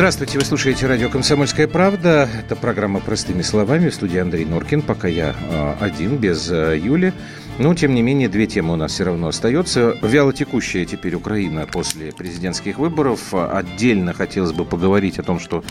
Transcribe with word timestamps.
Здравствуйте, 0.00 0.38
вы 0.38 0.46
слушаете 0.46 0.86
радио 0.86 1.10
«Комсомольская 1.10 1.68
правда». 1.68 2.26
Это 2.38 2.56
программа 2.56 3.00
«Простыми 3.00 3.42
словами» 3.42 3.90
в 3.90 3.94
студии 3.94 4.18
Андрей 4.18 4.46
Норкин. 4.46 4.80
Пока 4.80 5.08
я 5.08 5.34
э, 5.38 5.74
один, 5.78 6.16
без 6.16 6.50
э, 6.50 6.80
Юли. 6.82 7.12
Но, 7.58 7.74
тем 7.74 7.94
не 7.94 8.00
менее, 8.00 8.30
две 8.30 8.46
темы 8.46 8.72
у 8.72 8.76
нас 8.76 8.92
все 8.92 9.04
равно 9.04 9.28
остаются. 9.28 9.98
Вялотекущая 10.00 10.86
теперь 10.86 11.14
Украина 11.16 11.66
после 11.66 12.12
президентских 12.12 12.78
выборов. 12.78 13.34
Отдельно 13.34 14.14
хотелось 14.14 14.52
бы 14.52 14.64
поговорить 14.64 15.18
о 15.18 15.22
том, 15.22 15.38
что 15.38 15.62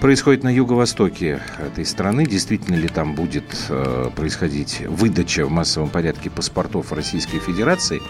происходит 0.00 0.42
на 0.42 0.48
юго-востоке 0.48 1.40
этой 1.58 1.84
страны. 1.84 2.26
Действительно 2.26 2.76
ли 2.76 2.88
там 2.88 3.14
будет 3.14 3.44
э, 3.68 4.10
происходить 4.14 4.80
выдача 4.86 5.46
в 5.46 5.50
массовом 5.50 5.88
порядке 5.88 6.30
паспортов 6.30 6.92
Российской 6.92 7.38
Федерации? 7.38 8.00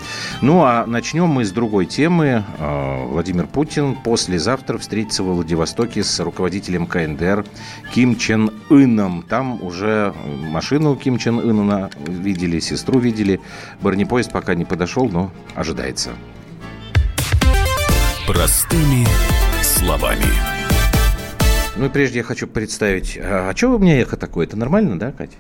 Ну, 0.43 0.63
а 0.63 0.85
начнем 0.87 1.27
мы 1.27 1.45
с 1.45 1.51
другой 1.51 1.87
темы. 1.87 2.45
Э, 2.59 3.07
Владимир 3.07 3.47
Путин 3.47 3.97
послезавтра 3.97 4.79
встретится 4.79 5.23
в 5.23 5.27
Владивостоке 5.27 6.05
с 6.05 6.21
руководителем 6.21 6.87
КНДР 6.87 7.45
Ким 7.93 8.17
Чен 8.17 8.51
Ыном. 8.71 9.23
Там 9.23 9.63
уже 9.63 10.15
машину 10.51 10.97
Ким 10.97 11.19
Чен 11.19 11.39
Ына 11.39 11.91
видели, 12.07 12.61
сестру 12.61 12.99
видели. 12.99 13.41
Бронепоезд 13.81 14.33
пока 14.33 14.55
не 14.55 14.65
подошел, 14.65 15.09
но 15.09 15.33
ожидается. 15.55 16.11
Простыми 18.27 19.07
словами. 19.63 20.54
Ну 21.77 21.87
и 21.87 21.89
прежде 21.89 22.19
я 22.19 22.25
хочу 22.25 22.47
представить... 22.47 23.19
А, 23.21 23.51
а 23.51 23.57
что 23.57 23.71
у 23.71 23.79
меня 23.79 24.01
эхо 24.01 24.17
такое? 24.17 24.47
Это 24.47 24.57
нормально, 24.57 24.99
да, 24.99 25.11
Катя? 25.11 25.37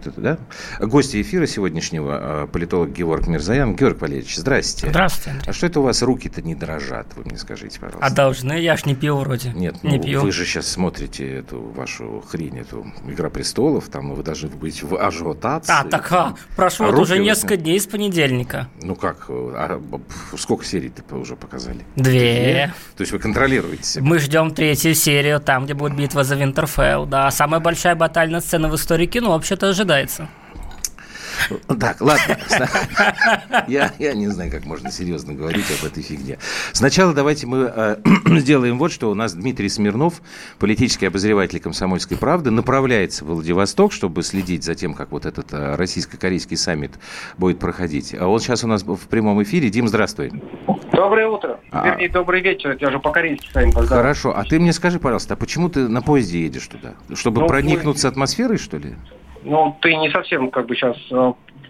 Что-то, 0.00 0.20
да? 0.20 0.38
Гости 0.80 1.20
эфира 1.20 1.46
сегодняшнего 1.46 2.18
а, 2.20 2.46
политолог 2.46 2.90
Георг 2.90 3.26
Мирзаян. 3.26 3.74
Георг 3.76 4.00
Валерьевич, 4.00 4.36
здрасте. 4.36 4.88
Здравствуйте. 4.88 5.30
Андрей. 5.30 5.50
А 5.50 5.52
что 5.52 5.66
это 5.66 5.80
у 5.80 5.82
вас 5.82 6.02
руки-то 6.02 6.42
не 6.42 6.54
дрожат? 6.54 7.06
Вы 7.16 7.24
мне 7.24 7.38
скажите, 7.38 7.78
пожалуйста. 7.80 8.06
А 8.06 8.10
должны? 8.10 8.60
Я 8.60 8.76
ж 8.76 8.86
не 8.86 8.94
пил 8.94 9.18
вроде. 9.18 9.50
Нет, 9.54 9.82
не 9.82 9.96
ну, 9.96 10.02
пил. 10.02 10.22
вы 10.22 10.32
же 10.32 10.44
сейчас 10.44 10.66
смотрите 10.66 11.38
эту 11.38 11.60
вашу 11.60 12.24
хрень, 12.28 12.58
эту 12.58 12.86
«Игра 13.06 13.30
престолов», 13.30 13.88
там 13.88 14.14
вы 14.14 14.22
должны 14.22 14.48
быть 14.48 14.82
в 14.82 14.96
ажиотации. 14.96 15.72
А, 15.72 15.84
так 15.84 16.10
а, 16.12 16.34
прошло 16.56 16.86
А 16.86 16.90
вот 16.90 17.00
уже 17.00 17.14
руки 17.14 17.24
несколько 17.24 17.56
дней 17.56 17.78
с 17.80 17.86
понедельника. 17.86 18.68
Ну 18.82 18.96
как, 18.96 19.26
а, 19.28 19.78
б- 19.78 20.00
сколько 20.36 20.64
серий-то 20.64 21.16
уже 21.16 21.36
показали? 21.36 21.80
Две. 21.96 22.72
То 22.96 23.02
есть 23.02 23.12
вы 23.12 23.18
контролируете 23.18 23.84
себя? 23.84 24.04
Мы 24.04 24.18
ждем 24.18 24.52
третью 24.52 24.94
серию, 24.94 25.40
там, 25.40 25.64
где 25.64 25.74
будет 25.74 25.96
битва 25.96 26.24
за 26.24 26.34
Винтерфелл. 26.34 27.06
Да, 27.06 27.30
самая 27.30 27.60
большая 27.60 27.94
батальная 27.94 28.40
сцена 28.40 28.68
в 28.68 28.74
истории 28.74 29.06
кино 29.06 29.30
вообще-то 29.30 29.72
ожидается. 29.84 30.28
Так, 31.80 32.00
ладно. 32.00 32.38
Я, 33.66 33.92
я 33.98 34.14
не 34.14 34.28
знаю, 34.28 34.50
как 34.52 34.64
можно 34.64 34.90
серьезно 34.90 35.34
говорить 35.34 35.66
об 35.78 35.84
этой 35.84 36.02
фигне. 36.02 36.38
Сначала 36.72 37.12
давайте 37.12 37.46
мы 37.46 37.70
э, 37.74 37.96
сделаем 38.38 38.78
вот 38.78 38.92
что. 38.92 39.10
У 39.10 39.14
нас 39.14 39.34
Дмитрий 39.34 39.68
Смирнов, 39.68 40.22
политический 40.58 41.06
обозреватель 41.06 41.58
«Комсомольской 41.60 42.16
правды», 42.16 42.50
направляется 42.50 43.24
в 43.24 43.28
Владивосток, 43.28 43.92
чтобы 43.92 44.22
следить 44.22 44.62
за 44.64 44.74
тем, 44.74 44.94
как 44.94 45.10
вот 45.10 45.26
этот 45.26 45.52
э, 45.52 45.74
российско-корейский 45.74 46.56
саммит 46.56 46.92
будет 47.36 47.58
проходить. 47.58 48.14
А 48.18 48.26
он 48.28 48.38
сейчас 48.38 48.62
у 48.64 48.68
нас 48.68 48.84
в 48.84 49.08
прямом 49.08 49.42
эфире. 49.42 49.68
Дим, 49.70 49.88
здравствуй. 49.88 50.32
Доброе 50.92 51.26
утро. 51.28 51.58
А. 51.72 51.88
Вернее, 51.88 52.08
добрый 52.08 52.40
вечер. 52.40 52.78
Я 52.80 52.88
уже 52.88 53.00
по-корейски 53.00 53.48
с 53.50 53.54
вами 53.54 53.72
поздоровался. 53.72 53.96
Хорошо. 53.96 54.36
А 54.36 54.44
ты 54.44 54.60
мне 54.60 54.72
скажи, 54.72 54.98
пожалуйста, 55.00 55.34
а 55.34 55.36
почему 55.36 55.68
ты 55.68 55.88
на 55.88 56.00
поезде 56.00 56.42
едешь 56.42 56.68
туда? 56.68 56.94
Чтобы 57.12 57.42
Ну, 57.42 57.48
проникнуться 57.48 58.08
атмосферой, 58.08 58.56
что 58.56 58.78
ли? 58.78 58.94
Ну, 59.44 59.76
ты 59.80 59.94
не 59.96 60.10
совсем 60.10 60.50
как 60.50 60.66
бы 60.66 60.74
сейчас... 60.74 60.96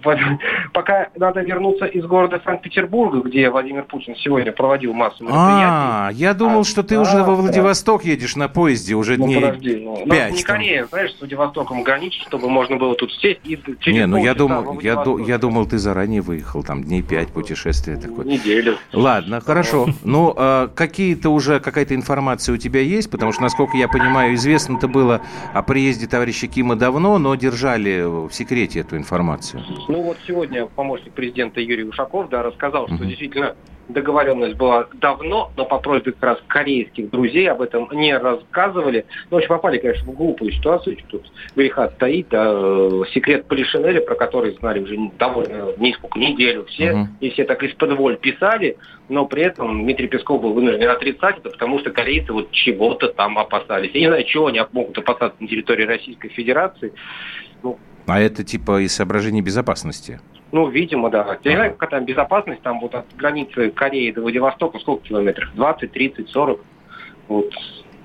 Пока 0.72 1.08
надо 1.16 1.40
вернуться 1.40 1.86
из 1.86 2.04
города 2.06 2.40
Санкт-Петербурга, 2.44 3.20
где 3.28 3.50
Владимир 3.50 3.84
Путин 3.84 4.14
сегодня 4.16 4.52
проводил 4.52 4.92
массу 4.92 5.24
мероприятий. 5.24 5.64
А, 5.66 6.10
я 6.12 6.34
думал, 6.34 6.60
А, 6.60 6.64
что 6.64 6.82
ты 6.82 6.96
да, 6.96 7.00
уже 7.02 7.18
во 7.22 7.26
да. 7.36 7.42
Владивосток 7.42 8.04
едешь 8.04 8.36
на 8.36 8.48
поезде 8.48 8.94
уже 8.94 9.16
Ну, 9.16 9.26
дней 9.26 9.40
подожди. 9.40 9.76
Ну, 9.84 10.02
ну, 10.04 10.10
пять. 10.10 10.32
не 10.32 10.42
там. 10.42 10.56
Корея, 10.56 10.86
знаешь, 10.86 11.12
с 11.14 11.20
Владивостоком 11.20 11.82
граничит, 11.82 12.22
чтобы 12.26 12.48
можно 12.48 12.76
было 12.76 12.94
тут 12.94 13.12
сесть 13.12 13.40
и 13.44 13.56
через 13.80 13.96
Не, 13.98 14.06
ну 14.06 14.16
я 14.16 14.34
думал, 14.34 14.80
я, 14.80 14.96
ду- 14.96 15.18
я 15.18 15.38
думал, 15.38 15.66
ты 15.66 15.78
заранее 15.78 16.20
выехал, 16.20 16.62
там 16.62 16.82
дней 16.84 17.02
пять 17.02 17.28
путешествия 17.28 17.96
такое. 17.96 18.24
Неделю. 18.26 18.76
Ладно, 18.92 19.40
хорошо. 19.40 19.86
Ну, 20.02 20.34
а 20.36 20.68
какие-то 20.68 21.30
уже, 21.30 21.60
какая-то 21.60 21.94
информация 21.94 22.54
у 22.54 22.58
тебя 22.58 22.80
есть? 22.80 23.10
Потому 23.10 23.32
что, 23.32 23.42
насколько 23.42 23.76
я 23.76 23.88
понимаю, 23.88 24.34
известно-то 24.34 24.88
было 24.88 25.20
о 25.52 25.62
приезде 25.62 26.06
товарища 26.06 26.46
Кима 26.46 26.76
давно, 26.76 27.18
но 27.18 27.34
держали 27.34 28.02
в 28.28 28.32
секрете 28.32 28.80
эту 28.80 28.96
информацию. 28.96 29.62
Ну 29.94 30.02
вот 30.02 30.16
сегодня 30.26 30.66
помощник 30.66 31.12
президента 31.12 31.60
Юрий 31.60 31.84
Ушаков 31.84 32.28
да, 32.28 32.42
рассказал, 32.42 32.88
что 32.88 33.04
действительно 33.04 33.54
договоренность 33.86 34.56
была 34.56 34.88
давно, 34.94 35.52
но 35.56 35.64
по 35.66 35.78
просьбе 35.78 36.10
как 36.10 36.22
раз 36.24 36.38
корейских 36.48 37.10
друзей 37.10 37.48
об 37.48 37.62
этом 37.62 37.88
не 37.92 38.18
рассказывали. 38.18 39.06
Ну, 39.30 39.36
очень 39.36 39.46
попали, 39.46 39.78
конечно, 39.78 40.10
в 40.10 40.16
глупую 40.16 40.50
ситуацию. 40.50 40.96
Тут 41.06 41.30
греха 41.54 41.90
стоит, 41.90 42.26
да, 42.28 42.44
э, 42.44 43.02
секрет 43.12 43.46
Полишинеля, 43.46 44.00
про 44.00 44.16
который 44.16 44.56
знали 44.56 44.80
уже 44.80 44.96
довольно 45.16 45.68
несколько 45.76 46.18
неделю 46.18 46.64
все, 46.64 46.92
Мгм. 46.92 47.16
и 47.20 47.30
все 47.30 47.44
так 47.44 47.62
из-под 47.62 47.92
воль 47.92 48.16
писали, 48.16 48.76
но 49.08 49.26
при 49.26 49.44
этом 49.44 49.84
Дмитрий 49.84 50.08
Песков 50.08 50.42
был 50.42 50.54
вынужден 50.54 50.88
отрицать 50.88 51.38
это, 51.38 51.50
потому 51.50 51.78
что 51.78 51.92
корейцы 51.92 52.32
вот 52.32 52.50
чего-то 52.50 53.12
там 53.12 53.38
опасались. 53.38 53.92
Я 53.94 54.00
не 54.00 54.06
знаю, 54.08 54.24
чего 54.24 54.48
они 54.48 54.60
могут 54.72 54.98
опасаться 54.98 55.40
на 55.40 55.46
территории 55.46 55.84
Российской 55.84 56.30
Федерации. 56.30 56.92
А 58.06 58.20
это 58.20 58.44
типа 58.44 58.82
из 58.82 58.94
соображений 58.94 59.40
безопасности. 59.42 60.20
Ну, 60.52 60.68
видимо, 60.68 61.10
да. 61.10 61.38
Знаю, 61.42 61.74
какая 61.74 61.98
там 62.00 62.06
безопасность, 62.06 62.62
там 62.62 62.80
вот 62.80 62.94
от 62.94 63.06
границы 63.16 63.70
Кореи 63.70 64.12
до 64.12 64.20
Владивостока 64.20 64.78
сколько 64.78 65.08
километров? 65.08 65.50
20, 65.54 65.90
30, 65.90 66.28
40. 66.28 66.60
Вот. 67.28 67.50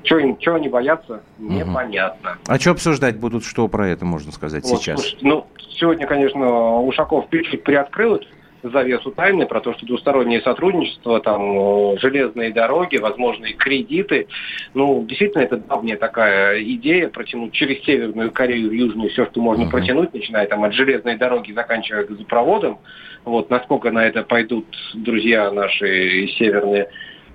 Чего, 0.03 0.55
они 0.55 0.69
боятся, 0.69 1.21
непонятно. 1.37 2.37
А 2.47 2.57
что 2.57 2.71
обсуждать 2.71 3.17
будут, 3.17 3.43
что 3.43 3.67
про 3.67 3.87
это 3.87 4.05
можно 4.05 4.31
сказать 4.31 4.63
Вот, 4.63 4.79
сейчас? 4.81 4.99
слушайте, 5.01 5.27
ну, 5.27 5.47
сегодня, 5.77 6.07
конечно, 6.07 6.79
Ушаков 6.79 7.25
чуть 7.29 7.63
приоткрыл 7.63 8.15
эту 8.15 8.27
завесу 8.63 9.11
тайны 9.11 9.45
про 9.45 9.61
то, 9.61 9.73
что 9.73 9.85
двустороннее 9.85 10.41
сотрудничество, 10.41 11.19
там, 11.21 11.93
э, 11.93 11.97
железные 11.99 12.51
дороги, 12.51 12.97
возможные 12.97 13.53
кредиты. 13.53 14.27
Ну, 14.73 15.05
действительно, 15.07 15.43
это 15.43 15.57
давняя 15.57 15.97
такая 15.97 16.61
идея 16.61 17.09
протянуть 17.09 17.53
через 17.53 17.83
Северную 17.83 18.31
Корею 18.31 18.69
в 18.69 18.73
Южную 18.73 19.09
все, 19.09 19.25
что 19.25 19.41
можно 19.41 19.63
Мгм. 19.63 19.71
протянуть, 19.71 20.13
начиная 20.13 20.47
там 20.47 20.63
от 20.63 20.73
железной 20.73 21.17
дороги, 21.17 21.51
заканчивая 21.51 22.05
газопроводом. 22.05 22.79
Вот, 23.25 23.49
насколько 23.49 23.91
на 23.91 24.05
это 24.05 24.23
пойдут 24.23 24.65
друзья 24.93 25.51
наши 25.51 26.27
северные, 26.37 26.87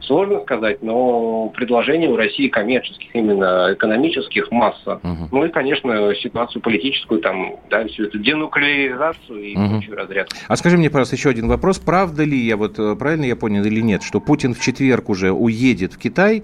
сложно 0.07 0.41
сказать, 0.41 0.83
но 0.83 1.49
предложений 1.55 2.09
у 2.09 2.17
России 2.17 2.49
коммерческих, 2.49 3.15
именно 3.15 3.71
экономических 3.73 4.51
масса. 4.51 5.01
Мгм. 5.03 5.29
Ну 5.33 5.45
и, 5.45 5.49
конечно, 5.51 6.15
ситуацию 6.15 6.63
политическую, 6.63 7.21
там, 7.21 7.57
да, 7.71 7.87
всю 7.87 8.05
эту 8.05 8.19
денуклеаризацию 8.19 9.43
и 9.43 9.57
Мгм. 9.57 9.71
прочую 9.81 9.97
разрядку. 9.97 10.37
А 10.49 10.57
скажи 10.57 10.77
мне, 10.77 10.91
пожалуйста, 10.91 11.17
еще 11.17 11.31
один 11.31 11.49
вопрос. 11.49 11.79
Правда 11.79 12.25
ли, 12.25 12.39
я 12.39 12.57
вот 12.57 12.79
э, 12.79 12.97
правильно 12.97 13.25
я 13.25 13.37
понял 13.37 13.65
или 13.65 13.81
нет, 13.81 14.03
что 14.03 14.21
Путин 14.21 14.55
в 14.55 14.61
четверг 14.61 15.09
уже 15.09 15.33
уедет 15.33 15.93
в 15.95 15.99
Китай, 15.99 16.43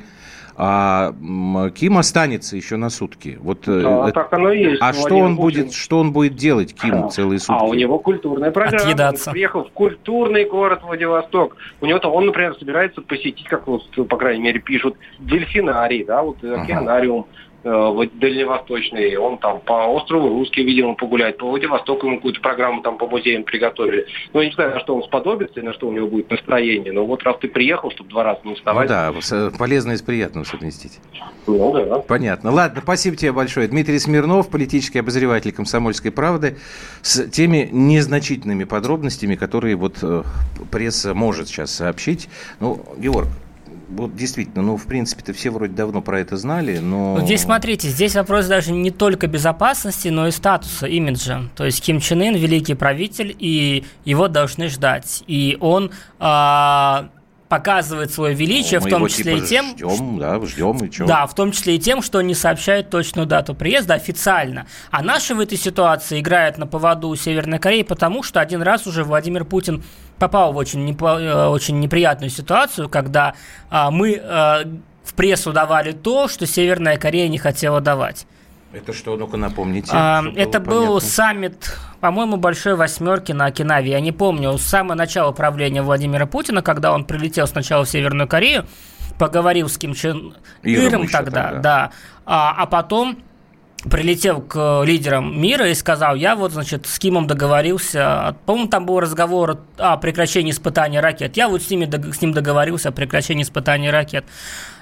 а 0.63 1.71
Ким 1.75 1.97
останется 1.97 2.55
еще 2.55 2.77
на 2.77 2.91
сутки? 2.91 3.39
Вот, 3.41 3.67
э, 3.67 3.83
А, 3.83 4.05
это- 4.09 4.13
так 4.21 4.33
оно 4.35 4.53
и 4.53 4.63
есть. 4.63 4.83
а 4.83 4.93
что 4.93 5.01
Владимир 5.03 5.25
он 5.25 5.37
Путин. 5.37 5.63
будет, 5.63 5.73
что 5.73 5.99
он 5.99 6.13
будет 6.13 6.35
делать, 6.37 6.75
Ким, 6.75 7.09
целые 7.09 7.39
сутки? 7.39 7.59
А 7.59 7.65
у 7.65 7.73
него 7.73 7.99
культурная 7.99 8.51
программа. 8.51 8.83
Отъедаться. 8.85 9.31
Он 9.31 9.33
приехал 9.33 9.65
в 9.65 9.71
культурный 9.71 10.45
город 10.45 10.81
Владивосток. 10.83 11.57
У 11.81 11.87
него 11.87 11.99
там, 11.99 12.13
он, 12.13 12.27
например, 12.27 12.55
собирается 12.59 13.01
посетить, 13.01 13.45
как 13.49 13.67
вот, 13.67 13.83
по 14.09 14.17
крайней 14.19 14.43
мере, 14.43 14.61
пишут, 14.61 14.97
дельфинарий, 15.19 16.05
да, 16.05 16.23
вот 16.23 16.37
Ага. 16.43 16.61
океанариум 16.63 17.17
вот 17.21 17.29
дальневосточный. 17.65 19.17
Он 19.17 19.39
там 19.39 19.61
по 19.61 19.87
острову 19.89 20.29
Русский, 20.29 20.63
видимо, 20.63 20.95
погулять. 20.95 21.37
По 21.39 21.47
Владивостоку 21.47 22.07
ему 22.07 22.17
какую-то 22.17 22.41
программу 22.41 22.83
там 22.83 22.99
по 22.99 23.07
музеям 23.07 23.45
приготовили. 23.45 24.07
Ну, 24.33 24.41
я 24.41 24.47
не 24.49 24.53
знаю, 24.55 24.75
на 24.75 24.81
что 24.81 24.95
он 24.97 25.03
сподобится 25.03 25.61
и 25.61 25.63
на 25.63 25.73
что 25.75 25.89
у 25.89 25.93
него 25.93 26.07
будет 26.09 26.31
настроение. 26.31 26.93
Но 26.93 27.05
вот 27.07 27.23
раз 27.23 27.37
ты 27.41 27.49
приехал, 27.49 27.91
чтобы 27.91 28.11
два 28.11 28.25
раза 28.25 28.41
не 28.45 28.51
Ну 28.51 28.57
вставать. 28.57 28.89
да, 28.89 29.13
с- 29.21 29.51
полезное 29.59 29.97
с 29.97 30.03
приятным 30.03 30.45
совместить. 30.45 30.99
Ну, 31.47 31.73
да. 31.73 31.99
Понятно. 32.01 32.51
Ладно, 32.51 32.81
спасибо 32.83 33.17
тебе 33.17 33.33
большое. 33.33 33.69
Дмитрий 33.69 33.99
Смирнов, 33.99 34.49
политический 34.51 34.99
обозреватель 35.01 35.53
«Комсомольской 35.53 36.11
правды», 36.11 36.57
с 37.03 37.29
теми 37.29 37.69
незначительными 37.71 38.65
подробностями, 38.65 39.35
которые 39.35 39.77
вот 39.77 39.97
э, 40.03 40.23
пресса 40.71 41.15
может 41.15 41.49
сейчас 41.49 41.71
сообщить. 41.73 42.29
Ну, 42.61 42.85
Георг, 42.99 43.29
вот 43.91 44.15
действительно, 44.15 44.63
ну, 44.63 44.77
в 44.77 44.87
принципе-то 44.87 45.33
все 45.33 45.51
вроде 45.51 45.73
давно 45.73 46.01
про 46.03 46.21
это 46.21 46.37
знали, 46.37 46.79
но... 46.79 47.17
Ну, 47.19 47.25
Здесь, 47.25 47.43
смотрите, 47.43 47.89
здесь 47.89 48.15
вопрос 48.15 48.47
даже 48.47 48.73
не 48.73 48.91
только 48.91 49.27
безопасности, 49.27 50.09
но 50.09 50.29
и 50.29 50.31
статуса, 50.31 50.87
имиджа. 50.87 51.43
То 51.57 51.65
есть 51.65 51.83
Ким 51.83 52.01
Чен 52.01 52.21
Ын– 52.23 52.35
великий 52.37 52.75
правитель, 52.75 53.35
и 53.39 53.85
его 54.05 54.29
должны 54.29 54.69
ждать. 54.69 55.25
И 55.27 55.57
он 55.61 55.91
а, 56.19 57.09
показывает 57.51 58.13
свое 58.13 58.33
величие, 58.33 58.79
Ну, 58.79 58.87
в 58.87 58.91
том 58.91 59.09
числе 59.09 59.35
типа, 59.35 59.45
и 59.45 59.49
тем, 59.49 59.77
Ждем, 59.77 60.19
да, 60.21 60.41
ждем, 60.47 60.77
и 60.85 60.91
что? 60.91 61.05
Да, 61.05 61.27
в 61.27 61.35
том 61.35 61.51
числе 61.51 61.75
и 61.75 61.79
тем, 61.81 62.01
что 62.01 62.23
не 62.23 62.35
сообщает 62.35 62.91
точную 62.91 63.27
дату 63.27 63.57
приезда 63.57 63.95
официально. 63.95 64.67
А 64.93 65.03
наши 65.03 65.35
в 65.35 65.41
этой 65.41 65.59
ситуации 65.59 66.21
играют 66.21 66.59
на 66.59 66.69
поводу 66.69 67.09
у 67.09 67.17
Северной 67.17 67.59
Кореи, 67.59 67.83
потому 67.83 68.23
что 68.23 68.41
один 68.41 68.63
раз 68.63 68.87
уже 68.87 69.03
Владимир 69.03 69.45
Путин 69.45 69.83
попал 70.17 70.53
в 70.53 70.57
очень, 70.59 70.89
непо- 70.89 71.19
э, 71.19 71.49
очень 71.49 71.81
неприятную 71.81 72.31
ситуацию, 72.31 72.89
когда 72.89 73.35
а, 73.69 73.91
мы... 73.91 74.13
э, 74.13 74.65
в 75.03 75.15
прессу 75.15 75.53
давали 75.53 75.91
то, 75.91 76.29
что 76.29 76.47
Северная 76.47 76.97
Корея 76.97 77.27
не 77.27 77.39
хотела 77.39 77.81
давать. 77.81 78.27
Это 78.73 78.93
что, 78.93 79.17
ну-ка 79.17 79.37
напомните. 79.37 79.91
А, 79.93 80.23
это 80.37 80.61
был 80.61 80.87
понятно. 80.87 81.01
саммит, 81.01 81.77
по-моему, 82.01 82.37
Большой 82.37 82.77
Восьмерки 82.77 83.33
на 83.33 83.47
Окинаве. 83.47 83.91
Я 83.91 84.01
не 84.01 84.13
помню, 84.13 84.57
с 84.59 84.63
самого 84.63 84.95
начала 84.95 85.33
правления 85.33 85.83
Владимира 85.83 86.27
Путина, 86.27 86.63
когда 86.63 86.93
он 86.93 87.05
прилетел 87.05 87.49
сначала 87.49 87.85
в 87.85 87.89
Северную 87.89 88.29
Корею, 88.29 88.67
поговорил 89.19 89.69
с 89.69 89.77
Ким 89.77 89.95
Чен 89.95 90.37
Иром 90.63 91.09
тогда, 91.09 91.49
тогда, 91.49 91.61
да, 91.61 91.91
а, 92.27 92.55
а 92.63 92.67
потом 92.67 93.19
прилетел 93.89 94.41
к 94.41 94.83
лидерам 94.85 95.41
мира 95.41 95.69
и 95.69 95.75
сказал, 95.75 96.15
я 96.15 96.37
вот, 96.37 96.53
значит, 96.53 96.87
с 96.87 96.99
Кимом 96.99 97.27
договорился, 97.27 98.37
по-моему, 98.47 98.69
там 98.69 98.87
был 98.87 99.01
разговор 99.01 99.61
о 99.79 99.97
прекращении 99.97 100.53
испытаний 100.53 101.01
ракет, 101.01 101.37
я 101.37 101.49
вот 101.49 101.63
с, 101.63 101.71
ними, 101.71 101.91
с 102.13 102.21
ним 102.21 102.33
договорился 102.33 102.91
о 102.91 102.93
прекращении 102.93 103.43
испытаний 103.43 103.91
ракет. 103.91 104.25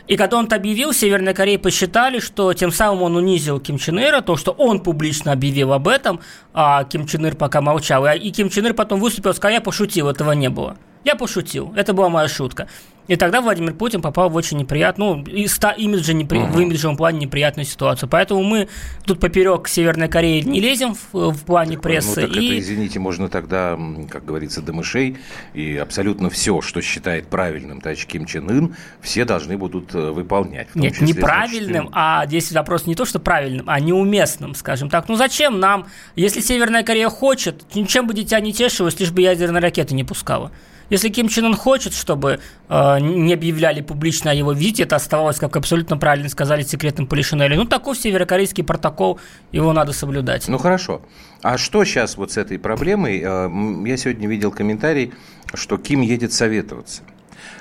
И 0.08 0.16
когда 0.16 0.38
он 0.38 0.48
объявил, 0.50 0.94
Северная 0.94 1.34
Корея 1.34 1.58
посчитали, 1.58 2.18
что 2.18 2.54
тем 2.54 2.72
самым 2.72 3.02
он 3.02 3.16
унизил 3.16 3.60
Ким 3.60 3.76
Чен 3.76 4.00
Ира, 4.00 4.22
то, 4.22 4.36
что 4.38 4.52
он 4.52 4.80
публично 4.80 5.32
объявил 5.32 5.74
об 5.74 5.86
этом, 5.86 6.20
а 6.54 6.84
Ким 6.84 7.06
Чен 7.06 7.26
Ир 7.26 7.36
пока 7.36 7.60
молчал. 7.60 8.06
И 8.06 8.30
Ким 8.30 8.48
Чен 8.48 8.66
Ир 8.66 8.72
потом 8.72 9.00
выступил 9.00 9.34
сказал, 9.34 9.52
я 9.52 9.60
пошутил, 9.60 10.08
этого 10.08 10.32
не 10.32 10.48
было. 10.48 10.78
Я 11.08 11.16
пошутил, 11.16 11.72
это 11.74 11.94
была 11.94 12.10
моя 12.10 12.28
шутка. 12.28 12.68
И 13.06 13.16
тогда 13.16 13.40
Владимир 13.40 13.72
Путин 13.72 14.02
попал 14.02 14.28
в 14.28 14.36
очень 14.36 14.58
неприятную, 14.58 15.16
ну, 15.16 15.24
и 15.24 15.46
ста, 15.46 15.70
имиджа 15.70 16.12
непри, 16.12 16.40
uh-huh. 16.40 16.52
в 16.52 16.60
имиджевом 16.60 16.98
плане 16.98 17.20
неприятную 17.20 17.64
ситуацию. 17.64 18.10
Поэтому 18.10 18.42
мы 18.42 18.68
тут 19.06 19.18
поперек 19.18 19.66
Северной 19.68 20.08
Кореи 20.08 20.42
не 20.42 20.60
лезем 20.60 20.94
в, 20.94 21.30
в 21.30 21.44
плане 21.46 21.78
прессы. 21.78 22.20
Ну, 22.20 22.26
так 22.28 22.36
и... 22.36 22.46
это, 22.48 22.58
извините, 22.58 22.98
можно 22.98 23.30
тогда, 23.30 23.78
как 24.10 24.26
говорится, 24.26 24.60
до 24.60 24.74
мышей, 24.74 25.16
и 25.54 25.78
абсолютно 25.78 26.28
все, 26.28 26.60
что 26.60 26.82
считает 26.82 27.28
правильным 27.28 27.80
товарищ 27.80 28.04
Ким 28.04 28.26
Чен 28.26 28.50
Ын, 28.50 28.76
все 29.00 29.24
должны 29.24 29.56
будут 29.56 29.94
э, 29.94 30.10
выполнять. 30.10 30.74
Нет, 30.74 30.92
числе, 30.92 31.06
неправильным, 31.06 31.88
значит, 31.88 31.92
а 31.94 32.26
здесь 32.26 32.52
вопрос 32.52 32.84
не 32.84 32.94
то, 32.94 33.06
что 33.06 33.18
правильным, 33.18 33.64
а 33.70 33.80
неуместным, 33.80 34.54
скажем 34.54 34.90
так. 34.90 35.08
Ну 35.08 35.16
зачем 35.16 35.58
нам, 35.58 35.86
если 36.14 36.42
Северная 36.42 36.82
Корея 36.82 37.08
хочет, 37.08 37.64
чем 37.88 38.06
бы 38.06 38.12
дитя 38.12 38.38
не 38.40 38.52
тешилось, 38.52 39.00
лишь 39.00 39.12
бы 39.12 39.22
ядерные 39.22 39.62
ракеты 39.62 39.94
не 39.94 40.04
пускала. 40.04 40.52
Если 40.90 41.10
Ким 41.10 41.28
Чен 41.28 41.46
Ын 41.46 41.54
хочет, 41.54 41.92
чтобы 41.92 42.40
э, 42.68 43.00
не 43.00 43.34
объявляли 43.34 43.82
публично 43.82 44.30
о 44.30 44.34
его 44.34 44.52
визите, 44.52 44.84
это 44.84 44.96
оставалось, 44.96 45.38
как 45.38 45.56
абсолютно 45.56 45.98
правильно 45.98 46.28
сказали, 46.28 46.62
секретным 46.62 47.06
Полишинели. 47.06 47.56
Ну, 47.56 47.64
такой 47.64 47.96
северокорейский 47.96 48.64
протокол, 48.64 49.20
его 49.52 49.72
надо 49.72 49.92
соблюдать. 49.92 50.48
Ну, 50.48 50.58
хорошо. 50.58 51.02
А 51.42 51.58
что 51.58 51.84
сейчас 51.84 52.16
вот 52.16 52.32
с 52.32 52.36
этой 52.36 52.58
проблемой? 52.58 53.20
Э, 53.22 53.50
я 53.86 53.96
сегодня 53.96 54.28
видел 54.28 54.50
комментарий, 54.50 55.12
что 55.54 55.76
Ким 55.78 56.00
едет 56.00 56.32
советоваться 56.32 57.02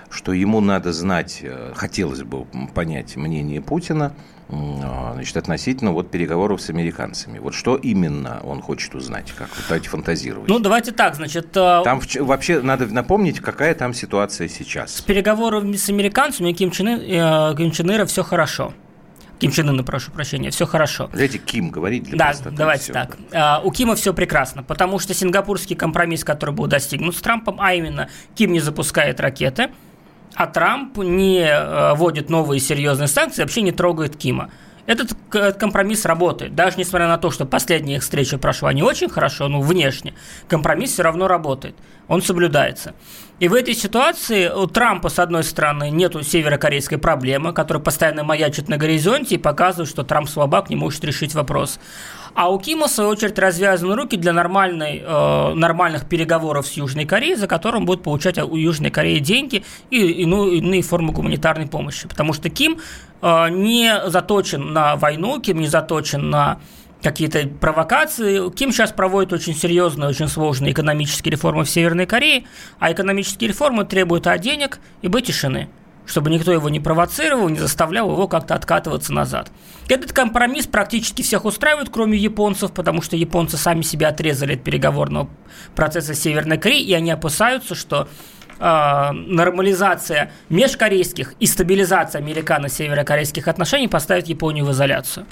что 0.10 0.32
ему 0.32 0.62
надо 0.62 0.94
знать, 0.94 1.40
э, 1.42 1.74
хотелось 1.76 2.24
бы 2.24 2.46
понять 2.74 3.16
мнение 3.18 3.62
Путина, 3.62 4.14
значит, 4.50 5.36
относительно 5.38 5.92
вот 5.92 6.10
переговоров 6.10 6.62
с 6.62 6.70
американцами. 6.70 7.40
Вот 7.40 7.54
что 7.54 7.76
именно 7.76 8.40
он 8.44 8.62
хочет 8.62 8.96
узнать, 8.96 9.34
как 9.38 9.50
вот 9.50 9.66
давайте 9.68 9.90
фантазировать. 9.90 10.48
Ну, 10.48 10.60
давайте 10.60 10.92
так, 10.92 11.16
значит... 11.16 11.48
Э, 11.56 11.82
там 11.84 12.02
вообще 12.22 12.62
надо 12.62 12.88
напомнить, 12.88 13.40
какая 13.40 13.76
там 13.76 13.94
ситуация 13.94 14.48
сейчас. 14.48 14.96
С 14.96 15.02
переговорами 15.02 15.76
с 15.76 15.90
американцами 15.90 16.54
Ким 16.54 16.72
Чен, 16.72 16.88
э, 16.88 17.56
Ким 17.58 17.72
Чен 17.72 17.92
Ира 17.92 18.06
все 18.06 18.24
хорошо. 18.24 18.74
Ким 19.40 19.52
Чен 19.52 19.70
Ына, 19.70 19.84
прошу 19.84 20.12
прощения, 20.12 20.50
все 20.50 20.66
хорошо. 20.66 21.10
Давайте 21.12 21.38
Ким 21.38 21.70
говорить 21.70 22.04
для 22.04 22.18
Да, 22.18 22.34
давайте 22.50 22.84
все. 22.86 22.94
так. 22.94 23.18
А, 23.32 23.62
у 23.64 23.72
Кима 23.72 23.96
все 23.96 24.12
прекрасно, 24.12 24.64
потому 24.64 24.98
что 24.98 25.14
сингапурский 25.14 25.76
компромисс, 25.76 26.24
который 26.24 26.56
был 26.56 26.66
достигнут 26.66 27.16
с 27.16 27.22
Трампом, 27.22 27.58
а 27.60 27.74
именно 27.76 28.10
Ким 28.34 28.52
не 28.52 28.60
запускает 28.60 29.20
ракеты– 29.20 29.70
а 30.38 30.46
Трамп 30.46 30.98
не 30.98 31.40
э, 31.40 31.96
вводит 31.96 32.30
новые 32.30 32.60
серьезные 32.60 33.08
санкции, 33.08 33.42
вообще 33.42 33.64
не 33.64 33.72
трогает 33.72 34.16
Кима. 34.16 34.52
Этот 34.86 35.10
компромисс 35.58 36.06
работает. 36.06 36.56
Даже 36.56 36.78
несмотря 36.78 37.08
на 37.08 37.18
то, 37.18 37.30
что 37.30 37.46
последняя 37.46 37.98
их 37.98 38.04
встреча 38.04 38.38
прошла 38.38 38.72
не 38.72 38.84
очень 38.84 39.10
хорошо, 39.10 39.50
ну, 39.50 39.62
внешне, 39.62 40.14
компромисс 40.48 40.94
все 40.94 41.04
равно 41.04 41.28
работает. 41.28 41.76
Он 42.08 42.22
соблюдается. 42.22 42.94
И 43.40 43.50
в 43.50 43.54
этой 43.54 43.74
ситуации 43.74 44.48
у 44.48 44.66
Трампа, 44.68 45.10
с 45.10 45.20
одной 45.20 45.44
стороны, 45.44 45.90
нет 45.90 46.16
северокорейской 46.26 47.00
проблемы, 47.00 47.52
которая 47.52 47.84
постоянно 47.84 48.24
маячит 48.24 48.70
на 48.70 48.78
горизонте 48.78 49.36
и 49.36 49.38
показывает, 49.40 49.90
что 49.90 50.04
Трамп 50.04 50.30
слабак, 50.30 50.70
не 50.70 50.78
может 50.78 51.04
решить 51.04 51.34
вопрос. 51.34 51.80
А 52.38 52.52
у 52.52 52.60
Кима, 52.60 52.86
в 52.86 52.92
свою 52.92 53.10
очередь, 53.10 53.40
развязаны 53.40 53.96
руки 53.96 54.16
для 54.16 54.32
нормальной, 54.32 55.02
э, 55.04 55.54
нормальных 55.56 56.08
переговоров 56.08 56.68
с 56.68 56.74
Южной 56.74 57.06
Кореей, 57.06 57.36
за 57.36 57.48
которым 57.48 57.88
будет 57.88 58.04
получать 58.04 58.38
у 58.38 58.56
Южной 58.56 58.92
Кореи 58.92 59.18
деньги 59.18 59.64
и 59.90 59.98
иную, 60.22 60.52
иные 60.52 60.84
формы 60.84 61.14
гуманитарной 61.14 61.66
помощи. 61.66 62.08
Потому 62.08 62.34
что 62.34 62.52
Ким 62.52 62.78
э, 63.24 63.50
не 63.50 63.92
заточен 64.06 64.72
на 64.72 64.98
войну, 64.98 65.42
Ким 65.42 65.58
не 65.58 65.68
заточен 65.68 66.30
на 66.30 66.60
какие-то 67.02 67.48
провокации. 67.48 68.52
Ким 68.52 68.72
сейчас 68.72 68.92
проводит 68.92 69.34
очень 69.34 69.56
серьезные, 69.56 70.08
очень 70.08 70.28
сложные 70.28 70.74
экономические 70.74 71.32
реформы 71.32 71.64
в 71.64 71.70
Северной 71.72 72.06
Корее, 72.06 72.44
а 72.78 72.92
экономические 72.92 73.48
реформы 73.48 73.84
требуют 73.84 74.28
а 74.28 74.38
денег 74.38 74.80
и 75.02 75.08
быть 75.08 75.26
тишины 75.26 75.70
чтобы 76.08 76.32
никто 76.32 76.52
его 76.52 76.70
не 76.70 76.80
провоцировал, 76.80 77.50
не 77.50 77.60
заставлял 77.60 78.10
его 78.10 78.28
как-то 78.28 78.56
откатываться 78.56 79.14
назад. 79.14 79.52
Этот 79.90 80.14
компромисс 80.14 80.66
практически 80.66 81.22
всех 81.22 81.46
устраивает, 81.46 81.90
кроме 81.90 82.18
японцев, 82.18 82.72
потому 82.72 83.02
что 83.02 83.16
японцы 83.16 83.58
сами 83.58 83.82
себя 83.82 84.08
отрезали 84.10 84.56
от 84.56 84.64
переговорного 84.64 85.30
процесса 85.76 86.16
Северной 86.16 86.58
Кореи, 86.58 86.82
и 86.82 86.94
они 86.94 87.12
опасаются, 87.12 87.76
что 87.76 88.08
э, 88.58 89.12
нормализация 89.12 90.32
межкорейских 90.50 91.34
и 91.40 91.46
стабилизация 91.46 92.20
американо-северокорейских 92.20 93.48
отношений 93.48 93.90
поставит 93.90 94.28
Японию 94.28 94.66
в 94.66 94.72
изоляцию. 94.72 95.26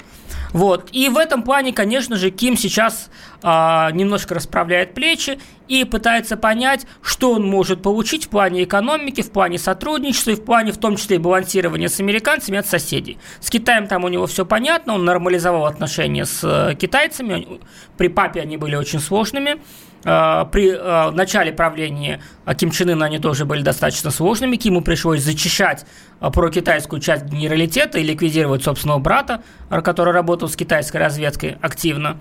Вот. 0.52 0.88
И 0.92 1.08
в 1.08 1.16
этом 1.16 1.42
плане, 1.42 1.72
конечно 1.72 2.16
же, 2.16 2.30
Ким 2.30 2.56
сейчас 2.56 3.10
э, 3.42 3.48
немножко 3.92 4.34
расправляет 4.34 4.94
плечи 4.94 5.38
и 5.68 5.84
пытается 5.84 6.36
понять, 6.36 6.86
что 7.02 7.32
он 7.32 7.46
может 7.46 7.82
получить 7.82 8.26
в 8.26 8.28
плане 8.28 8.64
экономики, 8.64 9.22
в 9.22 9.30
плане 9.30 9.58
сотрудничества 9.58 10.32
и 10.32 10.34
в 10.34 10.44
плане, 10.44 10.72
в 10.72 10.78
том 10.78 10.96
числе, 10.96 11.18
балансирования 11.18 11.88
с 11.88 12.00
американцами 12.00 12.58
от 12.58 12.66
соседей. 12.66 13.18
С 13.40 13.50
Китаем 13.50 13.86
там 13.86 14.04
у 14.04 14.08
него 14.08 14.26
все 14.26 14.44
понятно, 14.44 14.94
он 14.94 15.04
нормализовал 15.04 15.66
отношения 15.66 16.24
с 16.24 16.40
э, 16.42 16.74
китайцами, 16.74 17.60
при 17.96 18.08
папе 18.08 18.40
они 18.40 18.56
были 18.56 18.76
очень 18.76 19.00
сложными. 19.00 19.56
Э, 20.04 20.44
при 20.50 20.70
э, 20.70 21.10
начале 21.10 21.52
правления 21.52 22.20
Ким 22.56 22.70
Чен 22.70 22.90
Ына 22.90 23.06
они 23.06 23.18
тоже 23.18 23.44
были 23.44 23.62
достаточно 23.62 24.10
сложными. 24.10 24.56
Киму 24.56 24.82
пришлось 24.82 25.22
зачищать 25.22 25.84
про 26.20 26.50
китайскую 26.50 27.00
часть 27.00 27.24
генералитета 27.24 27.98
и 27.98 28.02
ликвидировать 28.02 28.62
собственного 28.62 28.98
брата, 28.98 29.42
который 29.68 30.12
работал 30.12 30.48
с 30.48 30.56
китайской 30.56 30.98
разведкой 30.98 31.58
активно. 31.60 32.18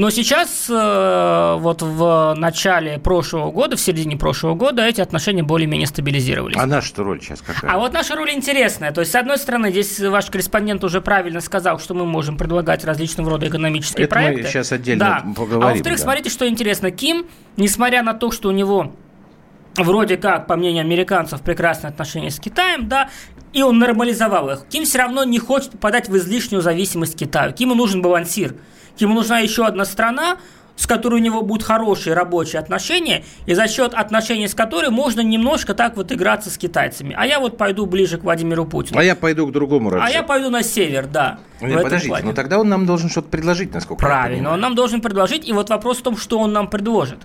Но 0.00 0.08
сейчас, 0.08 0.64
э, 0.70 1.56
вот 1.58 1.82
в 1.82 2.34
начале 2.34 2.98
прошлого 2.98 3.50
года, 3.50 3.76
в 3.76 3.80
середине 3.82 4.16
прошлого 4.16 4.54
года, 4.54 4.82
эти 4.82 5.02
отношения 5.02 5.42
более-менее 5.42 5.86
стабилизировались. 5.86 6.56
А 6.56 6.64
наша 6.64 7.04
роль 7.04 7.20
сейчас 7.20 7.42
какая? 7.42 7.70
А 7.70 7.78
вот 7.78 7.92
наша 7.92 8.16
роль 8.16 8.30
интересная. 8.30 8.92
То 8.92 9.02
есть, 9.02 9.12
с 9.12 9.14
одной 9.14 9.36
стороны, 9.36 9.70
здесь 9.70 10.00
ваш 10.00 10.30
корреспондент 10.30 10.82
уже 10.84 11.02
правильно 11.02 11.42
сказал, 11.42 11.78
что 11.78 11.92
мы 11.92 12.06
можем 12.06 12.38
предлагать 12.38 12.82
различного 12.82 13.28
рода 13.28 13.46
экономические 13.48 14.04
Это 14.04 14.14
проекты. 14.14 14.42
мы 14.44 14.48
сейчас 14.48 14.72
отдельно 14.72 15.22
да. 15.22 15.34
поговорим. 15.34 15.68
А 15.68 15.70
во-вторых, 15.72 15.98
да. 15.98 16.02
смотрите, 16.02 16.30
что 16.30 16.48
интересно. 16.48 16.90
Ким, 16.90 17.26
несмотря 17.58 18.02
на 18.02 18.14
то, 18.14 18.30
что 18.30 18.48
у 18.48 18.52
него 18.52 18.94
вроде 19.76 20.16
как, 20.16 20.46
по 20.46 20.56
мнению 20.56 20.80
американцев, 20.80 21.42
прекрасные 21.42 21.90
отношения 21.90 22.30
с 22.30 22.40
Китаем, 22.40 22.88
да, 22.88 23.10
и 23.52 23.62
он 23.62 23.78
нормализовал 23.78 24.48
их. 24.48 24.64
Ким 24.70 24.84
все 24.84 24.96
равно 24.96 25.24
не 25.24 25.38
хочет 25.38 25.72
попадать 25.72 26.08
в 26.08 26.16
излишнюю 26.16 26.62
зависимость 26.62 27.18
Китаю. 27.18 27.52
Киму 27.52 27.74
нужен 27.74 28.00
балансир. 28.00 28.54
Ему 28.98 29.14
нужна 29.14 29.38
еще 29.38 29.66
одна 29.66 29.84
страна, 29.84 30.38
с 30.80 30.86
которой 30.86 31.16
у 31.16 31.18
него 31.18 31.42
будут 31.42 31.62
хорошие 31.62 32.14
рабочие 32.14 32.58
отношения, 32.58 33.22
и 33.44 33.54
за 33.54 33.68
счет 33.68 33.92
отношений 33.92 34.48
с 34.48 34.54
которой 34.54 34.88
можно 34.88 35.20
немножко 35.20 35.74
так 35.74 35.96
вот 35.96 36.10
играться 36.10 36.48
с 36.48 36.56
китайцами. 36.56 37.14
А 37.18 37.26
я 37.26 37.38
вот 37.38 37.58
пойду 37.58 37.84
ближе 37.84 38.16
к 38.16 38.22
Владимиру 38.24 38.64
Путину. 38.64 38.98
А 38.98 39.04
я 39.04 39.14
пойду 39.14 39.46
к 39.46 39.52
другому 39.52 39.90
Раджу. 39.90 40.06
А 40.06 40.10
я 40.10 40.22
пойду 40.22 40.48
на 40.48 40.62
север, 40.62 41.06
да. 41.06 41.38
Нет, 41.60 41.82
подождите, 41.82 42.08
плане. 42.08 42.26
но 42.26 42.32
тогда 42.32 42.58
он 42.58 42.68
нам 42.70 42.86
должен 42.86 43.10
что-то 43.10 43.28
предложить, 43.28 43.74
насколько 43.74 44.00
Правильно, 44.00 44.52
он 44.54 44.60
нам 44.60 44.74
должен 44.74 45.02
предложить, 45.02 45.46
и 45.46 45.52
вот 45.52 45.68
вопрос 45.68 45.98
в 45.98 46.02
том, 46.02 46.16
что 46.16 46.38
он 46.38 46.52
нам 46.54 46.68
предложит 46.68 47.18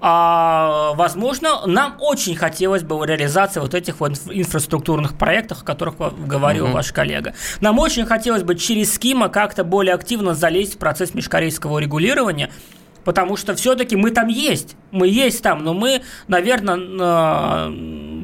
а, 0.00 0.92
возможно, 0.94 1.66
нам 1.66 1.96
очень 2.00 2.36
хотелось 2.36 2.82
бы 2.82 3.06
реализации 3.06 3.60
вот 3.60 3.74
этих 3.74 4.00
вот 4.00 4.12
инфраструктурных 4.28 5.16
проектов, 5.16 5.62
о 5.62 5.64
которых 5.64 5.96
говорил 6.26 6.66
угу. 6.66 6.74
ваш 6.74 6.92
коллега. 6.92 7.34
Нам 7.60 7.78
очень 7.78 8.04
хотелось 8.04 8.42
бы 8.42 8.56
через 8.56 8.94
Скима 8.94 9.28
как-то 9.28 9.64
более 9.64 9.94
активно 9.94 10.34
залезть 10.34 10.74
в 10.74 10.78
процесс 10.78 11.14
межкорейского 11.14 11.78
регулирования, 11.78 12.50
потому 13.04 13.36
что 13.36 13.54
все-таки 13.54 13.96
мы 13.96 14.10
там 14.10 14.28
есть, 14.28 14.76
мы 14.90 15.08
есть 15.08 15.42
там, 15.42 15.64
но 15.64 15.72
мы, 15.72 16.02
наверное, 16.28 17.70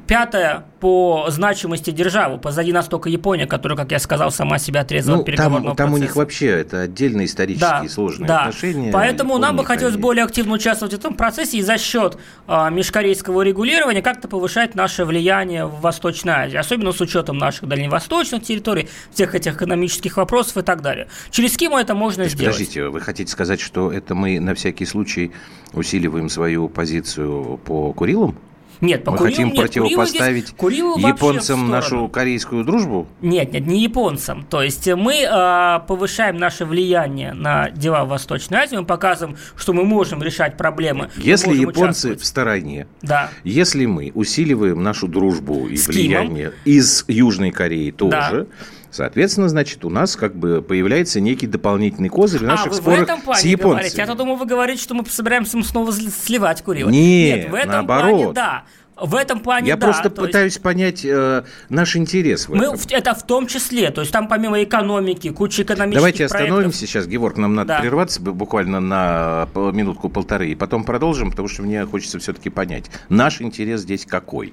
пятая 0.06 0.64
по 0.80 1.26
значимости 1.28 1.90
державы. 1.90 2.38
Позади 2.38 2.72
нас 2.72 2.88
только 2.88 3.08
Япония, 3.08 3.46
которая, 3.46 3.76
как 3.76 3.92
я 3.92 3.98
сказал, 3.98 4.30
сама 4.30 4.58
себя 4.58 4.80
отрезала 4.80 5.18
ну, 5.18 5.24
переговорного 5.24 5.76
там, 5.76 5.76
там 5.76 5.86
процесса. 5.90 6.02
у 6.02 6.06
них 6.06 6.16
вообще 6.16 6.46
это 6.46 6.80
отдельные 6.80 7.26
исторические 7.26 7.82
да, 7.82 7.88
сложные 7.88 8.28
да. 8.28 8.40
отношения. 8.40 8.90
Поэтому 8.90 9.34
Японии, 9.34 9.46
нам 9.46 9.56
бы 9.56 9.64
хотелось 9.64 9.96
более 9.96 10.24
активно 10.24 10.54
участвовать 10.54 10.92
в 10.94 10.98
этом 10.98 11.14
процессе 11.14 11.58
и 11.58 11.62
за 11.62 11.78
счет 11.78 12.18
а, 12.46 12.68
межкорейского 12.70 13.42
регулирования 13.42 14.02
как-то 14.02 14.28
повышать 14.28 14.74
наше 14.74 15.04
влияние 15.04 15.66
в 15.66 15.80
Восточной 15.80 16.32
Азии, 16.32 16.56
особенно 16.56 16.92
с 16.92 17.00
учетом 17.00 17.38
наших 17.38 17.68
дальневосточных 17.68 18.42
территорий, 18.42 18.88
всех 19.12 19.34
этих 19.34 19.54
экономических 19.54 20.16
вопросов 20.16 20.56
и 20.56 20.62
так 20.62 20.82
далее. 20.82 21.08
Через 21.30 21.56
Киму 21.56 21.78
это 21.78 21.94
можно 21.94 22.22
есть, 22.22 22.34
сделать. 22.34 22.54
Подождите, 22.54 22.88
вы 22.88 23.00
хотите 23.00 23.30
сказать, 23.30 23.60
что 23.60 23.92
это 23.92 24.14
мы 24.14 24.40
на 24.40 24.54
всякий 24.54 24.84
случай 24.84 25.32
усиливаем 25.72 26.28
свою 26.28 26.68
позицию 26.68 27.58
по 27.64 27.92
Курилам? 27.92 28.36
Нет, 28.82 29.04
по 29.04 29.12
Мы 29.12 29.18
Курилу, 29.18 29.32
хотим 29.32 29.48
нет, 29.48 29.56
противопоставить 29.56 30.50
Курилу 30.56 30.98
японцам 30.98 31.70
нашу 31.70 32.08
корейскую 32.08 32.64
дружбу? 32.64 33.06
Нет, 33.20 33.52
нет, 33.52 33.64
не 33.64 33.80
японцам. 33.80 34.44
То 34.50 34.60
есть 34.60 34.88
мы 34.88 35.22
э, 35.22 35.80
повышаем 35.86 36.36
наше 36.36 36.64
влияние 36.64 37.32
на 37.32 37.70
дела 37.70 38.04
в 38.04 38.08
Восточной 38.08 38.58
Азии, 38.58 38.74
мы 38.74 38.84
показываем, 38.84 39.36
что 39.54 39.72
мы 39.72 39.84
можем 39.84 40.20
решать 40.20 40.56
проблемы. 40.56 41.10
Если 41.16 41.54
японцы 41.54 42.16
в 42.16 42.24
стороне, 42.24 42.88
да. 43.02 43.30
если 43.44 43.86
мы 43.86 44.10
усиливаем 44.14 44.82
нашу 44.82 45.06
дружбу 45.06 45.68
и 45.68 45.76
С 45.76 45.86
влияние 45.86 46.50
Кимом. 46.50 46.54
из 46.64 47.04
Южной 47.06 47.52
Кореи 47.52 47.92
тоже, 47.92 48.46
да. 48.50 48.66
Соответственно, 48.92 49.48
значит, 49.48 49.84
у 49.86 49.90
нас 49.90 50.16
как 50.16 50.36
бы 50.36 50.60
появляется 50.60 51.18
некий 51.18 51.46
дополнительный 51.46 52.10
козырь 52.10 52.40
в 52.40 52.44
наших 52.44 52.72
а, 52.72 52.74
спорах 52.74 53.00
в 53.00 53.02
этом 53.04 53.22
плане 53.22 53.40
с 53.40 53.44
японцами. 53.44 53.72
Говорите. 53.72 53.96
Я-то 53.96 54.14
думаю, 54.14 54.36
вы 54.36 54.44
говорите, 54.44 54.82
что 54.82 54.94
мы 54.94 55.06
собираемся 55.06 55.60
снова 55.62 55.90
сливать 55.92 56.62
Курила. 56.62 56.90
Нет, 56.90 57.44
Нет 57.44 57.50
в 57.50 57.54
этом 57.54 57.72
наоборот. 57.72 58.10
плане 58.10 58.32
да. 58.34 58.64
В 58.94 59.14
этом 59.16 59.40
плане, 59.40 59.68
Я 59.68 59.76
да, 59.76 59.86
просто 59.86 60.10
пытаюсь 60.10 60.52
есть... 60.52 60.62
понять 60.62 61.04
э, 61.04 61.44
наш 61.70 61.96
интерес 61.96 62.46
в 62.46 62.54
мы, 62.54 62.66
этом. 62.66 62.78
Это 62.90 63.14
в 63.14 63.22
том 63.26 63.46
числе, 63.46 63.90
то 63.90 64.02
есть 64.02 64.12
там 64.12 64.28
помимо 64.28 64.62
экономики, 64.62 65.30
куча 65.30 65.62
экономических 65.62 65.96
Давайте 65.96 66.28
проектов... 66.28 66.40
остановимся 66.42 66.86
сейчас, 66.86 67.06
Геворг, 67.06 67.38
нам 67.38 67.54
надо 67.54 67.68
да. 67.68 67.80
прерваться 67.80 68.20
буквально 68.20 68.80
на 68.80 69.48
минутку-полторы, 69.54 70.50
и 70.50 70.54
потом 70.54 70.84
продолжим, 70.84 71.30
потому 71.30 71.48
что 71.48 71.62
мне 71.62 71.86
хочется 71.86 72.18
все-таки 72.18 72.50
понять, 72.50 72.90
наш 73.08 73.40
интерес 73.40 73.80
здесь 73.80 74.04
какой. 74.04 74.52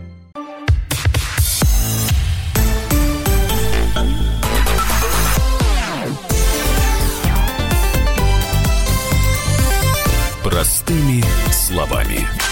Простыми 10.91 11.23
словами. 11.53 12.50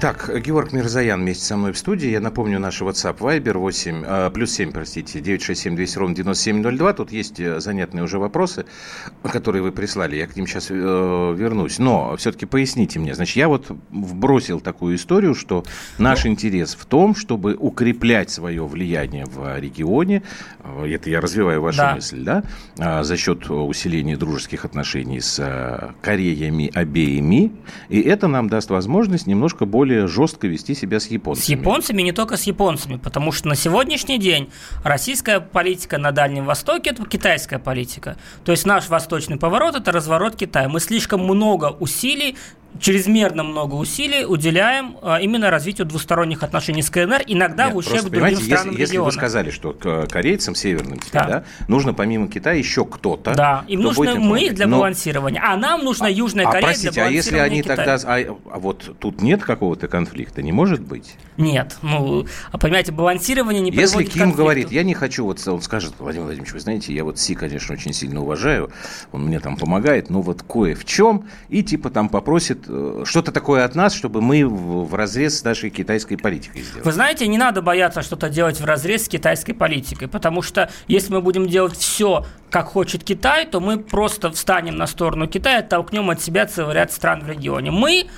Так, 0.00 0.30
Георг 0.42 0.72
Мирзаян 0.72 1.20
вместе 1.20 1.44
со 1.44 1.58
мной 1.58 1.72
в 1.72 1.78
студии. 1.78 2.08
Я 2.08 2.20
напомню, 2.20 2.58
наш 2.58 2.80
WhatsApp 2.80 3.18
Viber 3.18 3.58
8, 3.58 4.04
э, 4.06 4.30
плюс 4.30 4.50
7, 4.52 4.72
простите, 4.72 5.20
967 5.20 5.76
200 5.76 5.98
ровно 5.98 6.14
9702. 6.14 6.92
Тут 6.94 7.12
есть 7.12 7.38
э, 7.38 7.60
занятные 7.60 8.04
уже 8.04 8.18
вопросы, 8.18 8.64
которые 9.22 9.62
вы 9.62 9.72
прислали. 9.72 10.16
Я 10.16 10.26
к 10.26 10.36
ним 10.36 10.46
сейчас 10.46 10.70
э, 10.70 10.74
вернусь. 10.74 11.78
Но 11.78 12.16
все-таки 12.16 12.46
поясните 12.46 12.98
мне. 12.98 13.14
Значит, 13.14 13.36
я 13.36 13.48
вот 13.48 13.66
вбросил 13.90 14.60
такую 14.60 14.96
историю, 14.96 15.34
что 15.34 15.64
наш 15.98 16.24
интерес 16.24 16.74
в 16.76 16.86
том, 16.86 17.14
чтобы 17.14 17.54
укреплять 17.54 18.30
свое 18.30 18.66
влияние 18.66 19.26
в 19.26 19.58
регионе. 19.58 20.22
Э, 20.64 20.86
это 20.86 21.10
я 21.10 21.20
развиваю 21.20 21.60
вашу 21.60 21.76
да. 21.76 21.94
мысль, 21.96 22.24
да? 22.24 22.42
А, 22.78 23.02
за 23.02 23.18
счет 23.18 23.50
усиления 23.50 24.16
дружеских 24.16 24.64
отношений 24.64 25.20
с 25.20 25.92
Кореями 26.00 26.70
обеими. 26.72 27.52
И 27.90 28.00
это 28.00 28.28
нам 28.28 28.48
даст 28.48 28.70
возможность 28.70 29.26
немножко 29.26 29.66
более 29.66 29.89
более 29.90 30.06
жестко 30.06 30.46
вести 30.46 30.74
себя 30.74 31.00
с 31.00 31.06
японцами. 31.08 31.44
С 31.44 31.48
японцами, 31.48 32.02
не 32.02 32.12
только 32.12 32.36
с 32.36 32.44
японцами, 32.44 32.96
потому 32.96 33.32
что 33.32 33.48
на 33.48 33.56
сегодняшний 33.56 34.18
день 34.18 34.48
российская 34.84 35.40
политика 35.40 35.98
на 35.98 36.12
Дальнем 36.12 36.44
Востоке– 36.44 36.90
это 36.92 37.04
китайская 37.04 37.58
политика. 37.58 38.16
То 38.44 38.52
есть 38.52 38.66
наш 38.66 38.88
восточный 38.88 39.36
поворот– 39.36 39.74
это 39.76 39.90
разворот 39.90 40.36
Китая. 40.36 40.68
Мы 40.68 40.78
слишком 40.78 41.24
много 41.24 41.76
усилий 41.80 42.36
чрезмерно 42.78 43.42
много 43.42 43.74
усилий 43.74 44.24
уделяем 44.24 44.96
а, 45.02 45.18
именно 45.18 45.50
развитию 45.50 45.86
двусторонних 45.86 46.42
отношений 46.42 46.82
с 46.82 46.90
КНР, 46.90 47.22
иногда 47.26 47.66
Нет, 47.66 47.74
в 47.74 47.76
ущерб 47.78 48.00
просто, 48.02 48.10
другим 48.10 48.36
странам 48.38 48.68
если, 48.70 48.80
если 48.80 48.96
вы 48.98 49.12
сказали, 49.12 49.50
что 49.50 49.72
к 49.72 50.06
корейцам 50.06 50.54
северным 50.54 50.98
теперь, 50.98 51.22
да. 51.22 51.26
Да, 51.26 51.44
нужно 51.68 51.94
помимо 51.94 52.28
Китая 52.28 52.56
еще 52.56 52.84
кто-то. 52.84 53.34
Да, 53.34 53.64
им 53.68 53.80
нужны 53.80 54.14
мы 54.14 54.50
для 54.50 54.66
Но... 54.66 54.78
балансирования, 54.78 55.42
а 55.44 55.56
нам 55.56 55.84
нужна 55.84 56.06
а, 56.06 56.10
Южная 56.10 56.46
а, 56.46 56.52
Корея 56.52 56.66
простите, 56.68 56.90
для 56.92 57.02
балансирования 57.04 57.20
а 57.20 57.44
если 57.44 57.52
они 57.52 57.62
Китая. 57.62 57.76
тогда... 57.76 57.94
А, 58.04 58.38
а 58.52 58.58
вот 58.58 58.96
тут 58.98 59.22
нет 59.22 59.42
какого-то 59.42 59.88
конфликта, 59.88 60.42
не 60.42 60.52
может 60.52 60.80
быть? 60.80 61.16
Нет, 61.36 61.76
ну, 61.82 62.26
а 62.52 62.58
понимаете, 62.58 62.92
балансирование 62.92 63.62
не 63.62 63.70
Если 63.70 64.04
Ким 64.04 64.32
говорит, 64.32 64.70
я 64.70 64.82
не 64.82 64.94
хочу, 64.94 65.24
вот 65.24 65.46
он 65.46 65.62
скажет, 65.62 65.94
Владимир 65.98 66.26
Владимирович, 66.26 66.52
вы 66.52 66.60
знаете, 66.60 66.92
я 66.92 67.04
вот 67.04 67.18
Си, 67.18 67.34
конечно, 67.34 67.74
очень 67.74 67.92
сильно 67.92 68.22
уважаю, 68.22 68.70
он 69.12 69.26
мне 69.26 69.40
там 69.40 69.56
помогает, 69.56 70.10
но 70.10 70.22
вот 70.22 70.42
кое 70.42 70.74
в 70.74 70.84
чем, 70.84 71.26
и 71.48 71.62
типа 71.62 71.90
там 71.90 72.08
попросит 72.08 72.59
э, 72.68 73.02
что-то 73.04 73.32
такое 73.32 73.64
от 73.64 73.74
нас, 73.74 73.94
чтобы 73.94 74.20
мы 74.20 74.46
в 74.46 74.94
разрез 74.94 75.40
с 75.40 75.44
нашей 75.44 75.70
китайской 75.70 76.16
политикой 76.16 76.62
сделали. 76.62 76.84
Вы 76.84 76.92
знаете, 76.92 77.26
не 77.26 77.38
надо 77.38 77.62
бояться 77.62 78.02
что-то 78.02 78.28
делать 78.28 78.60
в 78.60 78.64
разрез 78.64 79.04
с 79.04 79.08
китайской 79.08 79.52
политикой, 79.52 80.08
потому 80.08 80.42
что 80.42 80.70
если 80.88 81.12
мы 81.12 81.20
будем 81.20 81.46
делать 81.48 81.76
все, 81.76 82.24
как 82.50 82.66
хочет 82.66 83.04
Китай, 83.04 83.46
то 83.46 83.60
мы 83.60 83.78
просто 83.78 84.30
встанем 84.30 84.76
на 84.76 84.86
сторону 84.86 85.28
Китая, 85.28 85.58
оттолкнем 85.58 86.10
от 86.10 86.20
себя 86.20 86.46
целый 86.46 86.74
ряд 86.74 86.92
стран 86.92 87.22
в 87.22 87.28
регионе. 87.28 87.70
Мы 87.70 88.08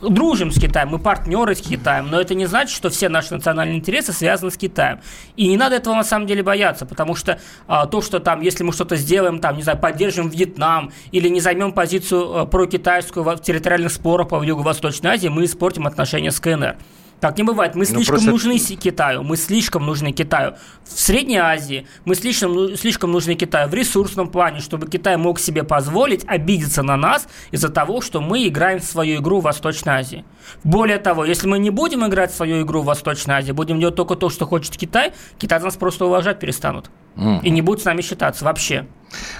дружим 0.00 0.50
с 0.50 0.58
Китаем, 0.58 0.88
мы 0.88 0.98
партнеры 0.98 1.54
с 1.54 1.60
Китаем, 1.60 2.08
но 2.10 2.20
это 2.20 2.34
не 2.34 2.46
значит, 2.46 2.74
что 2.74 2.90
все 2.90 3.08
наши 3.08 3.34
национальные 3.34 3.78
интересы 3.78 4.12
связаны 4.12 4.50
с 4.50 4.56
Китаем. 4.56 5.00
И 5.36 5.48
не 5.48 5.56
надо 5.56 5.76
этого 5.76 5.94
на 5.94 6.04
самом 6.04 6.26
деле 6.26 6.42
бояться, 6.42 6.86
потому 6.86 7.14
что 7.14 7.38
а, 7.66 7.86
то, 7.86 8.00
что 8.00 8.20
там, 8.20 8.40
если 8.40 8.64
мы 8.64 8.72
что-то 8.72 8.96
сделаем, 8.96 9.38
там, 9.38 9.56
не 9.56 9.62
знаю, 9.62 9.78
поддержим 9.78 10.28
Вьетнам 10.28 10.92
или 11.12 11.28
не 11.28 11.40
займем 11.40 11.72
позицию 11.72 12.40
а, 12.40 12.46
прокитайскую 12.46 13.24
в 13.24 13.38
территориальных 13.38 13.92
спорах 13.92 14.28
по 14.28 14.42
Юго-Восточной 14.42 15.12
Азии, 15.12 15.28
мы 15.28 15.44
испортим 15.44 15.86
отношения 15.86 16.30
с 16.30 16.40
КНР. 16.40 16.76
Так 17.20 17.36
не 17.36 17.44
бывает. 17.44 17.74
Мы 17.74 17.80
ну, 17.80 17.84
слишком 17.84 18.14
просто... 18.14 18.30
нужны 18.30 18.58
Китаю. 18.58 19.22
Мы 19.22 19.36
слишком 19.36 19.84
нужны 19.84 20.12
Китаю. 20.12 20.54
В 20.84 20.98
Средней 20.98 21.36
Азии 21.36 21.86
мы 22.06 22.14
слишком, 22.14 22.54
ну, 22.54 22.76
слишком 22.76 23.12
нужны 23.12 23.34
Китаю 23.34 23.68
в 23.68 23.74
ресурсном 23.74 24.28
плане, 24.28 24.60
чтобы 24.60 24.88
Китай 24.88 25.16
мог 25.18 25.38
себе 25.38 25.62
позволить 25.62 26.24
обидеться 26.26 26.82
на 26.82 26.96
нас 26.96 27.28
из-за 27.50 27.68
того, 27.68 28.00
что 28.00 28.20
мы 28.20 28.48
играем 28.48 28.80
в 28.80 28.84
свою 28.84 29.20
игру 29.20 29.40
в 29.40 29.44
Восточной 29.44 29.94
Азии. 29.94 30.24
Более 30.64 30.98
того, 30.98 31.26
если 31.26 31.46
мы 31.46 31.58
не 31.58 31.70
будем 31.70 32.06
играть 32.06 32.32
в 32.32 32.36
свою 32.36 32.62
игру 32.64 32.80
в 32.80 32.86
Восточной 32.86 33.36
Азии, 33.36 33.52
будем 33.52 33.78
делать 33.78 33.96
только 33.96 34.16
то, 34.16 34.30
что 34.30 34.46
хочет 34.46 34.76
Китай, 34.76 35.12
Китай 35.38 35.60
нас 35.60 35.76
просто 35.76 36.06
уважать 36.06 36.38
перестанут. 36.38 36.90
Mm. 37.16 37.42
И 37.42 37.50
не 37.50 37.60
будут 37.60 37.82
с 37.82 37.84
нами 37.84 38.00
считаться 38.00 38.44
вообще. 38.44 38.86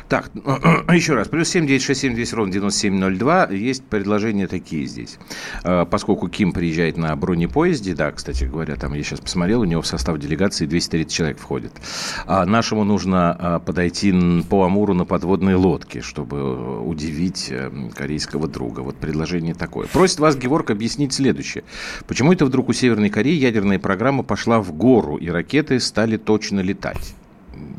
Так, 0.09 0.31
еще 0.93 1.15
раз. 1.15 1.29
Плюс 1.29 1.49
7 1.49 1.67
9 1.67 1.83
6 1.83 2.01
7 2.01 2.15
200 2.15 2.35
ровно 2.35 2.53
9702. 2.53 3.49
Есть 3.51 3.85
предложения 3.85 4.47
такие 4.47 4.87
здесь. 4.87 5.19
А, 5.63 5.85
поскольку 5.85 6.29
Ким 6.29 6.53
приезжает 6.53 6.97
на 6.97 7.15
бронепоезде, 7.17 7.95
да, 7.95 8.11
кстати 8.13 8.45
говоря, 8.45 8.77
там 8.77 8.95
я 8.95 9.03
сейчас 9.03 9.21
посмотрел, 9.21 9.61
у 9.61 9.65
него 9.65 9.83
в 9.83 9.87
состав 9.87 10.19
делегации 10.19 10.67
230 10.67 11.13
человек 11.13 11.39
входит. 11.39 11.73
А 12.27 12.45
нашему 12.45 12.85
нужно 12.85 13.37
а, 13.39 13.59
подойти 13.61 14.13
по 14.49 14.65
Амуру 14.65 14.95
на 14.95 15.05
подводной 15.05 15.55
лодке, 15.55 16.01
чтобы 16.01 16.81
удивить 16.83 17.49
э, 17.51 17.71
корейского 17.95 18.49
друга. 18.49 18.81
Вот 18.81 18.97
предложение 18.97 19.55
такое. 19.55 19.87
Просит 19.87 20.19
вас, 20.19 20.37
Геворг, 20.37 20.71
объяснить 20.71 21.13
следующее. 21.13 21.65
Почему 22.07 22.33
это 22.33 22.45
вдруг 22.45 22.69
у 22.69 22.73
Северной 22.73 23.11
Кореи 23.11 23.35
ядерная 23.35 23.79
программа 23.79 24.23
пошла 24.23 24.61
в 24.61 24.73
гору, 24.73 25.17
и 25.17 25.29
ракеты 25.29 25.79
стали 25.81 26.17
точно 26.17 26.61
летать? 26.61 27.15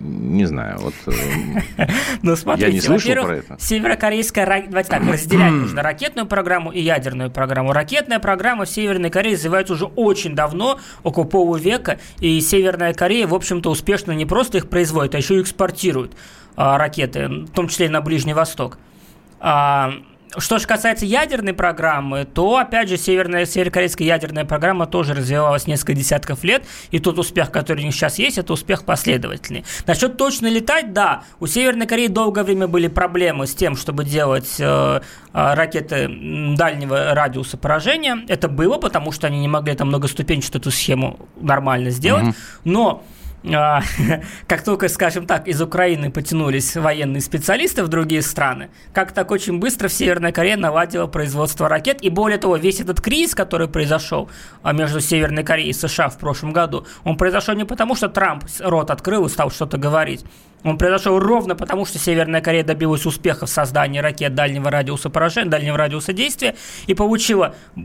Не 0.01 0.46
знаю, 0.46 0.79
вот 0.79 0.93
э, 1.08 1.88
ну, 2.22 2.36
смотрите, 2.36 2.67
я 2.67 2.74
не 2.74 2.81
слышал 2.81 3.24
про 3.24 3.38
это. 3.38 3.58
Северокорейская, 3.60 4.65
давайте 4.67 4.89
так, 4.89 5.03
разделять 5.05 5.51
нужно 5.51 5.84
ракетную 5.84 6.27
программу 6.27 6.72
и 6.72 6.81
ядерную 6.81 7.29
программу. 7.29 7.74
Ракетная 7.74 8.20
программа 8.20 8.65
в 8.65 8.70
Северной 8.70 9.10
Корее 9.10 9.36
развивается 9.36 9.74
уже 9.74 9.86
очень 9.86 10.36
давно, 10.36 10.79
около 11.03 11.25
полувека, 11.25 12.00
и 12.20 12.39
Северная 12.41 12.93
Корея, 12.93 13.27
в 13.27 13.36
общем-то, 13.36 13.70
успешно 13.70 14.12
не 14.12 14.25
просто 14.25 14.58
их 14.58 14.70
производит, 14.70 15.15
а 15.15 15.17
еще 15.17 15.38
и 15.38 15.41
экспортирует 15.41 16.13
а, 16.55 16.77
ракеты, 16.77 17.27
в 17.27 17.51
том 17.51 17.67
числе 17.67 17.86
и 17.86 17.89
на 17.89 18.01
Ближний 18.01 18.34
Восток. 18.34 18.77
А, 19.39 19.93
что 20.38 20.60
же 20.60 20.68
касается 20.68 21.06
ядерной 21.06 21.54
программы, 21.54 22.26
то, 22.26 22.58
опять 22.58 22.90
же, 22.90 22.98
северная, 22.98 23.46
северокорейская 23.46 24.08
ядерная 24.08 24.46
программа 24.46 24.88
тоже 24.88 25.14
развивалась 25.14 25.68
несколько 25.68 25.94
десятков 25.94 26.44
лет, 26.44 26.64
и 26.92 27.00
тот 27.00 27.20
успех, 27.20 27.52
который 27.52 27.82
у 27.82 27.86
них 27.86 27.94
сейчас 27.94 28.20
есть, 28.20 28.38
это 28.38 28.54
успех 28.54 28.86
последовательный. 28.86 29.66
Насчет 29.88 30.18
точно 30.18 30.48
летать, 30.48 30.94
да, 30.94 31.24
у 31.40 31.48
Северной 31.48 31.88
Кореи 31.88 32.08
долгое 32.08 32.44
время 32.44 32.68
были 32.68 32.88
проблемы 32.88 33.48
с 33.48 33.56
тем, 33.56 33.76
чтобы 33.76 34.06
делать 34.06 34.56
э, 34.60 35.02
э 35.34 35.54
ракеты 35.54 36.08
дальнего 36.56 37.14
радиуса 37.14 37.58
поражения. 37.58 38.20
Это 38.28 38.48
было, 38.48 38.78
потому 38.78 39.12
что 39.12 39.28
они 39.28 39.40
не 39.40 39.48
могли 39.48 39.76
там 39.76 39.90
многоступенчатую 39.90 40.62
эту 40.62 40.72
схему 40.72 41.20
нормально 41.40 41.90
сделать, 41.90 42.26
mm-hmm. 42.26 42.62
но 42.66 43.04
как 44.48 44.64
только, 44.64 44.88
скажем 44.88 45.26
так, 45.26 45.48
из 45.48 45.62
Украины 45.62 46.12
потянулись 46.12 46.76
военные 46.76 47.22
специалисты 47.22 47.84
в 47.84 47.88
другие 47.88 48.22
страны, 48.22 48.70
как 48.94 49.12
так 49.14 49.32
очень 49.32 49.60
быстро 49.60 49.88
в 49.88 49.94
Северной 49.94 50.32
Корее 50.32 50.58
наладила 50.58 51.08
производство 51.08 51.68
ракет. 51.68 52.02
И 52.04 52.10
более 52.10 52.38
того, 52.38 52.56
весь 52.58 52.80
этот 52.80 53.02
кризис, 53.02 53.34
который 53.34 53.68
произошел 53.68 54.30
а, 54.62 54.74
между 54.74 55.00
Северной 55.00 55.44
Кореей 55.44 55.72
и 55.72 55.74
США 55.74 56.10
в 56.10 56.18
прошлом 56.20 56.54
году, 56.54 56.86
он 57.04 57.18
произошел 57.18 57.56
не 57.56 57.66
потому, 57.66 57.96
что 57.96 58.10
Трамп 58.10 58.44
рот 58.60 58.92
открыл 58.92 59.26
и 59.26 59.30
стал 59.30 59.50
что-то 59.50 59.78
говорить. 59.78 60.24
Он 60.64 60.78
произошел 60.78 61.18
ровно 61.18 61.56
потому, 61.56 61.86
что 61.86 61.98
Северная 61.98 62.42
Корея 62.42 62.64
добилась 62.64 63.06
успеха 63.06 63.48
в 63.48 63.50
создании 63.50 64.00
ракет 64.00 64.36
дальнего 64.36 64.70
радиуса 64.70 65.10
поражения, 65.10 65.50
дальнего 65.50 65.78
радиуса 65.78 66.14
действия 66.14 66.56
и 66.86 66.94
получила 66.94 67.56
э, 67.76 67.82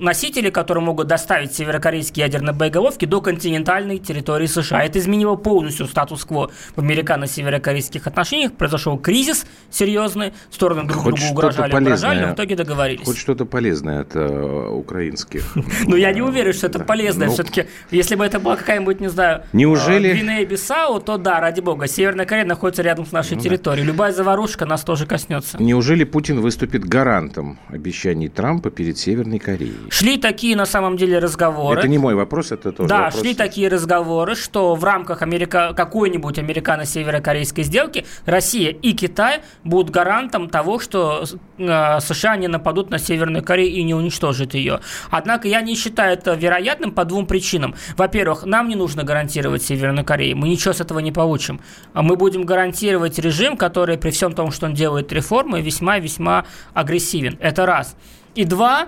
носители, 0.00 0.50
которые 0.50 0.84
могут 0.84 1.06
доставить 1.06 1.54
северокорейские 1.54 2.24
ядерные 2.24 2.54
боеголовки 2.54 3.04
до 3.04 3.20
континентальной 3.20 3.98
территории 3.98 4.46
США. 4.46 4.82
Это 4.84 4.98
изменило 4.98 5.36
полностью 5.36 5.86
статус-кво 5.86 6.50
в 6.74 6.80
американо-северокорейских 6.80 8.06
отношениях. 8.06 8.52
Произошел 8.52 8.98
кризис 8.98 9.46
серьезный, 9.70 10.32
стороны 10.50 10.84
друг 10.84 11.04
другу 11.04 11.18
угрожали, 11.30 11.74
угрожали, 11.74 12.20
но 12.20 12.32
в 12.32 12.34
итоге 12.34 12.56
договорились. 12.56 13.06
Хоть 13.06 13.18
что-то 13.18 13.44
полезное 13.44 14.00
от 14.00 14.14
э, 14.14 14.68
украинских. 14.68 15.44
Ну, 15.86 15.96
я 15.96 16.12
не 16.12 16.20
уверен, 16.22 16.52
что 16.52 16.66
это 16.66 16.78
полезное. 16.78 17.28
Ну, 17.28 17.32
Все-таки, 17.32 17.64
если 17.90 18.14
бы 18.14 18.24
это 18.24 18.38
была 18.38 18.56
какая-нибудь, 18.56 19.00
не 19.00 19.08
знаю, 19.08 19.42
Неужели... 19.52 20.10
Э, 20.10 20.14
Гвинея-Бисау, 20.14 21.00
то 21.00 21.16
да, 21.16 21.40
ради 21.40 21.60
бога. 21.60 21.86
Северная 21.86 22.26
Корея 22.26 22.46
находится 22.46 22.82
рядом 22.82 23.06
с 23.06 23.12
нашей 23.12 23.36
территорией. 23.38 23.86
Любая 23.86 24.12
заварушка 24.12 24.66
нас 24.66 24.82
тоже 24.82 25.06
коснется. 25.06 25.60
Неужели 25.60 26.04
Путин 26.04 26.40
выступит 26.40 26.84
гарантом 26.84 27.58
обещаний 27.68 28.28
Трампа 28.28 28.70
перед 28.70 28.98
Северной 28.98 29.38
Кореей? 29.38 29.89
Шли 29.90 30.18
такие, 30.18 30.54
на 30.54 30.66
самом 30.66 30.96
деле, 30.96 31.18
разговоры. 31.18 31.80
Это 31.80 31.88
не 31.88 31.98
мой 31.98 32.14
вопрос, 32.14 32.52
это 32.52 32.70
тоже 32.70 32.88
Да, 32.88 33.04
вопрос. 33.06 33.20
шли 33.20 33.34
такие 33.34 33.68
разговоры, 33.68 34.36
что 34.36 34.76
в 34.76 34.84
рамках 34.84 35.20
Америка... 35.20 35.74
какой-нибудь 35.76 36.38
американо-северокорейской 36.38 37.64
сделки 37.64 38.06
Россия 38.24 38.70
и 38.70 38.92
Китай 38.92 39.40
будут 39.64 39.90
гарантом 39.90 40.48
того, 40.48 40.78
что 40.78 41.24
э, 41.58 42.00
США 42.00 42.36
не 42.36 42.46
нападут 42.46 42.90
на 42.90 42.98
Северную 42.98 43.42
Корею 43.44 43.72
и 43.72 43.82
не 43.82 43.92
уничтожат 43.92 44.54
ее. 44.54 44.78
Однако 45.10 45.48
я 45.48 45.60
не 45.60 45.74
считаю 45.74 46.12
это 46.12 46.34
вероятным 46.34 46.92
по 46.92 47.04
двум 47.04 47.26
причинам. 47.26 47.74
Во-первых, 47.96 48.44
нам 48.44 48.68
не 48.68 48.76
нужно 48.76 49.02
гарантировать 49.02 49.64
Северную 49.64 50.04
Корею, 50.04 50.36
мы 50.36 50.48
ничего 50.48 50.72
с 50.72 50.80
этого 50.80 51.00
не 51.00 51.10
получим. 51.10 51.60
Мы 51.94 52.14
будем 52.14 52.44
гарантировать 52.44 53.18
режим, 53.18 53.56
который 53.56 53.98
при 53.98 54.10
всем 54.10 54.34
том, 54.34 54.52
что 54.52 54.66
он 54.66 54.74
делает 54.74 55.12
реформы, 55.12 55.60
весьма-весьма 55.60 56.44
агрессивен. 56.74 57.36
Это 57.40 57.66
раз. 57.66 57.96
И 58.36 58.44
два, 58.44 58.86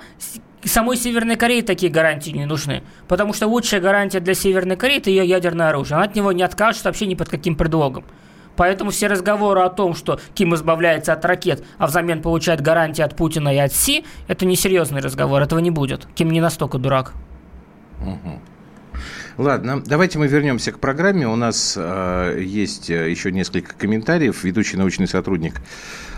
самой 0.68 0.96
Северной 0.96 1.36
Корее 1.36 1.62
такие 1.62 1.90
гарантии 1.90 2.30
не 2.30 2.46
нужны. 2.46 2.82
Потому 3.08 3.32
что 3.32 3.46
лучшая 3.46 3.80
гарантия 3.80 4.20
для 4.20 4.34
Северной 4.34 4.76
Кореи– 4.76 4.96
это 4.98 5.10
ее 5.10 5.26
ядерное 5.26 5.68
оружие. 5.68 5.96
Она 5.96 6.04
от 6.04 6.14
него 6.14 6.32
не 6.32 6.42
откажется 6.42 6.88
вообще 6.88 7.06
ни 7.06 7.14
под 7.14 7.28
каким 7.28 7.56
предлогом. 7.56 8.04
Поэтому 8.56 8.90
все 8.90 9.06
разговоры 9.06 9.62
о 9.62 9.70
том, 9.70 9.94
что 9.94 10.20
Ким 10.34 10.54
избавляется 10.54 11.12
от 11.12 11.24
ракет, 11.24 11.64
а 11.78 11.86
взамен 11.86 12.20
получает 12.20 12.60
гарантии 12.60 13.02
от 13.02 13.16
Путина 13.16 13.54
и 13.54 13.58
от 13.58 13.72
Си, 13.72 14.04
это 14.28 14.44
несерьезный 14.44 15.00
разговор, 15.00 15.40
этого 15.40 15.58
не 15.58 15.70
будет. 15.70 16.06
Ким 16.14 16.30
не 16.30 16.40
настолько 16.40 16.78
дурак. 16.78 17.14
Угу. 18.00 18.40
Ладно, 19.38 19.82
давайте 19.84 20.18
мы 20.18 20.26
вернемся 20.26 20.72
к 20.72 20.78
программе. 20.78 21.26
У 21.26 21.36
нас 21.36 21.74
э, 21.78 22.38
есть 22.42 22.90
э, 22.90 23.10
еще 23.10 23.32
несколько 23.32 23.74
комментариев. 23.74 24.44
Ведущий 24.44 24.76
научный 24.76 25.08
сотрудник 25.08 25.62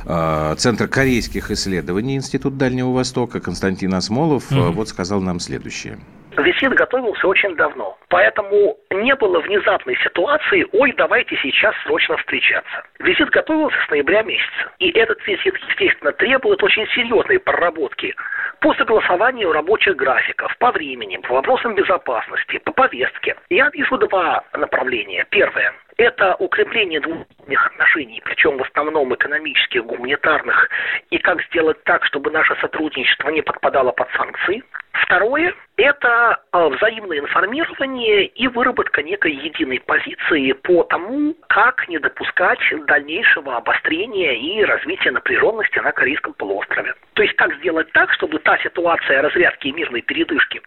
э, 0.06 0.54
Центра 0.56 0.86
корейских 0.86 1.50
исследований 1.50 2.16
Институт 2.16 2.56
Дальнего 2.56 2.92
Востока 2.92 3.40
Константин 3.40 3.94
Осмолов 3.94 4.50
mm-hmm. 4.50 4.70
вот 4.70 4.88
сказал 4.88 5.20
нам 5.20 5.40
следующее. 5.40 5.98
Визит 6.36 6.74
готовился 6.74 7.28
очень 7.28 7.54
давно, 7.54 7.96
поэтому 8.08 8.76
не 8.90 9.14
было 9.14 9.40
внезапной 9.40 9.96
ситуации 10.02 10.66
«Ой, 10.72 10.92
давайте 10.96 11.36
сейчас 11.36 11.74
срочно 11.84 12.16
встречаться». 12.16 12.84
Визит 12.98 13.30
готовился 13.30 13.76
с 13.86 13.90
ноября 13.90 14.22
месяца, 14.22 14.72
и 14.78 14.90
этот 14.90 15.24
визит, 15.26 15.54
естественно, 15.68 16.12
требует 16.12 16.62
очень 16.62 16.86
серьезной 16.88 17.38
проработки 17.38 18.14
по 18.60 18.74
согласованию 18.74 19.52
рабочих 19.52 19.96
графиков, 19.96 20.56
по 20.58 20.72
времени, 20.72 21.18
по 21.18 21.34
вопросам 21.34 21.74
безопасности, 21.74 22.58
по 22.58 22.72
повестке. 22.72 23.36
Я 23.50 23.70
вижу 23.70 23.96
два 23.98 24.42
направления. 24.54 25.26
Первое– 25.30 25.72
это 25.96 26.34
укрепление 26.36 27.00
двусторонних 27.00 27.66
отношений, 27.66 28.20
причем 28.24 28.58
в 28.58 28.62
основном 28.62 29.14
экономических, 29.14 29.84
гуманитарных, 29.84 30.68
и 31.10 31.18
как 31.18 31.42
сделать 31.44 31.82
так, 31.84 32.04
чтобы 32.04 32.30
наше 32.30 32.56
сотрудничество 32.60 33.30
не 33.30 33.42
подпадало 33.42 33.92
под 33.92 34.08
санкции. 34.16 34.62
Второе– 34.92 35.54
это 35.76 36.40
а, 36.50 36.68
взаимное 36.68 37.18
информирование 37.18 38.26
и 38.26 38.48
выработка 38.48 39.02
некой 39.02 39.32
единой 39.32 39.80
позиции 39.80 40.52
по 40.52 40.84
тому, 40.84 41.34
как 41.48 41.88
не 41.88 41.98
допускать 41.98 42.60
дальнейшего 42.86 43.56
обострения 43.56 44.32
и 44.32 44.64
развития 44.64 45.10
напряженности 45.10 45.78
на 45.78 45.92
Корейском 45.92 46.32
полуострове. 46.34 46.94
То 47.14 47.22
есть 47.22 47.34
как 47.36 47.54
сделать 47.56 47.90
так, 47.92 48.12
чтобы 48.14 48.38
та 48.38 48.56
ситуация 48.58 49.20
разрядки 49.20 49.68
и 49.68 49.72
мирной 49.72 50.00
передышки, 50.00 50.62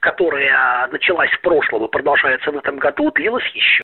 которая 0.00 0.86
началась 0.88 1.30
в 1.32 1.40
прошлом 1.40 1.84
и 1.84 1.90
продолжается 1.90 2.52
в 2.52 2.56
этом 2.56 2.78
году, 2.78 3.10
длилась 3.10 3.46
еще. 3.54 3.82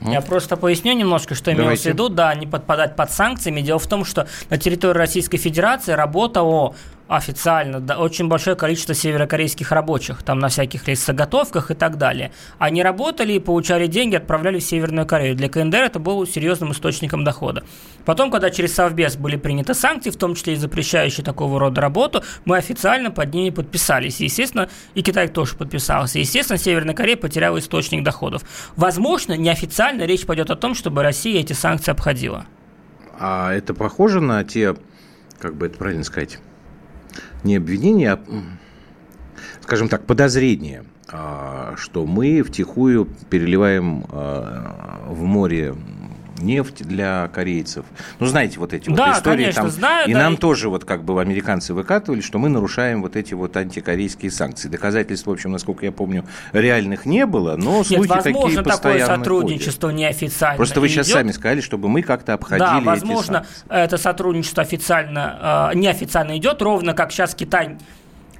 Я 0.00 0.20
просто 0.20 0.56
поясню 0.56 0.92
немножко, 0.92 1.34
что 1.34 1.52
имелось 1.52 1.82
в 1.82 1.86
виду, 1.86 2.08
да, 2.08 2.34
не 2.34 2.46
подпадать 2.46 2.96
под 2.96 3.10
санкциями. 3.10 3.60
Дело 3.60 3.78
в 3.78 3.86
том, 3.86 4.04
что 4.04 4.28
на 4.50 4.58
территории 4.58 4.98
Российской 4.98 5.38
Федерации 5.38 5.92
работало 5.92 6.74
официально 7.08 7.80
да, 7.80 7.98
очень 7.98 8.28
большое 8.28 8.56
количество 8.56 8.94
северокорейских 8.94 9.70
рабочих, 9.72 10.22
там 10.22 10.38
на 10.38 10.48
всяких 10.48 10.88
лесоготовках 10.88 11.70
и 11.70 11.74
так 11.74 11.98
далее. 11.98 12.32
Они 12.58 12.82
работали 12.82 13.34
и 13.34 13.38
получали 13.38 13.86
деньги, 13.86 14.16
отправляли 14.16 14.58
в 14.58 14.64
Северную 14.64 15.06
Корею. 15.06 15.36
Для 15.36 15.48
КНДР 15.48 15.78
это 15.78 15.98
было 15.98 16.26
серьезным 16.26 16.72
источником 16.72 17.24
дохода. 17.24 17.64
Потом, 18.04 18.30
когда 18.30 18.50
через 18.50 18.74
Совбез 18.74 19.16
были 19.16 19.36
приняты 19.36 19.74
санкции, 19.74 20.10
в 20.10 20.16
том 20.16 20.34
числе 20.34 20.54
и 20.54 20.56
запрещающие 20.56 21.24
такого 21.24 21.60
рода 21.60 21.80
работу, 21.80 22.22
мы 22.44 22.56
официально 22.56 23.10
под 23.10 23.32
ними 23.32 23.50
подписались. 23.50 24.20
Естественно, 24.20 24.68
и 24.94 25.02
Китай 25.02 25.28
тоже 25.28 25.54
подписался. 25.56 26.18
Естественно, 26.18 26.58
Северная 26.58 26.94
Корея 26.94 27.16
потеряла 27.16 27.58
источник 27.58 28.02
доходов. 28.02 28.42
Возможно, 28.76 29.34
неофициально 29.34 30.02
речь 30.02 30.26
пойдет 30.26 30.50
о 30.50 30.56
том, 30.56 30.74
чтобы 30.74 31.02
Россия 31.02 31.40
эти 31.40 31.52
санкции 31.52 31.92
обходила. 31.92 32.46
А 33.18 33.52
это 33.52 33.72
похоже 33.74 34.20
на 34.20 34.44
те, 34.44 34.74
как 35.40 35.56
бы 35.56 35.66
это 35.66 35.78
правильно 35.78 36.04
сказать, 36.04 36.38
не 37.44 37.56
обвинение, 37.56 38.12
а, 38.12 38.20
скажем 39.62 39.88
так, 39.88 40.04
подозрение, 40.04 40.84
а, 41.08 41.74
что 41.76 42.06
мы 42.06 42.42
втихую 42.42 43.08
переливаем 43.30 44.04
а, 44.10 45.04
в 45.08 45.22
море 45.22 45.74
нефть 46.38 46.84
для 46.86 47.28
корейцев. 47.28 47.84
Ну, 48.18 48.26
знаете, 48.26 48.58
вот 48.58 48.72
эти 48.72 48.90
да, 48.90 49.08
вот 49.08 49.16
истории 49.16 49.36
конечно, 49.42 49.62
там. 49.62 49.70
Знаю, 49.70 50.08
и 50.08 50.12
да. 50.12 50.20
нам 50.20 50.36
тоже 50.36 50.68
вот 50.68 50.84
как 50.84 51.04
бы 51.04 51.20
американцы 51.20 51.74
выкатывали, 51.74 52.20
что 52.20 52.38
мы 52.38 52.48
нарушаем 52.48 53.02
вот 53.02 53.16
эти 53.16 53.34
вот 53.34 53.56
антикорейские 53.56 54.30
санкции. 54.30 54.68
Доказательств, 54.68 55.26
в 55.26 55.30
общем, 55.30 55.52
насколько 55.52 55.84
я 55.86 55.92
помню, 55.92 56.24
реальных 56.52 57.06
не 57.06 57.26
было, 57.26 57.56
но 57.56 57.78
Нет, 57.78 57.86
слухи 57.86 58.08
возможно, 58.08 58.22
такие 58.22 58.62
постоянно 58.62 59.00
такое 59.00 59.16
сотрудничество 59.18 59.88
ходят. 59.88 60.00
неофициально 60.00 60.56
Просто 60.56 60.80
вы 60.80 60.88
сейчас 60.88 61.06
идет. 61.06 61.16
сами 61.16 61.32
сказали, 61.32 61.60
чтобы 61.60 61.88
мы 61.88 62.02
как-то 62.02 62.34
обходили 62.34 62.66
Да, 62.66 62.78
эти 62.78 62.84
возможно, 62.84 63.44
санкции. 63.44 63.64
это 63.68 63.96
сотрудничество 63.98 64.62
официально, 64.62 65.70
э, 65.72 65.76
неофициально 65.76 66.36
идет, 66.36 66.62
ровно 66.62 66.94
как 66.94 67.12
сейчас 67.12 67.34
Китай 67.34 67.78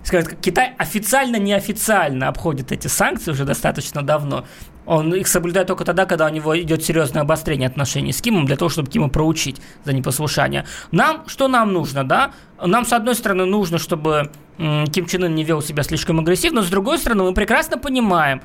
скажем 0.06 0.36
Китай 0.40 0.72
официально-неофициально 0.78 2.28
обходит 2.28 2.72
эти 2.72 2.86
санкции 2.86 3.32
уже 3.32 3.44
достаточно 3.44 4.02
давно. 4.02 4.44
Он 4.86 5.12
их 5.14 5.26
соблюдает 5.26 5.66
только 5.66 5.84
тогда, 5.84 6.06
когда 6.06 6.26
у 6.26 6.28
него 6.28 6.58
идет 6.58 6.84
серьезное 6.84 7.22
обострение 7.22 7.66
отношений 7.66 8.12
с 8.12 8.22
Кимом, 8.22 8.46
для 8.46 8.56
того, 8.56 8.68
чтобы 8.68 8.88
Кима 8.88 9.08
проучить 9.08 9.60
за 9.84 9.92
непослушание. 9.92 10.64
Нам, 10.92 11.28
что 11.28 11.48
нам 11.48 11.72
нужно, 11.72 12.04
да? 12.04 12.32
Нам, 12.64 12.86
с 12.86 12.92
одной 12.92 13.14
стороны, 13.14 13.44
нужно, 13.44 13.78
чтобы 13.78 14.30
Ким 14.58 15.06
Чен 15.06 15.24
Ын 15.24 15.34
не 15.34 15.44
вел 15.44 15.60
себя 15.60 15.82
слишком 15.82 16.20
агрессивно, 16.20 16.62
с 16.62 16.68
другой 16.68 16.98
стороны, 16.98 17.24
мы 17.24 17.34
прекрасно 17.34 17.78
понимаем, 17.78 18.40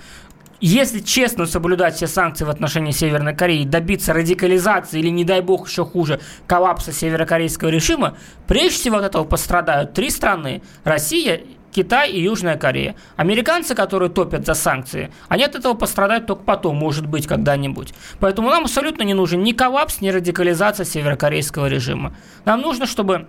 если 0.59 0.99
честно 0.99 1.47
соблюдать 1.47 1.95
все 1.95 2.05
санкции 2.05 2.45
в 2.45 2.49
отношении 2.49 2.91
Северной 2.91 3.35
Кореи, 3.35 3.63
добиться 3.63 4.13
радикализации 4.13 4.99
или, 4.99 5.09
не 5.09 5.25
дай 5.25 5.41
бог, 5.41 5.67
еще 5.67 5.85
хуже, 5.85 6.19
коллапса 6.45 6.91
северокорейского 6.91 7.69
режима, 7.69 8.15
прежде 8.47 8.75
всего 8.75 8.97
от 8.97 9.05
этого 9.05 9.23
пострадают 9.23 9.93
три 9.93 10.09
страны– 10.11 10.61
Россия, 10.83 11.41
Китай 11.71 12.11
и 12.11 12.21
Южная 12.21 12.57
Корея. 12.57 12.95
Американцы, 13.15 13.75
которые 13.75 14.09
топят 14.09 14.45
за 14.45 14.53
санкции, 14.53 15.11
они 15.29 15.43
от 15.43 15.55
этого 15.55 15.73
пострадают 15.73 16.27
только 16.27 16.43
потом, 16.43 16.75
может 16.75 17.05
быть, 17.05 17.27
когда-нибудь. 17.27 17.93
Поэтому 18.19 18.49
нам 18.49 18.63
абсолютно 18.63 19.03
не 19.03 19.13
нужен 19.13 19.43
ни 19.43 19.53
коллапс, 19.53 20.01
ни 20.01 20.09
радикализация 20.09 20.85
северокорейского 20.85 21.67
режима. 21.67 22.15
Нам 22.45 22.61
нужно, 22.61 22.85
чтобы 22.85 23.27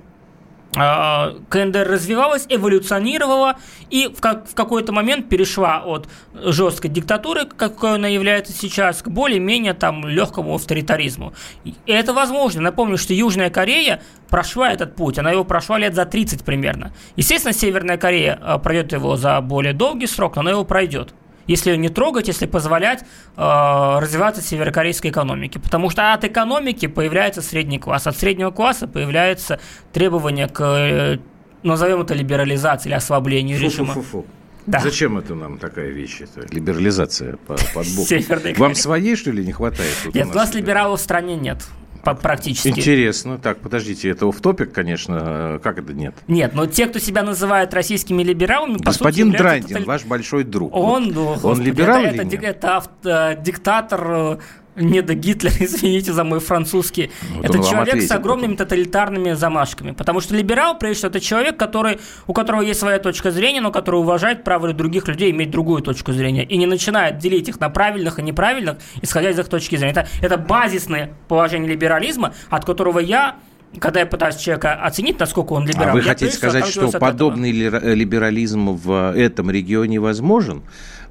КНДР 0.74 1.87
развивалась, 1.87 2.46
эволюционировала 2.48 3.56
и 3.90 4.08
в, 4.08 4.20
как, 4.20 4.48
в 4.48 4.54
какой-то 4.54 4.92
момент 4.92 5.28
перешла 5.28 5.82
от 5.85 6.08
жесткой 6.32 6.90
диктатуры, 6.90 7.44
какой 7.44 7.96
она 7.96 8.08
является 8.08 8.52
сейчас, 8.52 9.02
к 9.02 9.08
более-менее 9.08 9.74
там 9.74 10.06
легкому 10.08 10.54
авторитаризму. 10.54 11.35
И 11.64 11.74
это 11.87 12.14
возможно. 12.14 12.62
Напомню, 12.62 12.96
что 12.96 13.12
Южная 13.12 13.50
Корея 13.50 14.00
прошла 14.30 14.72
этот 14.72 14.96
путь, 14.96 15.18
она 15.18 15.30
его 15.30 15.44
прошла 15.44 15.78
лет 15.78 15.94
за 15.94 16.06
30 16.06 16.42
примерно. 16.42 16.92
Естественно, 17.16 17.52
Северная 17.52 17.98
Корея 17.98 18.38
а, 18.40 18.58
пройдет 18.58 18.92
его 18.92 19.16
за 19.16 19.38
более 19.42 19.74
долгий 19.74 20.06
срок, 20.06 20.37
но 20.37 20.40
она 20.40 20.52
его 20.52 20.64
пройдет 20.64 21.14
если 21.52 21.70
ее 21.70 21.76
не 21.76 21.88
трогать, 21.88 22.28
если 22.28 22.46
позволять 22.46 23.02
э, 23.36 23.98
развиваться 24.00 24.42
северокорейской 24.42 25.10
экономике. 25.10 25.60
Потому 25.60 25.90
что 25.90 26.12
от 26.12 26.24
экономики 26.24 26.86
появляется 26.86 27.42
средний 27.42 27.78
класс, 27.78 28.06
от 28.06 28.16
среднего 28.16 28.50
класса 28.50 28.88
появляется 28.88 29.60
требование 29.92 30.48
к, 30.48 30.60
э, 30.60 31.18
назовем 31.62 32.00
это 32.00 32.14
либерализации 32.14 32.88
или 32.88 32.94
ослаблению 32.94 33.58
фу, 33.58 33.64
режима. 33.64 33.92
Фу, 33.92 34.02
фу, 34.02 34.08
фу. 34.22 34.26
Да. 34.66 34.78
Зачем 34.80 35.18
это 35.18 35.34
нам 35.34 35.58
такая 35.58 35.90
вещь? 35.90 36.20
Это 36.20 36.46
либерализация 36.54 37.36
по, 37.36 37.56
под 37.74 37.86
боком. 37.96 38.54
Вам 38.56 38.74
своей, 38.74 39.16
что 39.16 39.30
ли, 39.30 39.44
не 39.44 39.52
хватает? 39.52 39.94
Нет, 40.14 40.28
у 40.30 40.34
нас 40.34 40.54
либералов 40.54 41.00
в 41.00 41.02
стране 41.02 41.36
нет 41.36 41.62
практически. 42.02 42.68
Интересно. 42.68 43.38
Так, 43.38 43.58
подождите, 43.58 44.08
это 44.10 44.30
в 44.30 44.40
топик, 44.40 44.72
конечно. 44.72 45.60
Как 45.62 45.78
это 45.78 45.92
нет? 45.92 46.14
Нет, 46.28 46.54
но 46.54 46.66
те, 46.66 46.86
кто 46.86 46.98
себя 46.98 47.22
называют 47.22 47.72
российскими 47.74 48.22
либералами, 48.22 48.78
Господин 48.78 49.28
сути, 49.28 49.38
Драндин, 49.38 49.68
тотали... 49.68 49.84
ваш 49.84 50.04
большой 50.04 50.44
друг. 50.44 50.74
Он, 50.74 51.12
вот, 51.12 51.44
он 51.44 51.62
либерал 51.62 52.02
это, 52.02 52.08
или 52.08 52.14
это, 52.16 52.24
нет? 52.24 52.44
это 52.44 52.76
авто, 52.76 53.32
диктатор 53.40 54.10
э, 54.10 54.38
не 54.76 55.02
до 55.02 55.14
Гитлера, 55.14 55.54
извините 55.61 56.12
за 56.12 56.24
мой 56.24 56.40
французский. 56.40 57.11
Вот 57.37 57.44
это 57.44 57.58
человек 57.58 58.02
с 58.02 58.11
огромными 58.11 58.52
потом. 58.52 58.66
тоталитарными 58.66 59.32
замашками. 59.32 59.92
Потому 59.92 60.20
что 60.20 60.35
либерал, 60.35 60.78
прежде 60.78 60.98
всего, 60.98 61.11
это 61.11 61.20
человек, 61.20 61.56
который, 61.56 61.98
у 62.26 62.32
которого 62.32 62.62
есть 62.62 62.80
своя 62.80 62.98
точка 62.98 63.30
зрения, 63.30 63.61
но 63.61 63.70
который 63.70 64.00
уважает 64.00 64.44
право 64.44 64.72
других 64.72 65.08
людей 65.08 65.30
иметь 65.30 65.50
другую 65.50 65.82
точку 65.82 66.12
зрения. 66.12 66.44
И 66.44 66.56
не 66.56 66.66
начинает 66.66 67.18
делить 67.18 67.48
их 67.48 67.61
на 67.61 67.68
правильных 67.68 68.18
и 68.18 68.22
неправильных, 68.22 68.78
исходя 69.00 69.30
из 69.30 69.38
их 69.38 69.48
точки 69.48 69.76
зрения. 69.76 69.92
Это, 69.92 70.08
это 70.20 70.37
базисное 70.37 71.12
положение 71.28 71.70
либерализма, 71.70 72.35
от 72.48 72.64
которого 72.64 72.98
я 72.98 73.37
когда 73.78 74.00
я 74.00 74.06
пытаюсь 74.06 74.37
человека 74.37 74.74
оценить, 74.74 75.18
насколько 75.18 75.54
он 75.54 75.66
либерал. 75.66 75.90
А 75.90 75.92
вы 75.92 76.02
хотите 76.02 76.30
сказать, 76.30 76.66
что 76.66 76.90
подобный 76.90 77.50
либерализм 77.50 78.72
в 78.72 79.14
этом 79.16 79.50
регионе 79.50 79.98
возможен? 79.98 80.62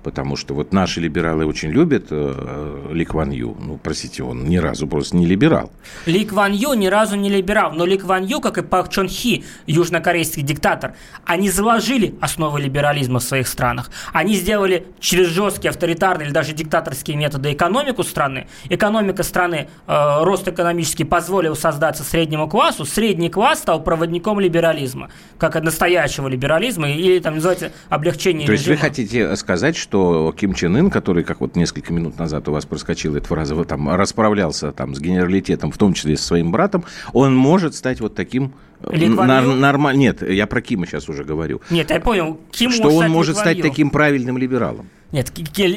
Потому 0.03 0.35
что 0.35 0.53
вот 0.53 0.73
наши 0.73 0.99
либералы 0.99 1.45
очень 1.45 1.69
любят 1.69 2.07
э, 2.09 2.89
Ли 2.91 3.05
Кван 3.05 3.31
Ю. 3.31 3.55
Ну, 3.59 3.79
простите, 3.81 4.23
он 4.23 4.45
ни 4.45 4.57
разу 4.57 4.87
просто 4.87 5.15
не 5.15 5.25
либерал. 5.25 5.71
Ли 6.05 6.25
Кван 6.25 6.53
Ю 6.53 6.73
ни 6.73 6.87
разу 6.87 7.15
не 7.15 7.29
либерал, 7.29 7.71
но 7.71 7.85
Ли 7.85 7.97
Кван 7.97 8.25
Ю, 8.25 8.41
как 8.41 8.57
и 8.57 8.61
Пак 8.61 8.89
Чон 8.89 9.07
Хи, 9.07 9.43
южнокорейский 9.67 10.43
диктатор, 10.43 10.93
они 11.25 11.49
заложили 11.49 12.15
основы 12.21 12.61
либерализма 12.61 13.19
в 13.19 13.23
своих 13.23 13.47
странах. 13.47 13.91
Они 14.13 14.35
сделали 14.35 14.87
через 14.99 15.27
жесткие 15.27 15.69
авторитарные 15.69 16.27
или 16.27 16.33
даже 16.33 16.53
диктаторские 16.53 17.17
методы 17.17 17.53
экономику 17.53 18.03
страны. 18.03 18.47
Экономика 18.69 19.23
страны, 19.23 19.67
э, 19.87 20.23
рост 20.23 20.47
экономический 20.47 21.03
позволил 21.03 21.55
создаться 21.55 22.03
среднему 22.03 22.47
классу. 22.47 22.85
Средний 22.85 23.29
класс 23.29 23.59
стал 23.59 23.83
проводником 23.83 24.39
либерализма, 24.39 25.09
как 25.37 25.55
и 25.55 25.59
настоящего 25.59 26.27
либерализма, 26.27 26.89
или 26.89 27.19
там 27.19 27.35
называется 27.35 27.71
облегчение 27.89 28.47
То 28.47 28.53
режима. 28.53 28.71
есть 28.73 28.81
вы 28.81 28.87
хотите 28.87 29.35
сказать, 29.35 29.75
что 29.75 29.90
что 29.91 30.33
Ким 30.37 30.53
Чен 30.53 30.77
Ын, 30.77 30.89
который, 30.89 31.21
как 31.25 31.41
вот 31.41 31.57
несколько 31.57 31.91
минут 31.91 32.17
назад 32.17 32.47
у 32.47 32.53
вас 32.53 32.65
проскочила 32.65 33.17
эта 33.17 33.27
фраза, 33.27 33.55
вот 33.55 33.67
там 33.67 33.93
расправлялся 33.93 34.71
там 34.71 34.95
с 34.95 35.01
генералитетом, 35.01 35.69
в 35.69 35.77
том 35.77 35.91
числе 35.93 36.15
со 36.15 36.23
своим 36.23 36.49
братом, 36.49 36.85
он 37.11 37.35
может 37.35 37.75
стать 37.75 37.99
вот 37.99 38.15
таким 38.15 38.53
нормально. 38.83 39.97
Нет, 39.97 40.21
я 40.21 40.47
про 40.47 40.61
Кима 40.61 40.85
сейчас 40.85 41.09
уже 41.09 41.23
говорю. 41.23 41.61
Нет, 41.69 41.89
я 41.89 41.99
понял. 41.99 42.39
Ким 42.51 42.71
что 42.71 42.89
он 42.89 43.09
может 43.09 43.37
стать 43.37 43.61
таким 43.61 43.89
правильным 43.89 44.37
либералом. 44.37 44.89
Нет, 45.11 45.29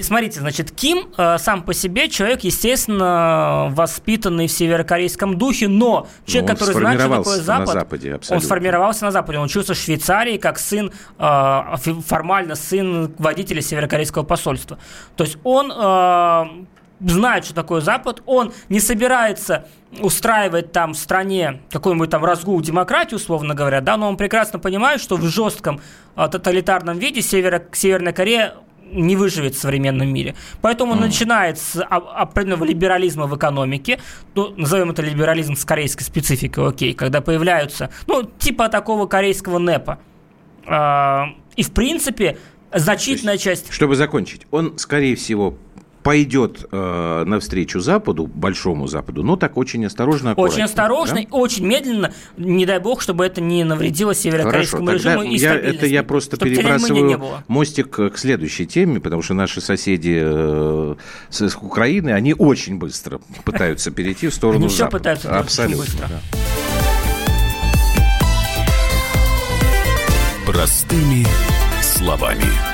смотрите, 0.02 0.38
значит, 0.38 0.70
Ким 0.70 1.08
э, 1.16 1.38
сам 1.38 1.64
по 1.64 1.74
себе 1.74 2.08
человек, 2.08 2.42
естественно, 2.42 3.66
воспитанный 3.72 4.46
в 4.46 4.52
северокорейском 4.52 5.36
духе, 5.36 5.66
но 5.66 6.06
человек, 6.24 6.50
ну, 6.50 6.56
который 6.56 6.74
знает, 6.74 7.00
что 7.00 7.08
такое 7.10 7.36
Запад, 7.40 7.66
на 7.66 7.72
Западе, 7.72 8.20
он 8.30 8.40
сформировался 8.40 9.04
на 9.04 9.10
Западе, 9.10 9.38
он 9.38 9.46
учился 9.46 9.74
в 9.74 9.76
Швейцарии 9.76 10.36
как 10.36 10.60
сын, 10.60 10.92
э, 11.18 11.60
формально 12.06 12.54
сын 12.54 13.12
водителя 13.18 13.60
северокорейского 13.60 14.22
посольства. 14.22 14.78
То 15.16 15.24
есть 15.24 15.36
он 15.42 15.72
э, 15.72 16.44
знает, 17.10 17.44
что 17.44 17.54
такое 17.54 17.80
Запад, 17.80 18.22
он 18.26 18.52
не 18.68 18.80
собирается 18.80 19.66
устраивать 20.00 20.72
там 20.72 20.94
в 20.94 20.98
стране 20.98 21.60
какой-нибудь 21.70 22.10
там 22.10 22.24
разгул 22.24 22.60
демократии, 22.60 23.14
условно 23.14 23.54
говоря, 23.54 23.80
да, 23.80 23.96
но 23.96 24.08
он 24.08 24.16
прекрасно 24.16 24.58
понимает, 24.58 25.00
что 25.00 25.16
в 25.16 25.22
жестком 25.24 25.80
э, 26.16 26.28
тоталитарном 26.30 26.98
виде 26.98 27.20
Северо- 27.20 27.64
Северная 27.72 28.12
Корея 28.12 28.54
не 28.94 29.16
выживет 29.16 29.54
в 29.54 29.58
современном 29.58 30.12
мире. 30.12 30.34
Поэтому 30.60 30.92
он 30.92 30.98
mm. 30.98 31.06
начинает 31.06 31.58
с 31.58 31.82
определенного 31.82 32.64
либерализма 32.64 33.26
в 33.26 33.36
экономике, 33.36 34.00
ну, 34.34 34.54
назовем 34.56 34.90
это 34.90 35.02
либерализм 35.02 35.56
с 35.56 35.64
корейской 35.64 36.04
спецификой, 36.04 36.68
окей, 36.68 36.94
когда 36.94 37.20
появляются, 37.20 37.90
ну, 38.06 38.22
типа 38.22 38.68
такого 38.68 39.06
корейского 39.06 39.58
НЭПа. 39.58 39.98
А, 40.66 41.28
и, 41.56 41.62
в 41.62 41.72
принципе, 41.72 42.38
значительная 42.72 43.38
часть... 43.38 43.72
Чтобы 43.72 43.96
закончить, 43.96 44.42
он, 44.50 44.78
скорее 44.78 45.16
всего, 45.16 45.56
пойдет 46.04 46.66
э, 46.70 47.24
навстречу 47.26 47.80
Западу, 47.80 48.26
Большому 48.26 48.86
Западу, 48.86 49.22
но 49.24 49.36
так 49.36 49.56
очень 49.56 49.84
осторожно, 49.86 50.34
Очень 50.34 50.62
осторожно, 50.62 51.22
да? 51.22 51.26
очень 51.30 51.66
медленно, 51.66 52.12
не 52.36 52.66
дай 52.66 52.78
бог, 52.78 53.00
чтобы 53.00 53.24
это 53.24 53.40
не 53.40 53.64
навредило 53.64 54.14
северокорейскому 54.14 54.86
Хорошо, 54.86 55.08
режиму 55.08 55.22
и 55.22 55.38
я, 55.38 55.54
Это 55.54 55.86
я 55.86 56.02
просто 56.02 56.36
перебрасываю 56.36 57.22
мостик 57.48 57.88
к 57.90 58.18
следующей 58.18 58.66
теме, 58.66 59.00
потому 59.00 59.22
что 59.22 59.32
наши 59.32 59.62
соседи 59.62 60.20
э, 60.22 60.94
с 61.30 61.56
Украины, 61.56 62.10
они 62.10 62.34
очень 62.34 62.76
быстро 62.76 63.20
пытаются 63.44 63.90
перейти 63.90 64.28
в 64.28 64.34
сторону 64.34 64.68
Запада. 64.68 64.74
все 64.74 64.98
пытаются 64.98 65.38
Абсолютно. 65.38 66.10
Простыми 70.46 71.26
словами. 71.80 72.73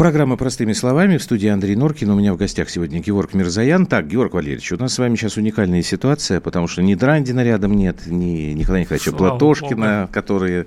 Программа 0.00 0.38
«Простыми 0.38 0.72
словами» 0.72 1.18
в 1.18 1.22
студии 1.22 1.48
Андрей 1.48 1.76
Норкин. 1.76 2.08
У 2.08 2.14
меня 2.18 2.32
в 2.32 2.38
гостях 2.38 2.70
сегодня 2.70 3.00
Георг 3.00 3.34
Мирзаян. 3.34 3.84
Так, 3.84 4.08
Георг 4.08 4.32
Валерьевич, 4.32 4.72
у 4.72 4.78
нас 4.78 4.94
с 4.94 4.98
вами 4.98 5.14
сейчас 5.14 5.36
уникальная 5.36 5.82
ситуация, 5.82 6.40
потому 6.40 6.68
что 6.68 6.80
ни 6.80 6.94
Драндина 6.94 7.44
рядом 7.44 7.74
нет, 7.74 8.06
ни 8.06 8.54
Николая 8.54 8.84
Николаевича 8.84 9.10
Слава 9.10 9.28
Платошкина, 9.32 10.00
Богу. 10.00 10.12
которые 10.14 10.66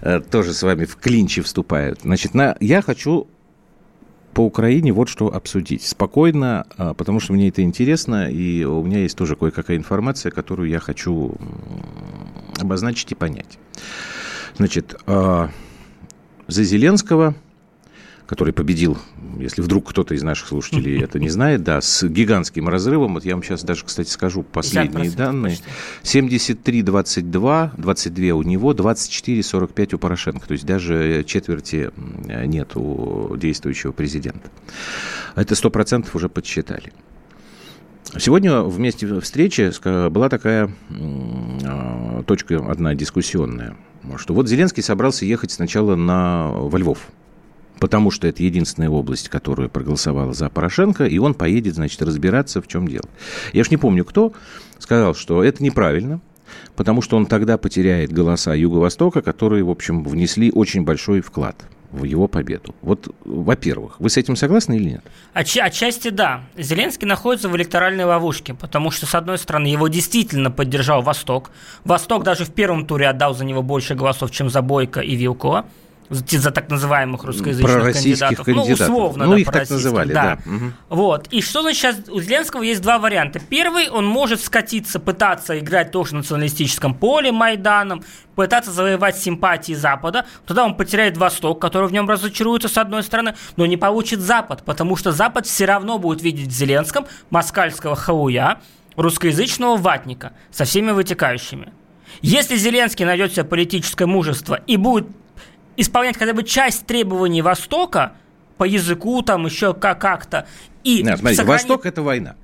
э, 0.00 0.20
тоже 0.20 0.54
с 0.54 0.62
вами 0.62 0.86
в 0.86 0.96
клинче 0.96 1.42
вступают. 1.42 2.00
Значит, 2.04 2.32
на, 2.32 2.56
я 2.58 2.80
хочу 2.80 3.26
по 4.32 4.40
Украине 4.40 4.94
вот 4.94 5.10
что 5.10 5.26
обсудить. 5.26 5.82
Спокойно, 5.82 6.64
э, 6.78 6.94
потому 6.96 7.20
что 7.20 7.34
мне 7.34 7.48
это 7.48 7.60
интересно, 7.60 8.30
и 8.30 8.64
у 8.64 8.82
меня 8.82 9.00
есть 9.00 9.18
тоже 9.18 9.36
кое-какая 9.36 9.76
информация, 9.76 10.32
которую 10.32 10.70
я 10.70 10.80
хочу 10.80 11.34
обозначить 12.58 13.12
и 13.12 13.14
понять. 13.14 13.58
Значит, 14.56 14.96
э, 15.06 15.48
за 16.46 16.64
Зеленского 16.64 17.34
который 18.26 18.54
победил, 18.54 18.96
если 19.38 19.60
вдруг 19.60 19.90
кто-то 19.90 20.14
из 20.14 20.22
наших 20.22 20.48
слушателей 20.48 21.02
это 21.02 21.18
не 21.18 21.28
знает, 21.28 21.62
да, 21.62 21.80
с 21.80 22.06
гигантским 22.06 22.68
разрывом. 22.68 23.14
Вот 23.14 23.24
я 23.24 23.34
вам 23.34 23.42
сейчас 23.42 23.64
даже, 23.64 23.84
кстати, 23.84 24.08
скажу 24.08 24.42
последние 24.42 25.10
данные. 25.10 25.58
73-22, 26.02 27.70
22 27.76 28.34
у 28.34 28.42
него, 28.42 28.72
24-45 28.72 29.94
у 29.94 29.98
Порошенко. 29.98 30.46
То 30.46 30.52
есть 30.52 30.64
даже 30.64 31.24
четверти 31.26 31.90
нет 32.26 32.76
у 32.76 33.36
действующего 33.36 33.92
президента. 33.92 34.50
Это 35.34 35.54
100% 35.54 36.08
уже 36.14 36.28
подсчитали. 36.28 36.92
Сегодня 38.18 38.60
вместе 38.60 39.20
встречи 39.20 39.72
была 40.08 40.28
такая 40.28 40.70
а, 41.64 42.22
точка 42.22 42.58
одна 42.70 42.94
дискуссионная, 42.94 43.76
что 44.16 44.34
вот 44.34 44.48
Зеленский 44.48 44.82
собрался 44.82 45.24
ехать 45.24 45.50
сначала 45.50 45.96
на, 45.96 46.50
во 46.52 46.78
Львов, 46.78 47.08
потому 47.80 48.10
что 48.10 48.26
это 48.26 48.42
единственная 48.42 48.90
область, 48.90 49.28
которая 49.28 49.68
проголосовала 49.68 50.32
за 50.32 50.48
Порошенко, 50.48 51.04
и 51.04 51.18
он 51.18 51.34
поедет, 51.34 51.74
значит, 51.74 52.02
разбираться, 52.02 52.62
в 52.62 52.68
чем 52.68 52.88
дело. 52.88 53.08
Я 53.52 53.64
ж 53.64 53.70
не 53.70 53.76
помню, 53.76 54.04
кто 54.04 54.32
сказал, 54.78 55.14
что 55.14 55.42
это 55.42 55.62
неправильно, 55.62 56.20
потому 56.76 57.02
что 57.02 57.16
он 57.16 57.26
тогда 57.26 57.58
потеряет 57.58 58.12
голоса 58.12 58.54
Юго-Востока, 58.54 59.22
которые, 59.22 59.64
в 59.64 59.70
общем, 59.70 60.04
внесли 60.04 60.50
очень 60.52 60.84
большой 60.84 61.20
вклад 61.20 61.56
в 61.94 62.04
его 62.04 62.26
победу. 62.26 62.74
Вот, 62.82 63.14
во-первых, 63.24 64.00
вы 64.00 64.10
с 64.10 64.16
этим 64.16 64.34
согласны 64.34 64.74
или 64.74 64.84
нет? 64.84 65.04
Отч- 65.32 65.60
отчасти 65.60 66.08
да. 66.08 66.42
Зеленский 66.56 67.06
находится 67.06 67.48
в 67.48 67.56
электоральной 67.56 68.04
ловушке, 68.04 68.54
потому 68.54 68.90
что, 68.90 69.06
с 69.06 69.14
одной 69.14 69.38
стороны, 69.38 69.68
его 69.68 69.86
действительно 69.86 70.50
поддержал 70.50 71.02
Восток. 71.02 71.50
Восток 71.84 72.24
даже 72.24 72.44
в 72.44 72.50
первом 72.50 72.86
туре 72.86 73.08
отдал 73.08 73.34
за 73.34 73.44
него 73.44 73.62
больше 73.62 73.94
голосов, 73.94 74.32
чем 74.32 74.50
за 74.50 74.60
Бойко 74.60 75.00
и 75.00 75.14
Вилкова 75.14 75.66
за 76.10 76.50
так 76.50 76.68
называемых 76.68 77.24
русскоязычных 77.24 77.92
кандидатов. 77.92 78.44
кандидатов. 78.44 78.88
Ну, 78.88 78.94
условно, 78.94 79.24
ну, 79.24 79.32
да, 79.32 79.38
их 79.38 79.50
так 79.50 79.70
называли, 79.70 80.12
да. 80.12 80.38
да. 80.44 80.50
Угу. 80.50 80.72
Вот. 80.90 81.28
И 81.28 81.40
что 81.40 81.62
значит 81.62 81.80
сейчас 81.80 81.96
у 82.08 82.20
Зеленского 82.20 82.62
есть 82.62 82.82
два 82.82 82.98
варианта. 82.98 83.40
Первый, 83.40 83.88
он 83.88 84.06
может 84.06 84.42
скатиться, 84.42 85.00
пытаться 85.00 85.58
играть 85.58 85.90
тоже 85.90 86.10
в 86.10 86.14
националистическом 86.14 86.94
поле 86.94 87.32
Майданом, 87.32 88.04
пытаться 88.34 88.70
завоевать 88.70 89.16
симпатии 89.16 89.72
Запада, 89.72 90.26
тогда 90.46 90.64
он 90.64 90.76
потеряет 90.76 91.16
Восток, 91.16 91.60
который 91.60 91.88
в 91.88 91.92
нем 91.92 92.08
разочаруется 92.08 92.68
с 92.68 92.76
одной 92.76 93.02
стороны, 93.02 93.34
но 93.56 93.66
не 93.66 93.76
получит 93.76 94.20
Запад, 94.20 94.62
потому 94.64 94.96
что 94.96 95.12
Запад 95.12 95.46
все 95.46 95.64
равно 95.64 95.98
будет 95.98 96.22
видеть 96.22 96.48
в 96.48 96.52
Зеленском 96.52 97.06
москальского 97.30 97.96
хауя, 97.96 98.60
русскоязычного 98.96 99.76
ватника 99.76 100.32
со 100.50 100.64
всеми 100.64 100.90
вытекающими. 100.92 101.72
Если 102.22 102.56
Зеленский 102.56 103.04
найдет 103.04 103.32
себе 103.32 103.44
политическое 103.44 104.06
мужество 104.06 104.60
и 104.66 104.76
будет 104.76 105.08
исполнять 105.76 106.16
хотя 106.16 106.32
бы 106.32 106.42
часть 106.42 106.86
требований 106.86 107.42
Востока 107.42 108.12
по 108.56 108.64
языку, 108.64 109.22
там 109.22 109.46
еще 109.46 109.74
как-то. 109.74 110.46
И 110.84 111.02
Нет, 111.02 111.18
смотрите, 111.18 111.42
сохранит... 111.42 111.62
Восток– 111.62 111.86
это 111.86 112.02
война. 112.02 112.36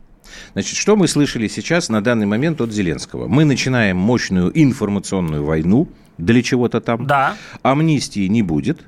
Значит, 0.53 0.77
что 0.77 0.97
мы 0.97 1.09
слышали 1.09 1.49
сейчас 1.49 1.89
на 1.89 2.03
данный 2.03 2.27
момент 2.27 2.61
от 2.61 2.73
Зеленского? 2.73 3.29
Мы 3.29 3.45
начинаем 3.45 3.97
мощную 3.97 4.51
информационную 4.55 5.45
войну 5.45 5.89
для 6.19 6.43
чего-то 6.43 6.81
там. 6.81 7.07
Да. 7.07 7.37
Амнистии 7.63 8.27
не 8.27 8.43
будет. 8.43 8.81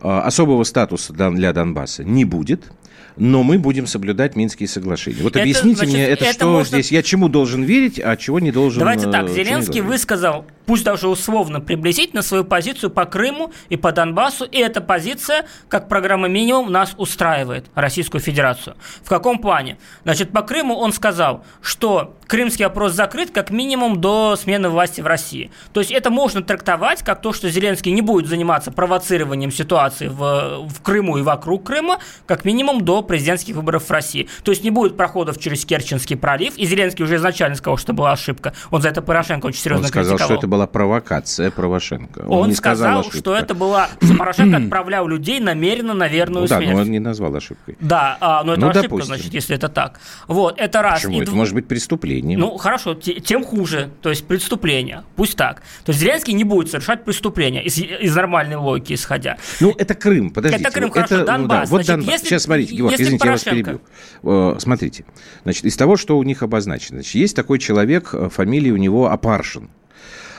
А, 0.00 0.22
особого 0.22 0.64
статуса 0.64 1.12
для 1.12 1.52
Донбасса 1.52 2.04
не 2.04 2.24
будет 2.24 2.70
но 3.16 3.42
мы 3.42 3.58
будем 3.58 3.86
соблюдать 3.86 4.36
Минские 4.36 4.68
соглашения. 4.68 5.22
Вот 5.22 5.32
это, 5.32 5.40
объясните 5.40 5.78
значит, 5.78 5.94
мне, 5.94 6.04
это, 6.04 6.24
это 6.24 6.32
что 6.34 6.46
можно... 6.46 6.64
здесь? 6.64 6.92
Я 6.92 7.02
чему 7.02 7.28
должен 7.28 7.62
верить, 7.62 7.98
а 7.98 8.16
чего 8.16 8.40
не 8.40 8.52
должен 8.52 8.80
Давайте 8.80 9.10
так, 9.10 9.26
э, 9.26 9.34
Зеленский 9.34 9.80
высказал, 9.80 10.44
пусть 10.66 10.84
даже 10.84 11.08
условно 11.08 11.60
приблизительно, 11.60 12.22
свою 12.22 12.44
позицию 12.44 12.90
по 12.90 13.04
Крыму 13.04 13.52
и 13.68 13.76
по 13.76 13.92
Донбассу, 13.92 14.44
и 14.44 14.58
эта 14.58 14.80
позиция, 14.80 15.46
как 15.68 15.88
программа 15.88 16.28
минимум, 16.28 16.70
нас 16.70 16.94
устраивает, 16.98 17.66
Российскую 17.74 18.20
Федерацию. 18.20 18.76
В 19.02 19.08
каком 19.08 19.38
плане? 19.38 19.78
Значит, 20.04 20.30
по 20.32 20.42
Крыму 20.42 20.74
он 20.76 20.92
сказал, 20.92 21.44
что 21.62 22.16
крымский 22.26 22.66
опрос 22.66 22.92
закрыт 22.92 23.30
как 23.30 23.50
минимум 23.50 24.00
до 24.00 24.36
смены 24.36 24.68
власти 24.68 25.00
в 25.00 25.06
России. 25.06 25.50
То 25.72 25.80
есть 25.80 25.92
это 25.92 26.10
можно 26.10 26.42
трактовать 26.42 27.02
как 27.02 27.22
то, 27.22 27.32
что 27.32 27.48
Зеленский 27.48 27.92
не 27.92 28.02
будет 28.02 28.26
заниматься 28.28 28.70
провоцированием 28.70 29.52
ситуации 29.52 30.08
в, 30.08 30.68
в 30.68 30.82
Крыму 30.82 31.18
и 31.18 31.22
вокруг 31.22 31.64
Крыма, 31.64 31.98
как 32.26 32.44
минимум 32.44 32.84
до 32.84 33.02
президентских 33.06 33.54
выборов 33.56 33.84
в 33.84 33.90
России. 33.90 34.28
То 34.42 34.52
есть 34.52 34.64
не 34.64 34.70
будет 34.70 34.96
проходов 34.96 35.38
через 35.38 35.64
Керченский 35.64 36.16
пролив, 36.16 36.56
и 36.56 36.66
Зеленский 36.66 37.04
уже 37.04 37.16
изначально 37.16 37.56
сказал, 37.56 37.78
что 37.78 37.92
была 37.92 38.12
ошибка. 38.12 38.52
Он 38.70 38.82
за 38.82 38.88
это 38.88 39.02
Порошенко 39.02 39.46
очень 39.46 39.60
серьезно 39.60 39.86
Он 39.86 39.88
сказал, 39.88 40.16
критиковал. 40.16 40.38
что 40.38 40.38
это 40.38 40.46
была 40.48 40.66
провокация 40.66 41.50
Порошенко. 41.50 42.20
Он, 42.20 42.42
он 42.42 42.48
не 42.48 42.54
сказал, 42.54 43.02
сказал 43.04 43.20
что 43.20 43.36
это 43.36 43.54
была, 43.54 43.88
что 44.02 44.14
Порошенко 44.14 44.58
отправлял 44.58 45.06
людей 45.06 45.40
намеренно 45.40 45.94
на 45.94 46.08
верную 46.08 46.42
ну, 46.42 46.48
смерть. 46.48 46.68
Да, 46.68 46.74
но 46.74 46.80
он 46.80 46.90
не 46.90 46.98
назвал 46.98 47.34
ошибкой. 47.34 47.76
Да, 47.80 48.16
а, 48.20 48.44
но 48.44 48.52
это 48.52 48.60
ну, 48.60 48.68
ошибка, 48.68 48.88
допустим. 48.88 49.14
значит, 49.14 49.34
если 49.34 49.56
это 49.56 49.68
так. 49.68 50.00
Вот, 50.28 50.58
это 50.58 50.82
раз. 50.82 51.00
Почему? 51.02 51.20
И 51.20 51.22
это 51.22 51.32
может 51.32 51.54
быть 51.54 51.66
преступлением. 51.68 52.40
Ну, 52.40 52.56
хорошо, 52.56 52.94
тем 52.94 53.44
хуже. 53.44 53.90
То 54.02 54.10
есть 54.10 54.26
преступление. 54.26 55.04
Пусть 55.14 55.36
так. 55.36 55.62
То 55.84 55.90
есть 55.90 56.00
Зеленский 56.00 56.32
не 56.32 56.44
будет 56.44 56.70
совершать 56.70 57.04
преступления 57.04 57.62
из, 57.62 57.78
из 57.78 58.14
нормальной 58.14 58.56
логики 58.56 58.94
исходя. 58.94 59.36
Ну, 59.60 59.74
это 59.78 59.94
Крым, 59.94 60.30
подождите. 60.30 60.62
Это 60.62 60.72
Крым, 60.72 60.90
хорошо, 60.90 61.16
это, 61.16 61.24
Донбасс. 61.24 61.40
Ну, 61.40 61.48
да, 61.48 61.70
вот 61.70 61.84
значит, 61.84 61.88
Донбасс. 61.88 62.12
Если, 62.12 62.26
Сейчас 62.26 62.42
смотрите, 62.42 62.74
Извините, 63.02 63.24
Порошенко... 63.24 63.56
я 63.56 63.62
вас 63.62 63.64
перебью. 63.64 63.80
Э, 64.22 64.56
смотрите, 64.58 65.04
значит, 65.44 65.64
из 65.64 65.76
того, 65.76 65.96
что 65.96 66.18
у 66.18 66.22
них 66.22 66.42
обозначено, 66.42 66.98
значит, 66.98 67.14
есть 67.14 67.36
такой 67.36 67.58
человек, 67.58 68.10
э, 68.12 68.28
фамилия 68.30 68.72
у 68.72 68.76
него 68.76 69.10
Апаршин. 69.10 69.68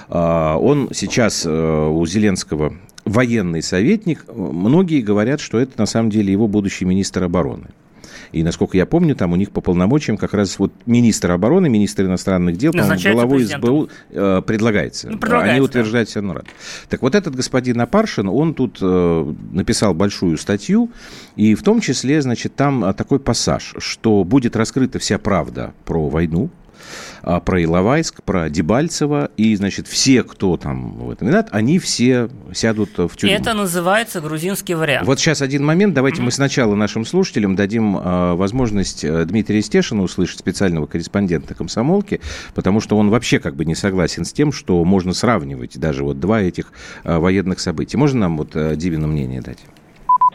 Э, 0.09 0.55
он 0.55 0.89
сейчас 0.93 1.45
у 1.45 2.05
Зеленского 2.05 2.75
военный 3.05 3.61
советник. 3.61 4.25
Многие 4.33 5.01
говорят, 5.01 5.39
что 5.39 5.59
это 5.59 5.73
на 5.77 5.85
самом 5.85 6.09
деле 6.09 6.31
его 6.31 6.47
будущий 6.47 6.85
министр 6.85 7.23
обороны. 7.23 7.67
И, 8.31 8.43
насколько 8.43 8.77
я 8.77 8.85
помню, 8.85 9.15
там 9.15 9.33
у 9.33 9.35
них 9.35 9.51
по 9.51 9.61
полномочиям 9.61 10.17
как 10.17 10.33
раз 10.33 10.59
вот 10.59 10.71
министр 10.85 11.31
обороны, 11.31 11.69
министр 11.69 12.05
иностранных 12.05 12.57
дел, 12.57 12.71
по-моему, 12.71 13.13
главой 13.13 13.45
СБУ 13.45 13.89
э, 14.09 14.41
предлагается. 14.45 15.09
Ну, 15.09 15.17
предлагается. 15.17 15.51
Они 15.53 15.61
утверждать 15.61 16.09
все 16.09 16.19
равно 16.19 16.35
рад. 16.35 16.45
Так 16.89 17.01
вот 17.01 17.15
этот 17.15 17.35
господин 17.35 17.81
Апаршин, 17.81 18.27
он 18.27 18.53
тут 18.53 18.79
э, 18.81 19.33
написал 19.51 19.93
большую 19.93 20.37
статью, 20.37 20.91
и 21.35 21.55
в 21.55 21.63
том 21.63 21.81
числе, 21.81 22.21
значит, 22.21 22.55
там 22.55 22.93
такой 22.93 23.19
пассаж, 23.19 23.75
что 23.77 24.23
будет 24.23 24.55
раскрыта 24.55 24.99
вся 24.99 25.17
правда 25.17 25.73
про 25.85 26.09
войну, 26.09 26.49
про 27.45 27.63
Иловайск, 27.63 28.23
про 28.23 28.49
Дебальцево, 28.49 29.31
и, 29.37 29.55
значит, 29.55 29.87
все, 29.87 30.23
кто 30.23 30.57
там 30.57 30.93
в 30.93 31.11
этом 31.11 31.27
виноват, 31.27 31.49
они 31.51 31.79
все 31.79 32.29
сядут 32.53 32.97
в 32.97 33.15
тюрьму. 33.15 33.35
Это 33.35 33.53
называется 33.53 34.21
грузинский 34.21 34.75
вариант. 34.75 35.07
Вот 35.07 35.19
сейчас 35.19 35.41
один 35.41 35.65
момент, 35.65 35.93
давайте 35.93 36.21
mm-hmm. 36.21 36.25
мы 36.25 36.31
сначала 36.31 36.75
нашим 36.75 37.05
слушателям 37.05 37.55
дадим 37.55 37.97
э, 37.97 38.33
возможность 38.33 39.05
Дмитрия 39.27 39.61
Стешина 39.61 40.03
услышать, 40.03 40.39
специального 40.39 40.85
корреспондента 40.85 41.53
комсомолки, 41.53 42.21
потому 42.55 42.79
что 42.79 42.97
он 42.97 43.09
вообще 43.09 43.39
как 43.39 43.55
бы 43.55 43.65
не 43.65 43.75
согласен 43.75 44.25
с 44.25 44.33
тем, 44.33 44.51
что 44.51 44.83
можно 44.83 45.13
сравнивать 45.13 45.77
даже 45.77 46.03
вот 46.03 46.19
два 46.19 46.41
этих 46.41 46.71
э, 47.03 47.17
военных 47.17 47.59
события. 47.59 47.97
Можно 47.97 48.21
нам 48.21 48.37
вот 48.37 48.55
э, 48.55 48.75
Дивина 48.75 49.07
мнение 49.07 49.41
дать? 49.41 49.59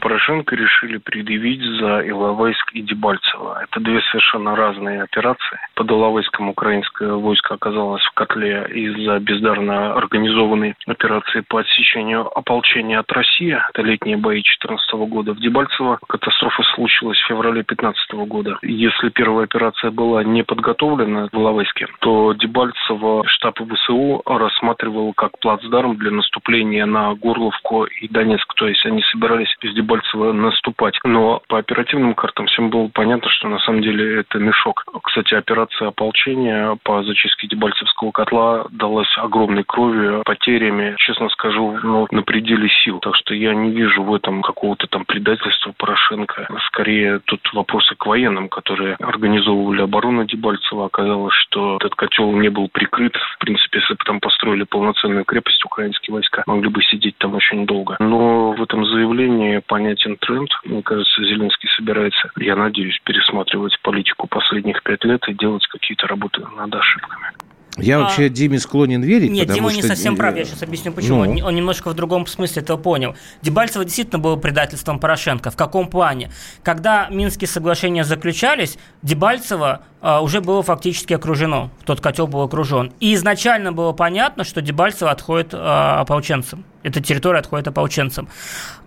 Порошенко 0.03 0.57
решили 0.57 0.97
предъявить 0.97 1.63
за 1.79 2.03
Иловайск 2.09 2.73
и 2.73 2.83
Дебальцево. 2.83 3.63
Это 3.63 3.79
две 3.79 4.01
совершенно 4.11 4.57
разные 4.57 5.01
операции. 5.01 5.61
Под 5.77 5.89
Иловайском 5.93 6.49
украинское 6.49 7.13
войско 7.13 7.55
оказалось 7.55 8.03
в 8.03 8.11
котле 8.11 8.67
из-за 8.69 9.21
бездарно 9.21 9.95
организованной 9.95 10.75
операции 10.89 11.45
по 11.47 11.61
отсечению 11.61 12.27
ополчения 12.37 12.99
от 12.99 13.13
России. 13.13 13.57
Это 13.71 13.83
летние 13.83 14.17
бои 14.17 14.43
2014 14.43 14.93
года. 15.09 15.35
В 15.35 15.41
Дебальцево 15.41 16.01
катастрофа 16.09 16.65
случилась 16.75 17.19
в 17.21 17.29
феврале 17.29 17.63
2015 17.63 18.13
года. 18.29 18.59
Если 18.63 19.09
первая 19.11 19.45
операция 19.45 19.93
была 19.93 20.25
не 20.25 20.43
подготовлена 20.43 21.29
в 21.31 21.37
Иловайске, 21.37 21.87
то 22.01 22.33
Дебальцево 22.33 23.23
штаб 23.29 23.61
ВСУ 23.61 24.21
рассматривал 24.27 25.13
как 25.13 25.39
плацдарм 25.39 25.97
для 25.97 26.11
наступления 26.11 26.87
на 26.87 27.15
Горловку 27.15 27.85
и 27.85 28.09
Донецк. 28.09 28.53
То 28.55 28.67
есть 28.67 28.85
они 28.85 29.01
собирались 29.13 29.55
из 29.61 29.73
Дебальцева 29.75 29.92
Дебальцево 29.93 30.33
наступать. 30.33 30.99
Но 31.05 31.43
по 31.49 31.59
оперативным 31.59 32.15
картам 32.15 32.47
всем 32.47 32.71
было 32.71 32.89
понятно, 32.89 33.29
что 33.29 33.49
на 33.49 33.59
самом 33.59 33.83
деле 33.83 34.21
это 34.21 34.39
мешок. 34.39 34.85
Кстати, 35.03 35.35
операция 35.35 35.89
ополчения 35.89 36.79
по 36.83 37.03
зачистке 37.03 37.47
Дебальцевского 37.47 38.11
котла 38.11 38.65
далась 38.71 39.13
огромной 39.19 39.65
кровью, 39.65 40.23
потерями, 40.25 40.95
честно 40.97 41.29
скажу, 41.29 41.79
ну, 41.83 42.07
на 42.11 42.23
пределе 42.23 42.71
сил. 42.83 43.01
Так 43.01 43.17
что 43.17 43.35
я 43.35 43.55
не 43.55 43.71
вижу 43.71 44.03
в 44.03 44.15
этом 44.15 44.41
какого-то 44.41 44.87
там 44.87 45.05
предательства 45.05 45.75
Порошенко. 45.77 46.49
Скорее, 46.69 47.21
тут 47.27 47.41
вопросы 47.53 47.95
к 47.95 48.07
военным, 48.07 48.49
которые 48.49 48.95
организовывали 48.95 49.83
оборону 49.83 50.25
Дебальцева. 50.25 50.87
Оказалось, 50.87 51.35
что 51.35 51.77
этот 51.77 51.95
котел 51.97 52.33
не 52.33 52.49
был 52.49 52.69
прикрыт. 52.73 53.15
В 53.35 53.39
принципе, 53.39 53.81
если 53.81 53.93
бы 53.93 54.05
там 54.05 54.21
построили 54.21 54.65
полноценную 54.65 55.27
крепость, 55.27 55.63
украинские 55.67 56.15
войска 56.15 56.45
могли 56.47 56.71
бы 56.71 56.83
сидеть 56.83 57.19
там 57.19 57.35
очень 57.35 57.67
долго. 57.67 57.97
Но 58.01 58.53
в 58.53 58.63
этом 58.63 58.87
заявлении 58.87 59.61
понятно, 59.67 59.82
понятен 59.83 60.17
тренд. 60.17 60.51
Мне 60.65 60.83
кажется, 60.83 61.23
Зеленский 61.25 61.69
собирается, 61.77 62.31
я 62.37 62.57
надеюсь, 62.57 62.99
пересматривать 63.05 63.79
политику 63.83 64.27
последних 64.29 64.83
пять 64.83 65.05
лет 65.05 65.23
и 65.29 65.35
делать 65.35 65.67
какие-то 65.67 66.07
работы 66.07 66.41
над 66.57 66.75
ошибками. 66.75 67.33
Я 67.79 67.97
а... 67.97 68.01
вообще 68.01 68.29
Диме 68.29 68.59
склонен 68.59 69.03
верить, 69.03 69.31
Нет, 69.31 69.51
Дима 69.51 69.71
что... 69.71 69.77
не 69.81 69.83
совсем 69.83 70.15
прав, 70.17 70.37
я 70.37 70.45
сейчас 70.45 70.63
объясню 70.63 70.93
почему. 70.93 71.25
Ну... 71.25 71.31
Он, 71.31 71.43
он 71.43 71.55
немножко 71.55 71.89
в 71.89 71.95
другом 71.95 72.27
смысле 72.27 72.63
этого 72.63 72.77
понял. 72.77 73.17
Дебальцево 73.41 73.85
действительно 73.85 74.19
было 74.19 74.37
предательством 74.37 75.01
Порошенко. 75.01 75.51
В 75.51 75.57
каком 75.57 75.89
плане? 75.89 76.31
Когда 76.63 77.09
Минские 77.09 77.49
соглашения 77.49 78.05
заключались, 78.05 78.79
Дебальцево 79.01 79.87
а, 80.03 80.21
уже 80.21 80.43
было 80.43 80.63
фактически 80.63 81.15
окружено. 81.15 81.71
Тот 81.87 82.03
котел 82.03 82.27
был 82.27 82.43
окружен. 82.43 82.93
И 83.01 83.15
изначально 83.15 83.73
было 83.73 83.93
понятно, 83.93 84.45
что 84.45 84.61
Дебальцево 84.61 85.11
отходит 85.11 85.55
а, 85.55 86.01
ополченцам. 86.01 86.67
Эта 86.83 87.01
территория 87.01 87.39
отходит 87.41 87.69
ополченцам. 87.69 88.29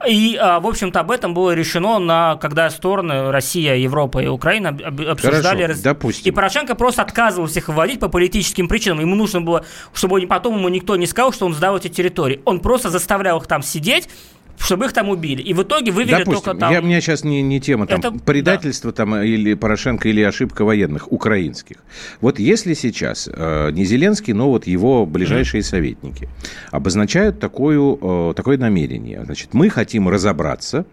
И, 0.08 0.38
а, 0.39 0.60
в 0.60 0.67
общем-то, 0.67 0.99
об 0.99 1.12
этом 1.12 1.34
было 1.34 1.51
решено, 1.51 1.99
на, 1.99 2.36
когда 2.36 2.69
стороны 2.69 3.31
Россия, 3.31 3.75
Европа 3.75 4.19
и 4.19 4.27
Украина 4.27 4.69
обсуждали... 4.69 5.63
Хорошо, 5.63 5.81
допустим. 5.84 6.23
И 6.25 6.31
Порошенко 6.31 6.75
просто 6.75 7.01
отказывался 7.01 7.60
их 7.60 7.67
выводить 7.67 7.99
по 7.99 8.10
политическим 8.10 8.67
причинам. 8.67 8.99
Ему 8.99 9.15
нужно 9.15 9.41
было, 9.41 9.65
чтобы 9.93 10.25
потом 10.27 10.58
ему 10.58 10.69
никто 10.69 10.95
не 10.95 11.08
сказал, 11.08 11.34
что 11.34 11.45
он 11.45 11.53
сдал 11.53 11.77
эти 11.77 11.88
территории. 11.88 12.41
Он 12.45 12.60
просто 12.60 12.89
заставлял 12.89 13.39
их 13.39 13.47
там 13.47 13.62
сидеть, 13.62 14.10
чтобы 14.58 14.86
их 14.86 14.94
там 14.94 15.10
убили. 15.10 15.41
И 15.41 15.54
в 15.54 15.63
итоге 15.63 15.91
вывели 15.91 16.12
Допустим, 16.12 16.41
только 16.41 16.60
там... 16.60 16.72
Я, 16.72 16.80
у 16.80 16.84
меня 16.84 17.02
сейчас 17.02 17.24
не, 17.24 17.41
не 17.41 17.60
тема 17.60 17.88
там, 17.88 18.00
Это- 18.00 18.12
предательство 18.12 18.91
там, 18.91 19.15
или 19.15 19.54
Порошенко, 19.54 20.10
или 20.10 20.22
ошибка 20.22 20.63
военных, 20.63 21.12
украинских. 21.12 21.78
Вот 22.22 22.39
если 22.39 22.74
сейчас 22.74 23.30
э, 23.32 23.72
не 23.72 23.86
Зеленский, 23.86 24.34
но 24.34 24.50
вот 24.50 24.68
его 24.68 25.06
ближайшие 25.06 25.63
советники 25.63 26.30
обозначают 26.72 27.39
такую, 27.39 28.00
э, 28.02 28.34
такое 28.36 28.58
намерение. 28.58 29.24
Значит, 29.26 29.54
мы 29.54 29.70
хотим 29.70 30.10
разобраться 30.10 30.86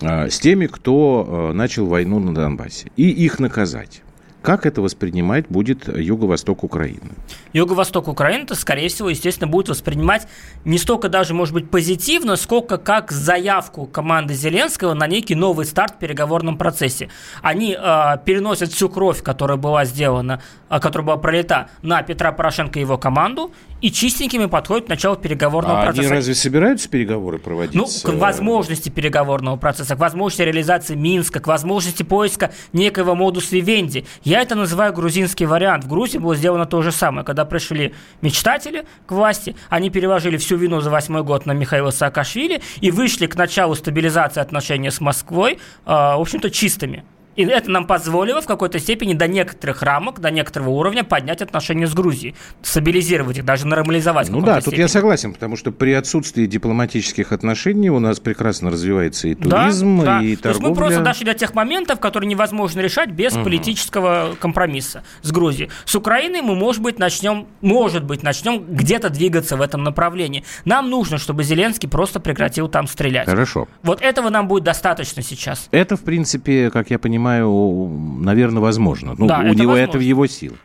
э, 0.00 0.28
с 0.30 0.38
теми, 0.38 0.66
кто 0.66 1.50
э, 1.50 1.52
начал 1.54 1.86
войну 1.86 2.18
на 2.18 2.34
Донбассе, 2.34 2.90
и 2.96 3.08
их 3.08 3.38
наказать. 3.38 4.02
Как 4.46 4.64
это 4.64 4.80
воспринимать 4.80 5.48
будет 5.48 5.88
юго-восток 5.88 6.62
Украины? 6.62 7.10
Юго-восток 7.52 8.06
Украины-то, 8.06 8.54
скорее 8.54 8.88
всего, 8.88 9.08
естественно, 9.08 9.48
будет 9.48 9.68
воспринимать 9.68 10.28
не 10.64 10.78
столько 10.78 11.08
даже, 11.08 11.34
может 11.34 11.52
быть, 11.52 11.68
позитивно, 11.68 12.36
сколько 12.36 12.78
как 12.78 13.10
заявку 13.10 13.86
команды 13.86 14.34
Зеленского 14.34 14.94
на 14.94 15.08
некий 15.08 15.34
новый 15.34 15.66
старт 15.66 15.94
в 15.94 15.98
переговорном 15.98 16.58
процессе. 16.58 17.08
Они 17.42 17.76
э, 17.76 18.18
переносят 18.24 18.70
всю 18.70 18.88
кровь, 18.88 19.20
которая 19.20 19.56
была 19.56 19.84
сделана, 19.84 20.40
э, 20.70 20.78
которая 20.78 21.06
была 21.06 21.16
пролита 21.16 21.68
на 21.82 22.00
Петра 22.04 22.30
Порошенко 22.30 22.78
и 22.78 22.82
его 22.82 22.98
команду, 22.98 23.50
и 23.80 23.90
чистенькими 23.90 24.46
подходят 24.46 24.86
к 24.86 24.88
началу 24.88 25.16
переговорного 25.16 25.78
А 25.78 25.82
они 25.82 25.92
процесса. 25.92 26.14
разве 26.14 26.34
собираются 26.36 26.88
переговоры 26.88 27.38
проводить? 27.38 27.74
Ну, 27.74 27.86
к 27.86 28.08
э, 28.08 28.16
возможности 28.16 28.90
переговорного 28.90 29.56
процесса, 29.56 29.96
к 29.96 29.98
возможности 29.98 30.42
реализации 30.42 30.94
Минска, 30.94 31.40
к 31.40 31.48
возможности 31.48 32.04
поиска 32.04 32.52
некоего 32.72 33.16
модус 33.16 33.50
вивенди. 33.50 34.06
Я 34.22 34.35
это 34.40 34.54
называю 34.54 34.92
грузинский 34.92 35.46
вариант. 35.46 35.84
В 35.84 35.88
Грузии 35.88 36.18
было 36.18 36.34
сделано 36.34 36.66
то 36.66 36.82
же 36.82 36.92
самое. 36.92 37.24
Когда 37.24 37.44
пришли 37.44 37.94
мечтатели 38.22 38.86
к 39.06 39.12
власти, 39.12 39.56
они 39.68 39.90
переложили 39.90 40.36
всю 40.36 40.56
вину 40.56 40.80
за 40.80 40.90
восьмой 40.90 41.22
год 41.22 41.46
на 41.46 41.52
Михаила 41.52 41.90
Саакашвили 41.90 42.62
и 42.80 42.90
вышли 42.90 43.26
к 43.26 43.36
началу 43.36 43.74
стабилизации 43.74 44.40
отношений 44.40 44.90
с 44.90 45.00
Москвой, 45.00 45.54
э, 45.54 45.58
в 45.86 46.20
общем-то, 46.20 46.50
чистыми. 46.50 47.04
И 47.36 47.44
это 47.44 47.70
нам 47.70 47.86
позволило 47.86 48.40
в 48.40 48.46
какой-то 48.46 48.78
степени 48.78 49.14
до 49.14 49.28
некоторых 49.28 49.82
рамок, 49.82 50.20
до 50.20 50.30
некоторого 50.30 50.70
уровня 50.70 51.04
поднять 51.04 51.42
отношения 51.42 51.86
с 51.86 51.94
Грузией, 51.94 52.34
стабилизировать 52.62 53.38
их, 53.38 53.44
даже 53.44 53.66
нормализовать. 53.66 54.28
Ну 54.30 54.40
да, 54.40 54.56
тут 54.56 54.64
степени. 54.64 54.80
я 54.80 54.88
согласен, 54.88 55.32
потому 55.32 55.56
что 55.56 55.70
при 55.70 55.92
отсутствии 55.92 56.46
дипломатических 56.46 57.32
отношений 57.32 57.90
у 57.90 57.98
нас 57.98 58.20
прекрасно 58.20 58.70
развивается 58.70 59.28
и 59.28 59.34
Да, 59.34 59.62
туризм, 59.62 60.02
да. 60.02 60.20
и 60.22 60.36
То 60.36 60.48
есть 60.48 60.60
торговля. 60.60 60.68
мы 60.68 60.74
просто 60.74 61.00
дошли 61.02 61.26
до 61.26 61.34
тех 61.34 61.54
моментов, 61.54 62.00
которые 62.00 62.28
невозможно 62.28 62.80
решать 62.80 63.10
без 63.10 63.34
политического 63.34 64.34
компромисса 64.40 65.02
с 65.22 65.30
Грузией. 65.30 65.70
С 65.84 65.94
Украиной 65.94 66.40
мы, 66.40 66.54
может 66.54 66.82
быть, 66.82 66.98
начнем, 66.98 67.46
может 67.60 68.04
быть, 68.04 68.22
начнем 68.22 68.64
где-то 68.64 69.10
двигаться 69.10 69.56
в 69.56 69.60
этом 69.60 69.82
направлении. 69.84 70.44
Нам 70.64 70.90
нужно, 70.90 71.18
чтобы 71.18 71.44
Зеленский 71.44 71.88
просто 71.88 72.20
прекратил 72.20 72.68
там 72.68 72.86
стрелять. 72.86 73.26
Хорошо. 73.26 73.68
Вот 73.82 74.00
этого 74.00 74.30
нам 74.30 74.48
будет 74.48 74.64
достаточно 74.64 75.22
сейчас. 75.22 75.68
Это, 75.70 75.96
в 75.96 76.02
принципе, 76.02 76.70
как 76.70 76.90
я 76.90 76.98
понимаю, 76.98 77.25
наверное, 77.28 78.60
возможно. 78.60 79.14
Ну, 79.16 79.26
Да, 79.26 79.40
у 79.40 79.42
это 79.42 79.54
него 79.54 79.72
возможно. 79.72 79.90
это 79.90 79.98
в 79.98 80.02
его 80.02 80.26
силах. 80.26 80.58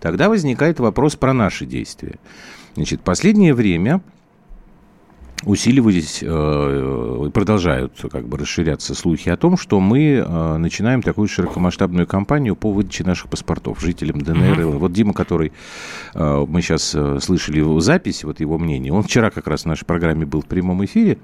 Тогда 0.00 0.28
возникает 0.28 0.80
вопрос 0.80 1.16
про 1.16 1.32
наши 1.32 1.66
действия. 1.66 2.16
Значит, 2.74 3.00
последнее 3.02 3.54
время 3.54 4.00
усиливались 5.44 6.20
э, 6.22 7.26
и 7.26 7.30
продолжают 7.30 8.04
как 8.10 8.26
бы 8.26 8.38
расширяться 8.38 8.94
слухи 8.94 9.28
о 9.28 9.36
том, 9.36 9.56
что 9.56 9.80
мы 9.80 10.14
э, 10.14 10.56
начинаем 10.56 11.02
такую 11.02 11.28
широкомасштабную 11.28 12.06
кампанию 12.06 12.56
по 12.56 12.72
выдаче 12.72 13.04
наших 13.04 13.28
паспортов 13.28 13.80
жителям 13.80 14.20
ДНР. 14.20 14.64
ЛНР. 14.64 14.78
Вот 14.78 14.92
Дима, 14.92 15.12
который 15.12 15.52
э, 16.14 16.46
мы 16.48 16.62
сейчас 16.62 16.94
э, 16.94 17.18
слышали 17.20 17.58
его 17.58 17.78
запись, 17.80 18.24
вот 18.24 18.40
его 18.40 18.58
мнение, 18.58 18.92
он 18.92 19.02
вчера 19.02 19.30
как 19.30 19.46
раз 19.46 19.62
в 19.62 19.66
нашей 19.66 19.84
программе 19.84 20.24
был 20.24 20.40
в 20.40 20.46
прямом 20.46 20.84
эфире, 20.84 21.18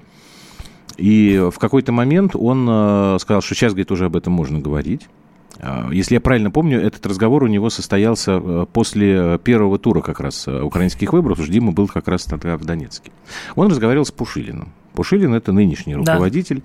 и 1.01 1.49
в 1.51 1.57
какой-то 1.57 1.91
момент 1.91 2.35
он 2.35 2.67
э, 2.69 3.17
сказал, 3.19 3.41
что 3.41 3.55
сейчас, 3.55 3.73
говорит, 3.73 3.91
уже 3.91 4.05
об 4.05 4.15
этом 4.15 4.33
можно 4.33 4.59
говорить. 4.59 5.07
А, 5.59 5.89
Если 5.91 6.13
я 6.13 6.21
правильно 6.21 6.51
помню, 6.51 6.79
этот 6.79 7.03
разговор 7.07 7.43
у 7.43 7.47
него 7.47 7.71
состоялся 7.71 8.33
э, 8.33 8.65
после 8.71 9.39
первого 9.43 9.79
тура 9.79 10.01
как 10.01 10.19
раз 10.19 10.47
э, 10.47 10.61
украинских 10.61 11.11
выборов, 11.11 11.37
потому 11.37 11.45
что 11.45 11.53
Дима 11.53 11.71
был 11.71 11.87
как 11.87 12.07
раз 12.07 12.25
тогда 12.25 12.55
в 12.55 12.65
Донецке. 12.65 13.11
Он 13.55 13.69
разговаривал 13.69 14.05
с 14.05 14.11
Пушилиным. 14.11 14.73
Пушилин– 14.93 15.33
это 15.35 15.51
нынешний 15.51 15.93
Да. 15.95 15.99
руководитель 16.13 16.61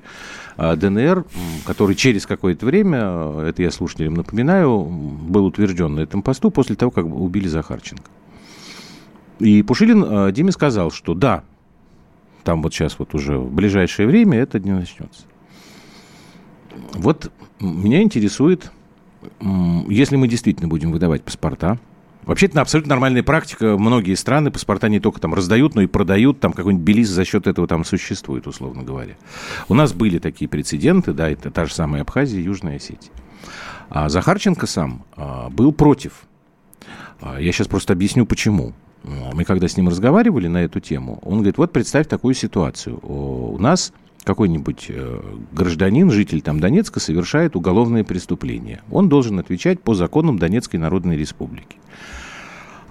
э, 0.59 0.77
ДНР, 0.77 1.25
который 1.64 1.94
через 1.94 2.27
какое-то 2.27 2.66
время, 2.66 3.40
это 3.42 3.62
я 3.62 3.70
слушателям 3.70 4.14
напоминаю, 4.14 4.83
был 4.83 5.46
утвержден 5.46 5.94
на 5.94 6.01
этом 6.01 6.20
посту 6.20 6.51
после 6.51 6.77
того, 6.77 6.90
как 6.90 7.07
убили 7.07 7.49
Захарченко. 7.49 8.11
И 9.38 9.62
Пушилин 9.62 10.33
Диме 10.33 10.53
сказал, 10.53 10.90
что 10.90 11.14
да, 11.14 11.42
там 12.46 12.62
вот 12.62 12.72
сейчас 12.72 12.96
вот 13.00 13.12
уже 13.12 13.37
в 13.38 13.52
ближайшее 13.52 14.06
время 14.06 14.38
это 14.38 14.61
не 14.61 14.70
начнется. 14.70 15.24
Вот 16.92 17.32
меня 17.59 18.02
интересует, 18.02 18.70
если 19.88 20.14
мы 20.14 20.28
действительно 20.28 20.68
будем 20.68 20.92
выдавать 20.92 21.24
паспорта, 21.24 21.76
вообще 22.24 22.46
это 22.46 22.61
абсолютно 22.61 22.90
нормальная 22.90 23.24
практика, 23.24 23.76
многие 23.76 24.14
страны 24.14 24.52
паспорта 24.52 24.88
не 24.88 25.00
только 25.00 25.20
там 25.20 25.35
раздают, 25.35 25.74
но 25.74 25.82
и 25.82 25.88
продают, 25.88 26.38
там 26.38 26.52
какой-нибудь 26.52 26.85
Белиз 26.85 27.09
за 27.09 27.24
счет 27.24 27.48
этого 27.48 27.66
там 27.66 27.85
существует, 27.85 28.46
условно 28.46 28.85
говоря. 28.85 29.16
У 29.68 29.74
нас 29.74 29.92
были 29.92 30.20
такие 30.20 30.48
прецеденты, 30.48 31.12
да, 31.12 31.28
это 31.28 31.50
та 31.50 31.66
же 31.66 31.74
самая 31.74 32.02
Абхазия, 32.02 32.40
Южная 32.40 32.76
Осетия. 32.76 33.11
А 33.90 34.09
Захарченко 34.09 34.68
сам 34.68 35.04
а, 35.16 35.50
был 35.50 35.72
против. 35.72 36.26
А, 37.20 37.40
Я 37.40 37.50
сейчас 37.50 37.66
просто 37.66 37.92
объясню, 37.92 38.24
почему. 38.24 38.72
А, 39.07 39.35
Мы 39.35 39.45
когда 39.45 39.69
с 39.69 39.77
ним 39.77 39.88
разговаривали 39.88 40.49
на 40.49 40.59
эту 40.59 40.81
тему, 40.81 41.21
он 41.23 41.37
говорит, 41.38 41.59
вот 41.59 41.73
представь 41.73 42.09
такую 42.09 42.35
ситуацию. 42.35 42.99
У 43.03 43.59
нас 43.59 43.92
какой-нибудь 44.25 44.87
э, 44.88 45.21
гражданин, 45.53 46.11
житель 46.11 46.42
там 46.42 46.59
Донецка, 46.59 46.99
совершает 46.99 47.55
уголовное 47.55 48.03
преступление. 48.03 48.83
Он 48.90 49.09
должен 49.09 49.38
отвечать 49.38 49.81
по 49.81 49.95
законам 49.95 50.38
Донецкой 50.38 50.81
Народной 50.81 51.16
Республики. 51.16 51.77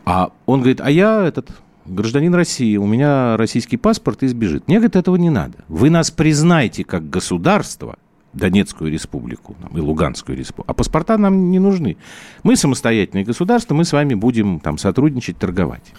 А 0.06 0.32
он 0.45 0.60
говорит, 0.60 0.80
а 0.80 0.89
я 0.89 1.25
этот 1.25 1.49
гражданин 1.86 2.34
России, 2.34 2.78
у 2.78 2.86
меня 2.86 3.36
российский 3.36 3.75
паспорт 3.75 4.23
и 4.23 4.28
сбежит. 4.28 4.67
Мне, 4.67 4.78
говорит, 4.78 4.95
этого 4.95 5.17
не 5.17 5.30
надо. 5.30 5.58
Вы 5.67 5.89
нас 5.89 6.10
признайте 6.10 6.86
как 6.86 7.10
государство, 7.10 7.97
Донецкую 8.36 8.91
республику 8.91 9.56
там, 9.62 9.78
и 9.78 9.82
Луганскую 9.82 10.38
республику, 10.38 10.69
а 10.69 10.74
паспорта 10.74 11.17
нам 11.17 11.52
не 11.52 11.60
нужны. 11.60 11.98
Мы 12.43 12.56
самостоятельное 12.56 13.24
государство, 13.24 13.74
мы 13.74 13.86
с 13.86 13.93
вами 13.93 14.13
будем 14.13 14.60
там 14.60 14.78
сотрудничать, 14.78 15.38
торговать. 15.38 15.93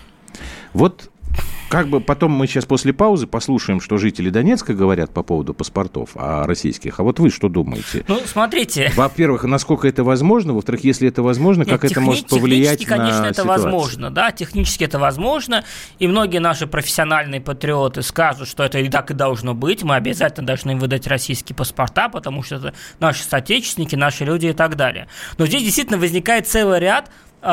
Вот 0.72 1.10
как 1.68 1.88
бы 1.88 2.00
потом 2.00 2.32
мы 2.32 2.46
сейчас 2.46 2.64
после 2.64 2.92
паузы 2.92 3.26
послушаем, 3.26 3.80
что 3.80 3.98
жители 3.98 4.30
Донецка 4.30 4.74
говорят 4.74 5.12
по 5.12 5.22
поводу 5.22 5.54
паспортов 5.54 6.10
а 6.14 6.46
российских. 6.46 7.00
А 7.00 7.02
вот 7.02 7.18
вы 7.18 7.30
что 7.30 7.48
думаете? 7.48 8.04
Ну, 8.08 8.20
смотрите, 8.24 8.92
Во-первых, 8.94 9.44
насколько 9.44 9.88
это 9.88 10.04
возможно? 10.04 10.52
Во-вторых, 10.52 10.84
если 10.84 11.08
это 11.08 11.22
возможно, 11.22 11.64
как 11.64 11.82
Нет, 11.82 11.92
это 11.92 12.00
техни- 12.00 12.04
может 12.04 12.28
повлиять 12.28 12.78
технически, 12.80 12.96
конечно, 12.98 13.22
на 13.22 13.26
это 13.26 13.42
ситуацию? 13.42 13.64
возможно, 13.72 14.10
да, 14.10 14.30
технически 14.30 14.84
это 14.84 14.98
возможно, 14.98 15.64
и 15.98 16.06
многие 16.06 16.38
наши 16.38 16.66
профессиональные 16.66 17.40
патриоты 17.40 18.02
скажут, 18.02 18.48
что 18.48 18.62
это 18.62 18.78
и 18.78 18.88
так 18.88 19.10
и 19.10 19.14
должно 19.14 19.54
быть, 19.54 19.82
мы 19.82 19.96
обязательно 19.96 20.46
должны 20.46 20.72
им 20.72 20.78
выдать 20.78 21.06
российские 21.06 21.56
паспорта, 21.56 22.08
потому 22.08 22.42
что 22.42 22.56
это 22.56 22.74
наши 23.00 23.24
соотечественники, 23.24 23.96
наши 23.96 24.24
люди 24.24 24.46
и 24.46 24.52
так 24.52 24.76
далее. 24.76 25.08
Но 25.38 25.46
здесь 25.46 25.62
действительно 25.62 25.98
возникает 25.98 26.46
целый 26.46 26.80
ряд 26.80 27.10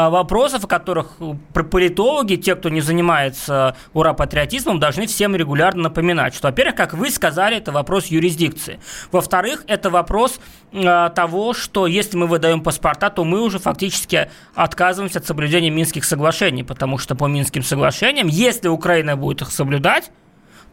вопросов, 0.10 0.64
о 0.66 0.68
которых 0.68 1.14
э, 1.20 1.36
политологи, 1.54 2.36
те, 2.36 2.56
кто 2.56 2.70
не 2.70 2.82
занимается 2.82 3.76
ура-патриотизмом, 3.94 4.80
должны 4.80 5.06
всем 5.06 5.36
регулярно 5.36 5.84
напоминать, 5.84 6.34
что, 6.34 6.48
во-первых, 6.48 6.76
как 6.76 6.94
вы 6.94 7.12
сказали, 7.12 7.58
это 7.58 7.72
вопрос 7.72 8.08
юрисдикции. 8.08 8.80
Во-вторых, 9.12 9.64
это 9.68 9.90
вопрос 9.90 10.40
э, 10.72 11.10
того, 11.16 11.54
что 11.54 11.86
если 11.86 12.18
мы 12.18 12.28
выдаем 12.28 12.62
паспорта, 12.62 13.10
то 13.10 13.24
мы 13.24 13.42
уже 13.42 13.60
фактически 13.60 14.30
отказываемся 14.56 15.20
от 15.20 15.26
соблюдения 15.26 15.70
Минских 15.70 16.06
соглашений, 16.06 16.64
потому 16.64 16.98
что 16.98 17.16
по 17.16 17.26
Минским 17.28 17.62
соглашениям, 17.62 18.28
если 18.28 18.70
Украина 18.70 19.16
будет 19.16 19.42
их 19.44 19.52
соблюдать, 19.52 20.12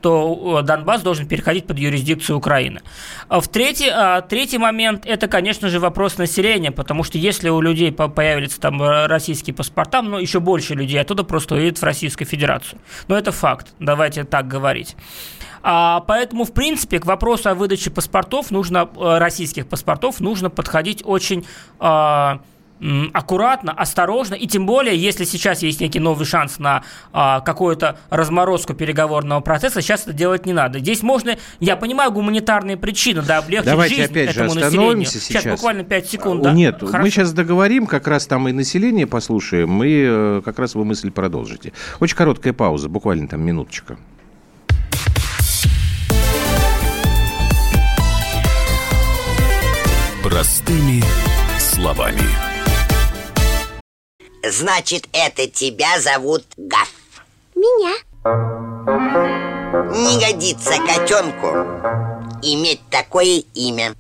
то 0.01 0.61
э, 0.61 0.63
Донбасс 0.63 1.03
должен 1.03 1.27
переходить 1.27 1.67
под 1.67 1.79
юрисдикцию 1.79 2.39
Украины. 2.39 2.81
А 3.29 3.41
В 3.41 3.49
третий, 3.49 3.89
а, 3.89 4.21
третий 4.23 4.59
момент– 4.59 5.05
это, 5.07 5.29
конечно 5.29 5.69
же, 5.69 5.79
вопрос 5.81 6.19
населения, 6.19 6.71
потому 6.71 7.05
что 7.05 7.19
если 7.19 7.49
у 7.49 7.61
людей 7.61 7.93
по- 7.93 8.09
появятся 8.09 8.61
там 8.61 8.83
э, 8.83 9.07
российские 9.07 9.55
паспорта, 9.55 10.03
ну, 10.03 10.19
еще 10.19 10.41
больше 10.41 10.75
людей 10.75 11.01
оттуда 11.01 11.25
просто 11.25 11.55
уедет 11.55 11.79
в 11.79 11.83
Российскую 11.85 12.27
Федерацию. 12.27 12.79
Но 13.09 13.17
это 13.17 13.33
факт, 13.33 13.69
давайте 13.79 14.25
так 14.25 14.49
говорить. 14.49 14.97
А, 15.63 16.01
поэтому, 16.01 16.45
в 16.45 16.53
принципе, 16.53 16.99
к 16.99 17.07
вопросу 17.07 17.51
о 17.51 17.55
выдаче 17.55 17.91
паспортов 17.91 18.51
нужно, 18.51 18.89
э, 18.97 19.19
российских 19.19 19.67
паспортов, 19.69 20.21
нужно 20.21 20.51
подходить 20.51 21.03
очень 21.05 21.47
а, 21.79 22.41
аккуратно, 23.13 23.73
осторожно, 23.73 24.35
и 24.35 24.47
тем 24.47 24.67
более, 24.67 24.97
если 24.97 25.25
сейчас 25.25 25.63
есть 25.63 25.81
некий 25.81 26.01
новый 26.01 26.25
шанс 26.25 26.59
на 26.59 26.83
а, 27.13 27.41
какую-то 27.41 27.99
разморозку 28.09 28.75
переговорного 28.75 29.41
процесса, 29.41 29.83
сейчас 29.83 30.03
это 30.03 30.13
делать 30.13 30.47
не 30.47 30.53
надо. 30.53 30.79
Здесь 30.79 31.03
можно, 31.03 31.37
я 31.59 31.77
понимаю, 31.77 32.11
гуманитарные 32.11 32.77
причины, 32.77 33.23
да, 33.23 33.39
облегчить 33.39 33.67
Давайте 33.67 33.97
жизнь 33.97 34.11
опять 34.11 34.31
этому 34.31 34.51
же 34.51 34.61
населению. 34.61 35.07
Сейчас. 35.07 35.23
сейчас 35.25 35.45
буквально 35.45 35.85
5 35.85 36.09
секунд. 36.09 36.41
Э, 36.41 36.45
да. 36.45 36.53
Нет, 36.53 36.77
Хорошо. 36.81 36.99
мы 36.99 37.11
сейчас 37.11 37.33
договорим, 37.33 37.87
как 37.87 38.07
раз 38.09 38.27
там 38.27 38.49
и 38.49 38.53
население 38.53 39.07
послушаем, 39.07 39.85
и 39.85 40.05
э, 40.07 40.43
как 40.45 40.59
раз 40.59 40.75
вы 40.75 40.85
мысль 40.85 41.11
продолжите. 41.11 41.73
Очень 42.01 42.17
короткая 42.17 42.53
пауза, 42.53 42.89
буквально 42.89 43.29
там 43.29 43.43
минуточка. 43.43 43.99
Простыми 50.23 51.03
словами. 51.59 52.50
Значит, 54.43 55.09
это 55.13 55.47
тебя 55.49 56.01
зовут 56.01 56.45
Гав. 56.57 56.89
Меня. 57.55 57.95
Не 59.93 60.19
годится 60.19 60.73
котенку 60.87 61.49
иметь 62.43 62.81
такое 62.91 63.43
имя. 63.55 63.95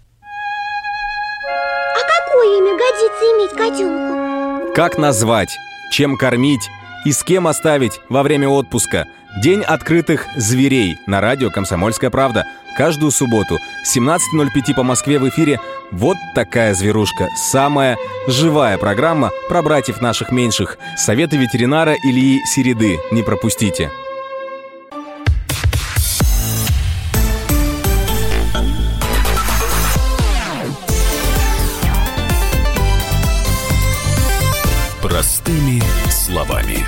А 1.95 2.01
какое 2.19 2.59
имя 2.59 2.73
годится 2.79 3.25
иметь 3.25 3.51
котенку? 3.51 4.75
Как 4.75 4.97
назвать, 4.99 5.51
чем 5.93 6.17
кормить 6.17 6.69
и 7.05 7.13
с 7.13 7.23
кем 7.23 7.47
оставить 7.47 8.01
во 8.09 8.23
время 8.23 8.49
отпуска. 8.49 9.07
День 9.43 9.63
открытых 9.63 10.27
зверей 10.37 10.99
на 11.07 11.21
радио 11.21 11.51
«Комсомольская 11.51 12.11
правда». 12.11 12.47
Каждую 12.81 13.11
субботу 13.11 13.59
17.05 13.95 14.75
по 14.75 14.83
Москве 14.83 15.19
в 15.19 15.29
эфире 15.29 15.61
«Вот 15.91 16.17
такая 16.35 16.73
зверушка». 16.73 17.29
Самая 17.37 17.99
живая 18.27 18.79
программа 18.79 19.33
про 19.51 19.61
братьев 19.61 20.01
наших 20.01 20.33
меньших. 20.33 20.79
Советы 20.97 21.37
ветеринара 21.37 21.95
Ильи 22.03 22.41
Середы. 22.47 22.99
Не 23.11 23.23
пропустите. 23.23 23.91
Простыми 35.03 35.83
словами. 36.11 36.87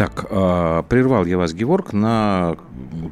Так, 0.00 0.24
э, 0.30 0.82
прервал 0.88 1.26
я 1.26 1.36
вас, 1.36 1.52
Геворг, 1.52 1.92
на 1.92 2.56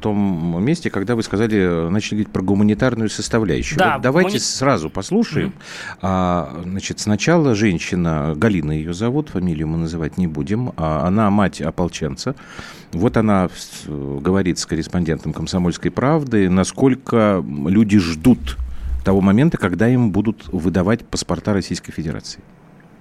том 0.01 0.65
месте, 0.65 0.89
когда 0.89 1.15
вы 1.15 1.21
сказали, 1.21 1.87
начали 1.87 2.15
говорить 2.15 2.33
про 2.33 2.41
гуманитарную 2.41 3.11
составляющую. 3.11 3.77
Да, 3.77 3.93
вот 3.93 4.01
давайте 4.01 4.29
гумани... 4.29 4.39
сразу 4.39 4.89
послушаем. 4.89 5.49
Mm-hmm. 5.49 5.99
А, 6.01 6.61
значит, 6.63 6.99
сначала 6.99 7.53
женщина, 7.53 8.33
Галина 8.35 8.71
ее 8.71 8.95
зовут, 8.95 9.29
фамилию 9.29 9.67
мы 9.67 9.77
называть 9.77 10.17
не 10.17 10.25
будем, 10.25 10.73
а 10.77 11.05
она 11.05 11.29
мать 11.29 11.61
ополченца. 11.61 12.33
Вот 12.91 13.17
она 13.17 13.49
говорит 13.85 14.57
с 14.57 14.65
корреспондентом 14.65 15.31
«Комсомольской 15.31 15.91
правды», 15.91 16.49
насколько 16.49 17.45
люди 17.67 17.99
ждут 17.99 18.57
того 19.05 19.21
момента, 19.21 19.59
когда 19.59 19.87
им 19.87 20.09
будут 20.09 20.47
выдавать 20.47 21.05
паспорта 21.05 21.53
Российской 21.53 21.91
Федерации. 21.91 22.41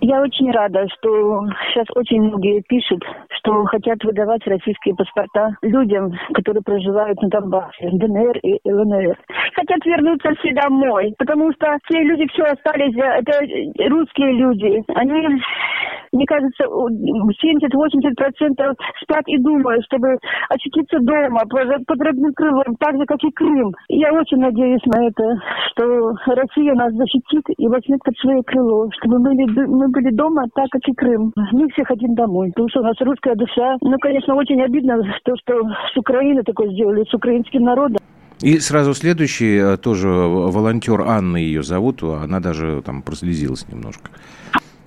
Я 0.01 0.23
очень 0.23 0.53
рада, 0.53 0.87
что 0.97 1.45
сейчас 1.73 1.87
очень 1.97 2.23
многие 2.23 2.63
пишут, 2.69 3.03
что 3.31 3.65
хотят 3.65 4.05
выдавать 4.05 4.47
российские 4.47 4.95
паспорта 4.95 5.51
людям, 5.63 6.13
которые 6.35 6.63
проживают 6.63 7.21
на 7.21 7.29
Донбассе, 7.29 7.91
ДНР 7.93 8.39
и 8.45 8.61
ЛНР. 8.65 9.19
Хотят 9.55 9.85
вернуться 9.85 10.31
все 10.39 10.55
домой, 10.55 11.13
потому 11.19 11.53
что 11.53 11.77
все 11.85 12.01
люди 12.03 12.29
все 12.33 12.45
остались, 12.45 12.95
это 12.97 13.41
русские 13.91 14.35
люди. 14.35 14.85
Они, 14.95 15.43
мне 16.13 16.27
кажется, 16.27 16.65
70-80% 16.65 18.77
спят 19.03 19.25
и 19.27 19.37
думают, 19.39 19.85
чтобы 19.87 20.17
очутиться 20.49 21.01
дома 21.01 21.41
под 21.49 22.01
родным 22.01 22.33
крылом, 22.35 22.77
так 22.79 22.97
же, 22.97 23.05
как 23.05 23.19
и 23.25 23.33
Крым. 23.33 23.73
Я 23.89 24.13
очень 24.13 24.39
надеюсь 24.39 24.85
на 24.87 25.09
это, 25.09 25.41
что 25.73 26.15
Россия 26.27 26.75
нас 26.75 26.95
защитит 26.95 27.43
и 27.57 27.67
возьмет 27.67 27.99
под 28.05 28.17
свое 28.19 28.45
крыло, 28.45 28.89
чтобы 29.01 29.19
мы, 29.19 29.35
мы 29.35 29.88
были 29.91 30.11
дома, 30.11 30.45
так 30.55 30.68
как 30.70 30.82
и 30.86 30.95
Крым. 30.95 31.32
Мы 31.53 31.68
все 31.70 31.84
хотим 31.84 32.14
домой, 32.14 32.49
потому 32.49 32.68
что 32.68 32.80
у 32.80 32.84
нас 32.84 32.97
русская 33.01 33.34
душа. 33.34 33.76
Ну, 33.80 33.99
конечно, 33.99 34.34
очень 34.34 34.61
обидно 34.62 35.01
то, 35.24 35.34
что 35.36 35.55
с 35.93 35.97
Украины 35.97 36.43
такое 36.43 36.70
сделали, 36.70 37.05
с 37.05 37.14
украинским 37.14 37.62
народом. 37.62 37.99
И 38.41 38.61
сразу 38.61 38.95
следующий, 38.95 39.57
э, 39.57 39.76
тоже 39.76 40.09
волонтер 40.09 41.01
Анна 41.01 41.39
ее 41.39 41.62
зовут, 41.64 42.03
она 42.03 42.39
даже 42.39 42.82
там 42.82 43.03
прослезилась 43.03 43.66
немножко 43.68 44.11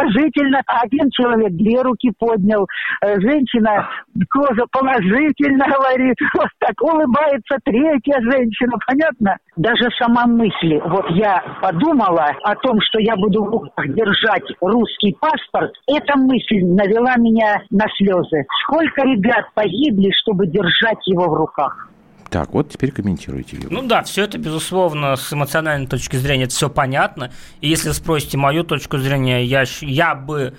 положительно. 0.01 0.61
Один 0.67 1.09
человек 1.11 1.51
две 1.53 1.81
руки 1.81 2.11
поднял. 2.17 2.67
Э, 3.01 3.19
женщина 3.19 3.89
тоже 4.33 4.65
положительно 4.71 5.65
говорит. 5.73 6.15
Вот 6.35 6.47
так 6.59 6.81
улыбается 6.81 7.57
третья 7.63 8.19
женщина. 8.21 8.73
Понятно? 8.87 9.37
Даже 9.55 9.89
сама 9.99 10.25
мысль. 10.25 10.79
Вот 10.85 11.05
я 11.11 11.43
подумала 11.61 12.31
о 12.43 12.55
том, 12.55 12.79
что 12.81 12.99
я 12.99 13.15
буду 13.15 13.43
в 13.43 13.49
руках 13.49 13.87
держать 13.89 14.43
русский 14.61 15.15
паспорт. 15.19 15.71
Эта 15.87 16.17
мысль 16.17 16.63
навела 16.63 17.15
меня 17.17 17.61
на 17.69 17.85
слезы. 17.97 18.45
Сколько 18.63 19.01
ребят 19.03 19.45
погибли, 19.53 20.11
чтобы 20.21 20.47
держать 20.47 21.05
его 21.05 21.29
в 21.29 21.33
руках? 21.33 21.90
Так, 22.32 22.53
вот 22.53 22.69
теперь 22.71 22.93
комментируйте. 22.93 23.57
Юрий. 23.57 23.67
Ну 23.69 23.86
да, 23.86 24.03
все 24.03 24.23
это, 24.23 24.38
безусловно, 24.38 25.17
с 25.17 25.34
эмоциональной 25.34 25.86
точки 25.86 26.15
зрения, 26.15 26.45
это 26.45 26.53
все 26.53 26.69
понятно. 26.69 27.29
И 27.59 27.67
если 27.67 27.91
спросите 27.91 28.38
мою 28.38 28.63
точку 28.63 28.97
зрения, 28.99 29.43
я, 29.43 29.65
я 29.82 30.15
бы 30.15 30.53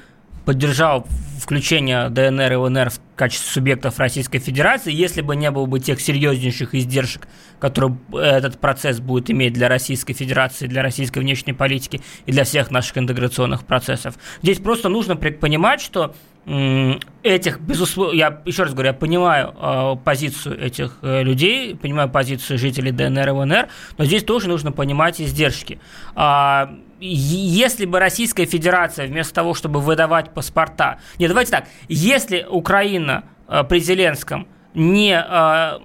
поддержал 0.45 1.07
включение 1.41 2.11
ДНР 2.11 2.53
и 2.53 2.57
ЛНР 2.57 2.91
в 2.91 3.01
качестве 3.17 3.51
субъектов 3.51 3.99
Российской 3.99 4.39
Федерации, 4.39 4.93
если 4.93 5.23
бы 5.23 5.35
не 5.35 5.51
было 5.51 5.65
бы 5.65 5.81
тех 5.81 5.99
серьезнейших 5.99 6.75
издержек, 6.75 7.27
которые 7.59 7.97
этот 8.13 8.59
процесс 8.59 9.01
будет 9.01 9.31
иметь 9.31 9.55
для 9.55 9.69
Российской 9.71 10.13
Федерации, 10.13 10.67
для 10.67 10.83
российской 10.83 11.21
внешней 11.21 11.55
политики 11.55 12.03
и 12.27 12.33
для 12.33 12.45
всех 12.45 12.71
наших 12.71 12.99
интеграционных 12.99 13.65
процессов. 13.65 14.17
Здесь 14.43 14.59
просто 14.59 14.91
нужно 14.91 15.17
понимать, 15.17 15.81
что 15.81 16.15
этих, 16.45 17.61
безусловно, 17.61 18.15
я 18.17 18.41
еще 18.45 18.65
раз 18.65 18.73
говорю, 18.73 18.89
я 18.89 18.95
понимаю 18.95 19.55
э, 19.57 19.97
позицию 20.05 20.61
этих 20.61 20.99
э, 21.03 21.23
людей, 21.23 21.77
понимаю 21.77 22.09
позицию 22.09 22.59
жителей 22.59 22.91
ДНР 22.91 23.29
и 23.29 23.33
ВНР, 23.33 23.69
но 23.97 24.05
здесь 24.05 24.25
тоже 24.25 24.49
нужно 24.49 24.73
понимать 24.73 25.21
издержки. 25.21 25.79
Э, 26.17 26.67
если 27.01 27.87
бы 27.87 28.01
Российская 28.01 28.45
Федерация 28.45 29.07
вместо 29.07 29.35
того, 29.35 29.55
чтобы 29.55 29.81
выдавать 29.81 30.35
паспорта... 30.35 30.99
Нет, 31.19 31.29
давайте 31.29 31.53
так, 31.53 31.69
если 31.89 32.45
Украина 32.49 33.25
э, 33.47 33.63
при 33.63 33.79
Зеленском 33.79 34.49
не, 34.75 35.15
э, 35.15 35.79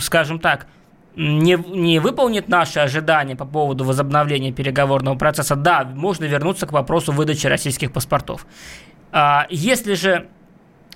скажем 0.00 0.40
так, 0.40 0.66
не, 1.14 1.58
не 1.68 1.98
выполнит 1.98 2.48
наши 2.48 2.80
ожидания 2.80 3.36
по 3.36 3.44
поводу 3.44 3.84
возобновления 3.84 4.52
переговорного 4.52 5.16
процесса, 5.16 5.56
да, 5.56 5.84
можно 5.84 6.24
вернуться 6.24 6.66
к 6.66 6.72
вопросу 6.72 7.12
выдачи 7.12 7.46
российских 7.46 7.92
паспортов. 7.92 8.46
А, 9.12 9.46
если 9.50 9.94
же 9.94 10.28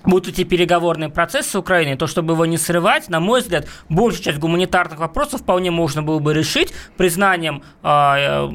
будут 0.07 0.29
идти 0.29 0.43
переговорные 0.43 1.09
процессы 1.09 1.51
с 1.51 1.55
Украиной, 1.55 1.97
то 1.97 2.07
чтобы 2.07 2.33
его 2.33 2.45
не 2.45 2.57
срывать, 2.57 3.09
на 3.09 3.19
мой 3.19 3.41
взгляд, 3.41 3.67
большую 3.89 4.23
часть 4.23 4.39
гуманитарных 4.39 4.99
вопросов 4.99 5.41
вполне 5.41 5.71
можно 5.71 6.01
было 6.01 6.19
бы 6.19 6.33
решить 6.33 6.73
признанием 6.95 7.63
э, 7.83 8.49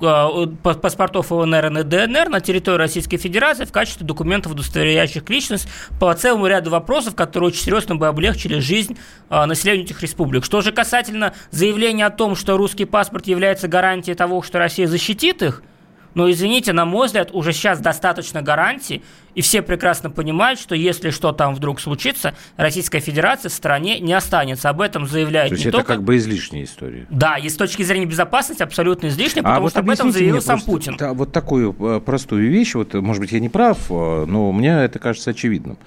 э, 0.00 0.46
паспортов 0.62 1.30
ЛНР 1.30 1.78
и 1.78 1.82
ДНР 1.82 2.28
на 2.28 2.40
территории 2.40 2.78
Российской 2.78 3.16
Федерации 3.16 3.64
в 3.64 3.72
качестве 3.72 4.06
документов, 4.06 4.52
удостоверяющих 4.52 5.28
личность 5.28 5.68
по 5.98 6.12
целому 6.14 6.46
ряду 6.46 6.70
вопросов, 6.70 7.14
которые 7.14 7.48
очень 7.48 7.62
серьезно 7.62 7.96
бы 7.96 8.06
облегчили 8.06 8.58
жизнь 8.60 8.96
э, 9.30 9.44
населению 9.44 9.84
этих 9.84 10.02
республик. 10.02 10.44
Что 10.44 10.60
же 10.60 10.72
касательно 10.72 11.34
заявления 11.50 12.06
о 12.06 12.10
том, 12.10 12.36
что 12.36 12.56
русский 12.56 12.84
паспорт 12.84 13.26
является 13.26 13.66
гарантией 13.66 14.14
того, 14.14 14.42
что 14.42 14.58
Россия 14.58 14.86
защитит 14.86 15.42
их– 15.42 15.62
но, 16.14 16.30
извините, 16.30 16.72
на 16.72 16.84
мой 16.84 17.06
взгляд, 17.06 17.30
уже 17.32 17.52
сейчас 17.52 17.80
достаточно 17.80 18.42
гарантий, 18.42 19.02
и 19.34 19.40
все 19.40 19.62
прекрасно 19.62 20.10
понимают, 20.10 20.60
что 20.60 20.74
если 20.74 21.10
что 21.10 21.32
там 21.32 21.54
вдруг 21.54 21.80
случится, 21.80 22.34
Российская 22.56 23.00
Федерация 23.00 23.48
в 23.48 23.52
стране 23.52 23.98
не 23.98 24.12
останется. 24.12 24.68
Об 24.70 24.80
этом 24.80 25.06
заявляет 25.06 25.48
То 25.48 25.54
есть 25.54 25.64
не 25.64 25.68
это 25.70 25.78
только... 25.78 25.94
как 25.94 26.02
бы 26.04 26.16
излишняя 26.16 26.64
история. 26.64 27.06
Да, 27.10 27.36
и 27.36 27.48
с 27.48 27.56
точки 27.56 27.82
зрения 27.82 28.06
безопасности 28.06 28.62
абсолютно 28.62 29.08
излишняя, 29.08 29.42
а 29.42 29.44
потому 29.44 29.56
а 29.56 29.60
вот 29.60 29.70
что 29.70 29.80
об 29.80 29.90
этом 29.90 30.12
заявил 30.12 30.40
сам 30.40 30.60
просто, 30.60 30.70
Путин. 30.70 30.96
Да, 30.96 31.12
вот 31.14 31.32
такую 31.32 31.74
э, 31.78 32.00
простую 32.00 32.48
вещь, 32.48 32.74
вот, 32.74 32.94
может 32.94 33.20
быть, 33.20 33.32
я 33.32 33.40
не 33.40 33.48
прав, 33.48 33.78
э, 33.90 34.24
но 34.26 34.52
мне 34.52 34.70
это 34.70 34.98
кажется 34.98 35.30
очевидным. 35.30 35.78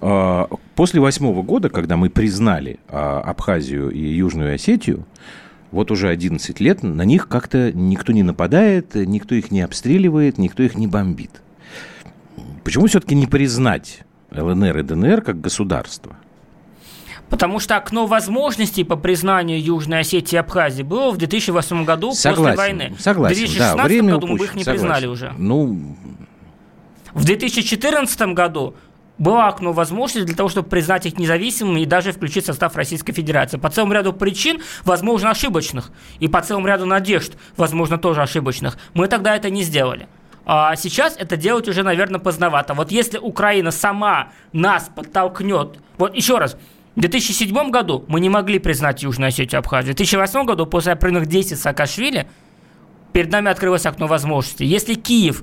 Э, 0.00 0.46
после 0.76 1.00
восьмого 1.00 1.42
года, 1.42 1.70
когда 1.70 1.96
мы 1.96 2.08
признали 2.08 2.78
Абхазию 2.88 3.90
и 3.90 4.00
Южную 4.00 4.54
Осетию, 4.54 5.06
вот 5.70 5.90
уже 5.90 6.08
11 6.08 6.60
лет 6.60 6.82
на 6.82 7.02
них 7.02 7.28
как-то 7.28 7.72
никто 7.72 8.12
не 8.12 8.22
нападает, 8.22 8.94
никто 8.94 9.34
их 9.34 9.50
не 9.50 9.62
обстреливает, 9.62 10.38
никто 10.38 10.62
их 10.62 10.76
не 10.76 10.86
бомбит. 10.86 11.42
Почему 12.64 12.86
все-таки 12.86 13.14
не 13.14 13.26
признать 13.26 14.00
ЛНР 14.30 14.78
и 14.78 14.82
ДНР 14.82 15.22
как 15.22 15.40
государство? 15.40 16.16
Потому 17.28 17.58
что 17.58 17.76
окно 17.76 18.06
возможностей 18.06 18.84
по 18.84 18.96
признанию 18.96 19.60
Южной 19.62 20.00
Осетии 20.00 20.36
и 20.36 20.38
Абхазии 20.38 20.82
было 20.82 21.10
в 21.10 21.16
2008 21.16 21.84
году 21.84 22.12
согласен, 22.12 22.56
после 22.56 22.56
войны. 22.56 22.96
Согласен, 22.98 23.34
в 23.34 23.38
2016 23.38 23.76
да, 23.76 23.84
время 23.84 24.14
году 24.14 24.26
упущено, 24.26 24.38
мы 24.38 24.44
их 24.44 24.54
не 24.54 24.64
согласен. 24.64 24.82
признали 24.82 25.06
уже. 25.06 25.32
Ну... 25.36 25.96
В 27.14 27.24
2014 27.24 28.20
году 28.34 28.74
было 29.18 29.46
окно 29.48 29.72
возможностей 29.72 30.26
для 30.26 30.36
того, 30.36 30.48
чтобы 30.48 30.68
признать 30.68 31.06
их 31.06 31.18
независимыми 31.18 31.80
и 31.80 31.86
даже 31.86 32.12
включить 32.12 32.44
в 32.44 32.46
состав 32.46 32.76
Российской 32.76 33.12
Федерации. 33.12 33.56
По 33.56 33.70
целому 33.70 33.92
ряду 33.92 34.12
причин, 34.12 34.60
возможно, 34.84 35.30
ошибочных, 35.30 35.90
и 36.18 36.28
по 36.28 36.42
целому 36.42 36.66
ряду 36.66 36.86
надежд, 36.86 37.32
возможно, 37.56 37.98
тоже 37.98 38.22
ошибочных, 38.22 38.76
мы 38.94 39.08
тогда 39.08 39.34
это 39.34 39.50
не 39.50 39.62
сделали. 39.62 40.08
А 40.44 40.76
сейчас 40.76 41.16
это 41.18 41.36
делать 41.36 41.68
уже, 41.68 41.82
наверное, 41.82 42.20
поздновато. 42.20 42.74
Вот 42.74 42.92
если 42.92 43.18
Украина 43.18 43.72
сама 43.72 44.28
нас 44.52 44.88
подтолкнет, 44.94 45.78
вот 45.98 46.14
еще 46.14 46.38
раз, 46.38 46.56
в 46.94 47.00
2007 47.00 47.70
году 47.70 48.04
мы 48.06 48.20
не 48.20 48.28
могли 48.28 48.58
признать 48.58 49.02
Южную 49.02 49.28
Осетию 49.28 49.58
Абхазию. 49.58 49.94
В 49.94 49.96
2008 49.96 50.44
году, 50.44 50.66
после 50.66 50.92
опрыгнутых 50.92 51.28
действий 51.28 51.56
Саакашвили, 51.56 52.28
перед 53.12 53.32
нами 53.32 53.50
открылось 53.50 53.86
окно 53.86 54.06
возможностей. 54.06 54.66
Если 54.66 54.94
Киев 54.94 55.42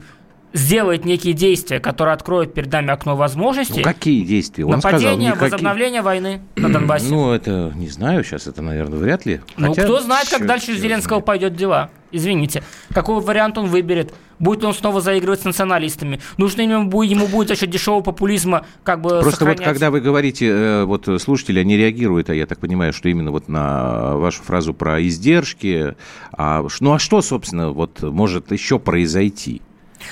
сделает 0.54 1.04
некие 1.04 1.34
действия, 1.34 1.80
которые 1.80 2.14
откроют 2.14 2.54
перед 2.54 2.72
нами 2.72 2.91
окно 2.91 3.16
возможностей. 3.16 3.78
Ну, 3.78 3.84
какие 3.84 4.24
действия? 4.24 4.66
Он 4.66 4.76
Нападение, 4.76 5.32
сказал, 5.32 5.49
возобновление 5.49 6.01
войны 6.01 6.41
на 6.56 6.72
Донбассе. 6.72 7.08
Ну, 7.10 7.32
это 7.32 7.72
не 7.76 7.89
знаю, 7.89 8.24
сейчас 8.24 8.47
это, 8.47 8.62
наверное, 8.62 8.99
вряд 8.99 9.26
ли. 9.26 9.41
Ну, 9.58 9.70
Хотя, 9.70 9.84
кто 9.84 9.99
знает, 9.99 10.30
как 10.30 10.45
дальше 10.45 10.76
Зеленского 10.76 11.18
знает. 11.18 11.26
пойдет 11.26 11.56
дела. 11.56 11.89
Извините. 12.12 12.64
Какой 12.93 13.20
вариант 13.22 13.58
он 13.58 13.66
выберет? 13.66 14.14
Будет 14.38 14.64
он 14.64 14.76
снова 14.76 15.01
заигрывать 15.01 15.41
с 15.41 15.45
националистами? 15.45 16.20
Нужно 16.38 16.62
ему, 16.62 17.01
ему 17.01 17.28
будет 17.28 17.58
счет 17.58 17.72
дешевого 17.72 18.01
популизма 18.01 18.68
как 18.84 19.01
бы 19.01 19.10
Просто 19.10 19.32
сохранять... 19.32 19.60
вот 19.60 19.66
когда 19.66 19.89
вы 19.89 19.99
говорите, 19.99 20.47
э, 20.47 20.84
вот 20.84 21.10
слушатели, 21.20 21.60
они 21.60 21.76
реагируют, 21.76 22.30
а 22.30 22.36
я 22.36 22.45
так 22.45 22.60
понимаю, 22.60 22.93
что 22.93 23.10
именно 23.10 23.32
вот 23.32 23.47
на 23.47 24.16
вашу 24.18 24.43
фразу 24.43 24.76
про 24.76 25.01
издержки. 25.01 25.95
А, 26.32 26.64
ну 26.82 26.93
а 26.93 26.99
что, 26.99 27.24
собственно, 27.24 27.72
вот 27.72 28.04
может 28.04 28.51
еще 28.51 28.78
произойти? 28.78 29.64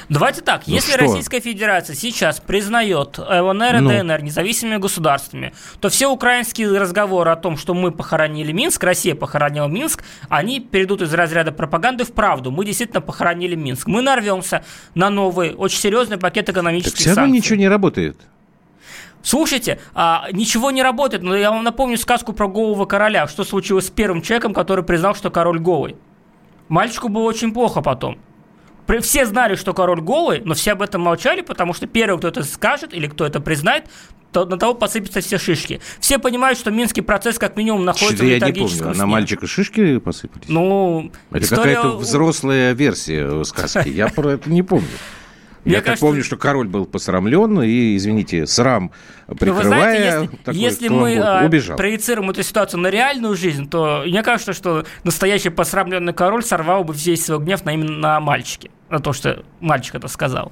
Давайте 0.09 0.41
так, 0.41 0.63
ну 0.67 0.73
если 0.73 0.91
что? 0.91 1.01
Российская 1.01 1.39
Федерация 1.39 1.95
сейчас 1.95 2.39
признает 2.39 3.17
ЛНР 3.17 3.75
и 3.75 3.79
ну. 3.79 3.89
ДНР 3.89 4.23
независимыми 4.23 4.77
государствами, 4.77 5.53
то 5.79 5.89
все 5.89 6.07
украинские 6.07 6.77
разговоры 6.77 7.31
о 7.31 7.35
том, 7.35 7.57
что 7.57 7.73
мы 7.73 7.91
похоронили 7.91 8.51
Минск, 8.51 8.83
Россия 8.83 9.15
похоронила 9.15 9.67
Минск, 9.67 10.03
они 10.29 10.59
перейдут 10.59 11.01
из 11.01 11.13
разряда 11.13 11.51
пропаганды 11.51 12.03
в 12.03 12.13
правду. 12.13 12.51
Мы 12.51 12.65
действительно 12.65 13.01
похоронили 13.01 13.55
Минск. 13.55 13.87
Мы 13.87 14.01
нарвемся 14.01 14.63
на 14.95 15.09
новый, 15.09 15.53
очень 15.53 15.79
серьезный 15.79 16.17
пакет 16.17 16.49
экономических 16.49 16.91
так 16.91 16.99
все 17.01 17.13
равно 17.13 17.33
ничего 17.33 17.57
не 17.57 17.67
работает. 17.67 18.17
Слушайте, 19.23 19.79
а, 19.93 20.27
ничего 20.31 20.71
не 20.71 20.81
работает, 20.81 21.23
но 21.23 21.35
я 21.35 21.51
вам 21.51 21.63
напомню 21.63 21.97
сказку 21.97 22.33
про 22.33 22.47
голого 22.47 22.85
короля. 22.85 23.27
Что 23.27 23.43
случилось 23.43 23.87
с 23.87 23.89
первым 23.91 24.21
человеком, 24.21 24.53
который 24.53 24.83
признал, 24.83 25.15
что 25.15 25.29
король 25.29 25.59
голый? 25.59 25.95
Мальчику 26.69 27.09
было 27.09 27.23
очень 27.23 27.53
плохо 27.53 27.81
потом. 27.81 28.17
Все 29.01 29.25
знали, 29.25 29.55
что 29.55 29.73
король 29.73 30.01
голый, 30.01 30.41
но 30.43 30.53
все 30.53 30.73
об 30.73 30.81
этом 30.81 31.01
молчали, 31.01 31.41
потому 31.41 31.73
что 31.73 31.87
первый, 31.87 32.17
кто 32.17 32.27
это 32.27 32.43
скажет 32.43 32.93
или 32.93 33.07
кто 33.07 33.25
это 33.25 33.39
признает, 33.39 33.85
то 34.31 34.45
на 34.45 34.57
того 34.57 34.73
посыпятся 34.73 35.21
все 35.21 35.37
шишки. 35.37 35.81
Все 35.99 36.17
понимают, 36.17 36.57
что 36.57 36.71
минский 36.71 37.01
процесс 37.01 37.37
как 37.37 37.57
минимум 37.57 37.85
находится 37.85 38.17
что 38.17 38.25
в 38.25 38.27
литургическом 38.27 38.63
я 38.63 38.67
не 38.67 38.77
помню, 38.77 38.91
а 38.91 38.97
на 38.97 39.05
мальчика 39.05 39.47
шишки 39.47 39.97
посыпались? 39.99 40.47
Ну, 40.47 41.11
Это 41.31 41.43
история... 41.43 41.75
какая-то 41.75 41.97
взрослая 41.97 42.73
версия 42.73 43.43
сказки, 43.43 43.89
я 43.89 44.07
про 44.07 44.31
это 44.31 44.49
не 44.49 44.63
помню. 44.63 44.87
Я 45.65 45.77
так 45.77 45.85
кажется... 45.85 46.05
помню, 46.05 46.23
что 46.23 46.37
король 46.37 46.67
был 46.67 46.85
посрамлен, 46.85 47.61
и, 47.61 47.95
извините, 47.95 48.47
срам 48.47 48.91
прикрывая... 49.27 49.53
Ну, 49.53 49.59
вы 49.59 49.63
знаете, 49.63 50.03
если, 50.03 50.37
такой, 50.37 50.59
если 50.59 50.87
мы 50.87 51.17
а, 51.17 51.45
убежал. 51.45 51.77
проецируем 51.77 52.29
эту 52.31 52.43
ситуацию 52.43 52.79
на 52.79 52.87
реальную 52.87 53.35
жизнь, 53.35 53.69
то 53.69 54.03
мне 54.05 54.23
кажется, 54.23 54.53
что 54.53 54.85
настоящий 55.03 55.49
посрамленный 55.49 56.13
король 56.13 56.43
сорвал 56.43 56.83
бы 56.83 56.93
весь 56.93 57.25
свой 57.25 57.39
гнев 57.39 57.63
на 57.63 57.73
именно 57.73 57.97
на 57.97 58.19
мальчике. 58.19 58.71
На 58.89 58.99
то, 58.99 59.13
что 59.13 59.43
мальчик 59.59 59.95
это 59.95 60.07
сказал. 60.07 60.51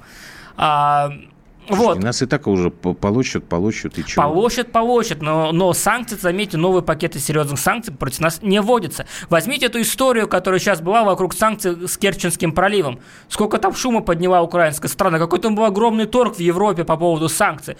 А, 0.56 1.12
вот. 1.68 1.98
И 1.98 2.00
нас 2.00 2.22
и 2.22 2.26
так 2.26 2.46
уже 2.46 2.70
получат, 2.70 3.48
получат 3.48 3.98
и 3.98 4.04
чего? 4.04 4.22
Получат, 4.22 4.72
получат, 4.72 5.22
но, 5.22 5.52
но 5.52 5.72
санкции, 5.72 6.16
заметьте, 6.16 6.56
новые 6.56 6.82
пакеты 6.82 7.18
серьезных 7.18 7.60
санкций 7.60 7.94
против 7.94 8.20
нас 8.20 8.40
не 8.42 8.60
вводятся. 8.60 9.06
Возьмите 9.28 9.66
эту 9.66 9.80
историю, 9.80 10.28
которая 10.28 10.58
сейчас 10.58 10.80
была 10.80 11.04
вокруг 11.04 11.34
санкций 11.34 11.86
с 11.86 11.96
Керченским 11.96 12.52
проливом. 12.52 12.98
Сколько 13.28 13.58
там 13.58 13.74
шума 13.74 14.00
подняла 14.00 14.42
украинская 14.42 14.88
страна, 14.88 15.18
какой 15.18 15.38
там 15.38 15.54
был 15.54 15.64
огромный 15.64 16.06
торг 16.06 16.36
в 16.36 16.40
Европе 16.40 16.84
по 16.84 16.96
поводу 16.96 17.28
санкций. 17.28 17.76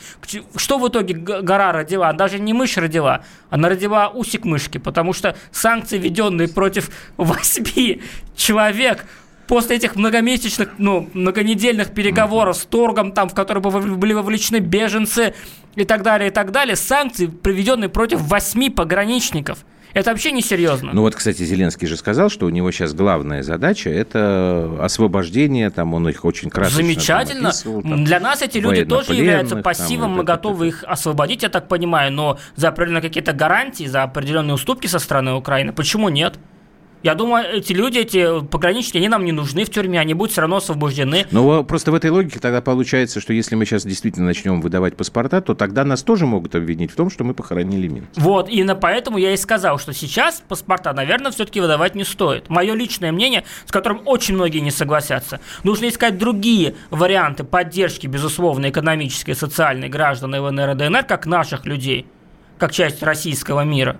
Что 0.57 0.79
в 0.79 0.89
итоге 0.89 1.15
гора 1.15 1.73
родила? 1.73 2.13
Даже 2.13 2.39
не 2.39 2.53
мышь 2.53 2.77
родила, 2.77 3.23
она 3.49 3.69
родила 3.69 4.09
усик 4.09 4.45
мышки, 4.45 4.79
потому 4.79 5.13
что 5.13 5.37
санкции, 5.51 5.99
введенные 5.99 6.49
против 6.49 6.91
восьми 7.17 8.03
человек, 8.37 9.07
после 9.51 9.75
этих 9.75 9.97
многомесячных, 9.97 10.69
ну, 10.79 11.11
многонедельных 11.13 11.91
переговоров 11.91 12.57
с 12.57 12.65
торгом, 12.67 13.11
там, 13.11 13.29
в 13.29 13.35
которые 13.35 13.61
были 13.61 14.13
вовлечены 14.13 14.59
беженцы 14.59 15.35
и 15.75 15.83
так 15.83 16.05
далее, 16.05 16.29
и 16.29 16.33
так 16.33 16.53
далее, 16.53 16.77
санкции, 16.77 17.27
приведенные 17.27 17.89
против 17.89 18.21
восьми 18.21 18.71
пограничников. 18.71 19.59
Это 19.93 20.11
вообще 20.11 20.31
несерьезно. 20.31 20.93
Ну 20.93 21.01
вот, 21.01 21.17
кстати, 21.17 21.43
Зеленский 21.43 21.89
же 21.89 21.97
сказал, 21.97 22.31
что 22.31 22.47
у 22.47 22.49
него 22.51 22.71
сейчас 22.71 22.95
главная 22.95 23.43
задача– 23.43 23.91
это 23.91 24.79
освобождение, 24.81 25.71
там 25.71 25.95
он 25.95 26.09
их 26.09 26.25
очень 26.25 26.49
красочно 26.49 26.85
Замечательно. 26.85 27.51
Там, 27.51 27.83
там, 27.83 28.05
Для 28.05 28.21
нас 28.21 28.43
эти 28.43 28.59
люди 28.59 28.85
тоже 28.85 29.15
являются 29.15 29.57
пассивом, 29.57 30.11
там, 30.11 30.13
мы 30.13 30.23
это, 30.23 30.33
готовы 30.33 30.69
это, 30.69 30.77
их 30.77 30.85
освободить, 30.87 31.43
я 31.43 31.49
так 31.49 31.67
понимаю, 31.67 32.13
но 32.13 32.39
за 32.55 32.69
определенные 32.69 33.03
какие-то 33.03 33.33
гарантии, 33.33 33.87
за 33.87 34.05
определенные 34.05 34.55
уступки 34.55 34.87
со 34.87 35.01
стороны 35.01 35.33
Украины, 35.33 35.73
почему 35.73 36.09
нет? 36.09 36.39
Я 37.03 37.15
думаю, 37.15 37.47
эти 37.57 37.73
люди, 37.73 37.99
эти 37.99 38.45
пограничники, 38.47 38.99
они 38.99 39.09
нам 39.09 39.25
не 39.25 39.33
нужны 39.33 39.65
в 39.65 39.71
тюрьме, 39.71 39.99
они 39.99 40.13
будут 40.13 40.33
все 40.33 40.43
равно 40.43 40.57
освобождены. 40.57 41.27
Но 41.31 41.65
просто 41.65 41.93
в 41.93 41.95
этой 41.95 42.11
логике 42.11 42.41
тогда 42.41 42.61
получается, 42.61 43.21
что 43.21 43.33
если 43.33 43.55
мы 43.55 43.65
сейчас 43.65 43.87
действительно 43.87 44.27
начнем 44.27 44.61
выдавать 44.61 44.97
паспорта, 44.97 45.41
то 45.41 45.55
тогда 45.55 45.85
нас 45.85 46.03
тоже 46.03 46.27
могут 46.27 46.55
обвинить 46.55 46.93
в 46.93 46.97
том, 46.97 47.09
что 47.09 47.25
мы 47.25 47.33
похоронили 47.33 47.89
Минск. 47.89 48.11
Вот, 48.17 48.51
именно 48.51 48.75
поэтому 48.75 49.17
я 49.17 49.33
и 49.33 49.37
сказал, 49.39 49.79
что 49.79 49.95
сейчас 49.95 50.43
паспорта, 50.47 50.93
наверное, 50.93 51.31
все-таки 51.31 51.61
выдавать 51.61 51.95
не 51.95 52.05
стоит. 52.05 52.51
Мое 52.51 52.75
личное 52.75 53.13
мнение, 53.13 53.45
с 53.65 53.73
которым 53.73 54.03
очень 54.05 54.35
многие 54.35 54.59
не 54.59 54.71
согласятся. 54.71 55.41
Нужно 55.65 55.89
искать 55.89 56.19
другие 56.19 56.75
варианты 56.91 57.45
поддержки, 57.45 58.07
безусловно, 58.09 58.69
экономической 58.69 59.31
и 59.31 59.35
социальной 59.35 59.89
граждан 59.89 60.35
ЛНР 60.35 60.71
и 60.73 60.75
ДНР, 60.75 61.05
как 61.05 61.25
наших 61.25 61.65
людей, 61.65 62.07
как 62.59 62.73
часть 62.73 63.03
российского 63.03 63.65
мира. 63.65 63.99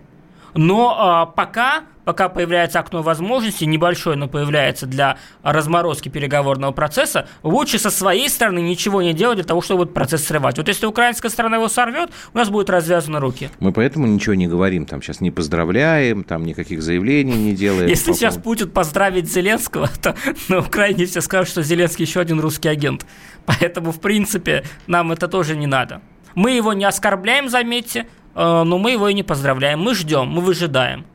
Но 0.55 0.97
а, 0.99 1.27
пока 1.27 1.85
пока 2.11 2.29
появляется 2.29 2.81
окно 2.81 3.03
возможностей, 3.03 3.67
небольшое, 3.67 4.17
но 4.17 4.27
появляется 4.27 4.85
для 4.85 5.17
разморозки 5.45 6.09
переговорного 6.09 6.73
процесса, 6.73 7.29
лучше 7.45 7.79
со 7.79 7.89
своей 7.89 8.29
стороны 8.29 8.59
ничего 8.59 9.01
не 9.01 9.13
делать 9.13 9.37
для 9.37 9.45
того, 9.45 9.61
чтобы 9.63 9.85
этот 9.85 9.95
процесс 9.95 10.25
срывать. 10.25 10.59
Вот 10.59 10.67
если 10.67 10.87
украинская 10.87 11.31
сторона 11.31 11.59
его 11.59 11.69
сорвет, 11.69 12.11
у 12.35 12.37
нас 12.37 12.51
будут 12.51 12.69
развязаны 12.69 13.21
руки. 13.21 13.51
Мы 13.61 13.71
поэтому 13.71 14.09
ничего 14.09 14.35
не 14.35 14.49
говорим, 14.49 14.87
там 14.87 15.01
сейчас 15.01 15.21
не 15.21 15.31
поздравляем, 15.31 16.25
там 16.25 16.45
никаких 16.45 16.83
заявлений 16.83 17.37
не 17.37 17.53
делаем. 17.53 17.89
Если 17.89 18.13
сейчас 18.13 18.37
Путин 18.39 18.71
поздравить 18.71 19.31
Зеленского, 19.31 19.89
то 20.03 20.17
на 20.49 20.59
Украине 20.59 21.07
все 21.07 21.21
скажут, 21.21 21.51
что 21.51 21.63
Зеленский 21.63 22.07
еще 22.07 22.19
один 22.19 22.41
русский 22.41 22.69
агент. 22.69 23.07
Поэтому, 23.47 23.93
в 23.93 24.01
принципе, 24.01 24.65
нам 24.89 25.13
это 25.13 25.29
тоже 25.29 25.57
не 25.57 25.69
надо. 25.69 26.03
Мы 26.35 26.51
его 26.57 26.73
не 26.73 26.87
оскорбляем, 26.87 27.49
заметьте, 27.49 28.09
э, 28.35 28.63
но 28.65 28.79
мы 28.79 28.91
его 28.91 29.09
и 29.09 29.15
не 29.15 29.23
поздравляем. 29.23 29.79
Мы 29.79 29.95
ждем, 29.95 30.27
мы 30.27 30.41
выжидаем. 30.41 31.07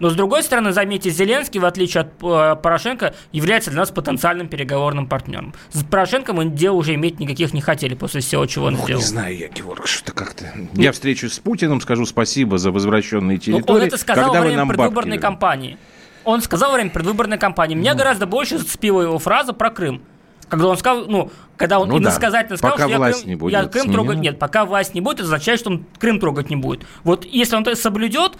Но 0.00 0.08
с 0.08 0.14
другой 0.14 0.42
стороны, 0.42 0.72
заметьте, 0.72 1.10
Зеленский, 1.10 1.60
в 1.60 1.64
отличие 1.64 2.02
от 2.02 2.08
э, 2.22 2.56
Порошенко, 2.60 3.14
является 3.32 3.70
для 3.70 3.80
нас 3.80 3.90
потенциальным 3.90 4.48
переговорным 4.48 5.06
партнером. 5.06 5.54
С 5.70 5.84
Порошенко 5.84 6.32
мы 6.32 6.46
дело 6.46 6.76
уже 6.76 6.94
иметь 6.94 7.20
никаких 7.20 7.52
не 7.52 7.60
хотели 7.60 7.94
после 7.94 8.22
всего, 8.22 8.46
чего 8.46 8.66
он 8.66 8.74
Ох, 8.74 8.84
сделал. 8.84 9.00
Не 9.00 9.06
знаю 9.06 9.36
я, 9.36 9.48
Георг, 9.48 9.86
что-то 9.86 10.12
как-то... 10.12 10.46
Я 10.74 10.92
встречусь 10.92 11.34
с 11.34 11.38
Путиным, 11.38 11.80
скажу 11.80 12.06
спасибо 12.06 12.58
за 12.58 12.72
возвращенные 12.72 13.38
территории. 13.38 13.64
Ну, 13.68 13.74
он 13.74 13.82
это 13.82 13.98
сказал 13.98 14.32
когда 14.32 14.40
во 14.40 14.46
время 14.46 14.66
предвыборной 14.66 15.16
бабки... 15.16 15.22
кампании. 15.22 15.78
Он 16.24 16.40
сказал 16.42 16.70
во 16.70 16.76
время 16.76 16.90
предвыборной 16.90 17.38
кампании. 17.38 17.74
Меня 17.74 17.92
ну. 17.92 17.98
гораздо 17.98 18.26
больше 18.26 18.58
зацепила 18.58 19.02
его 19.02 19.18
фраза 19.18 19.52
про 19.52 19.70
Крым. 19.70 20.02
Когда 20.48 20.66
он 20.66 20.76
сказал, 20.76 21.04
ну, 21.06 21.30
когда 21.56 21.78
он 21.78 21.88
ну, 21.88 21.98
иносказательно 21.98 22.56
да. 22.56 22.56
сказал, 22.56 22.76
пока 22.76 22.88
что 22.88 22.98
власть 22.98 23.18
я 23.18 23.22
Крым, 23.22 23.30
не 23.30 23.36
будет 23.36 23.52
я 23.52 23.64
Крым 23.66 23.92
трогать... 23.92 24.18
Нет, 24.18 24.38
пока 24.38 24.64
власть 24.64 24.94
не 24.94 25.00
будет, 25.00 25.18
это 25.20 25.24
означает, 25.24 25.60
что 25.60 25.70
он 25.70 25.84
Крым 25.98 26.18
трогать 26.18 26.50
не 26.50 26.56
будет. 26.56 26.84
Вот 27.04 27.24
если 27.24 27.54
он 27.54 27.62
это 27.62 27.76
соблюдет, 27.76 28.32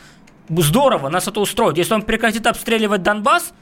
здорово, 0.59 1.09
нас 1.09 1.29
это 1.29 1.41
устроит. 1.41 1.79
Если 1.79 1.95
он 1.95 2.03
прекратит 2.03 2.47
обстреливать 2.47 3.03
Донбасс, 3.03 3.53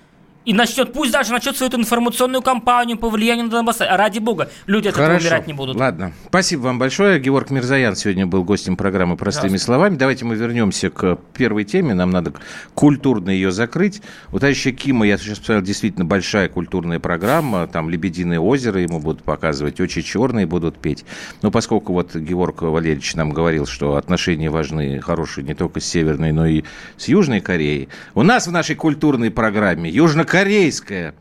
и 0.48 0.54
начнет, 0.54 0.94
пусть 0.94 1.12
даже 1.12 1.30
начнет 1.30 1.58
свою 1.58 1.70
информационную 1.74 2.40
кампанию 2.40 2.96
по 2.96 3.10
влиянию 3.10 3.44
на 3.44 3.50
Донбасс. 3.50 3.80
Ради 3.80 4.18
бога, 4.18 4.48
люди 4.66 4.88
от 4.88 4.94
Хорошо. 4.94 5.12
этого 5.12 5.26
умирать 5.26 5.46
не 5.46 5.52
будут. 5.52 5.76
Ладно. 5.76 6.14
Спасибо 6.28 6.62
вам 6.62 6.78
большое. 6.78 7.20
Георг 7.20 7.50
Мирзаян 7.50 7.94
сегодня 7.94 8.26
был 8.26 8.44
гостем 8.44 8.74
программы 8.78 9.18
«Простыми 9.18 9.58
словами». 9.58 9.96
Давайте 9.96 10.24
мы 10.24 10.36
вернемся 10.36 10.88
к 10.88 11.16
первой 11.34 11.64
теме. 11.64 11.92
Нам 11.92 12.10
надо 12.10 12.32
культурно 12.72 13.28
ее 13.28 13.50
закрыть. 13.50 14.00
У 14.32 14.38
товарища 14.38 14.72
Кима, 14.72 15.06
я 15.06 15.18
сейчас 15.18 15.38
посмотрел, 15.38 15.66
действительно 15.66 16.06
большая 16.06 16.48
культурная 16.48 16.98
программа. 16.98 17.66
Там 17.66 17.90
«Лебединое 17.90 18.40
озеро» 18.40 18.80
ему 18.80 19.00
будут 19.00 19.24
показывать, 19.24 19.78
«Очи 19.82 20.00
черные» 20.00 20.46
будут 20.46 20.78
петь. 20.78 21.04
Но 21.42 21.50
поскольку 21.50 21.92
вот 21.92 22.16
Георг 22.16 22.62
Валерьевич 22.62 23.16
нам 23.16 23.32
говорил, 23.32 23.66
что 23.66 23.96
отношения 23.96 24.48
важны, 24.48 24.98
хорошие 25.02 25.44
не 25.44 25.52
только 25.52 25.80
с 25.80 25.84
Северной, 25.84 26.32
но 26.32 26.46
и 26.46 26.64
с 26.96 27.06
Южной 27.08 27.40
Кореей, 27.40 27.90
у 28.14 28.22
нас 28.22 28.46
в 28.46 28.50
нашей 28.50 28.76
культурной 28.76 29.30
программе 29.30 29.90
южно 29.90 30.24
корейское 30.37 31.15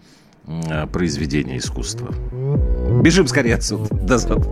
э, 0.46 0.86
произведение 0.88 1.56
искусства. 1.56 2.14
Бежим 3.02 3.26
скорее 3.26 3.54
отсюда. 3.54 3.94
До 3.94 4.18
завтра. 4.18 4.50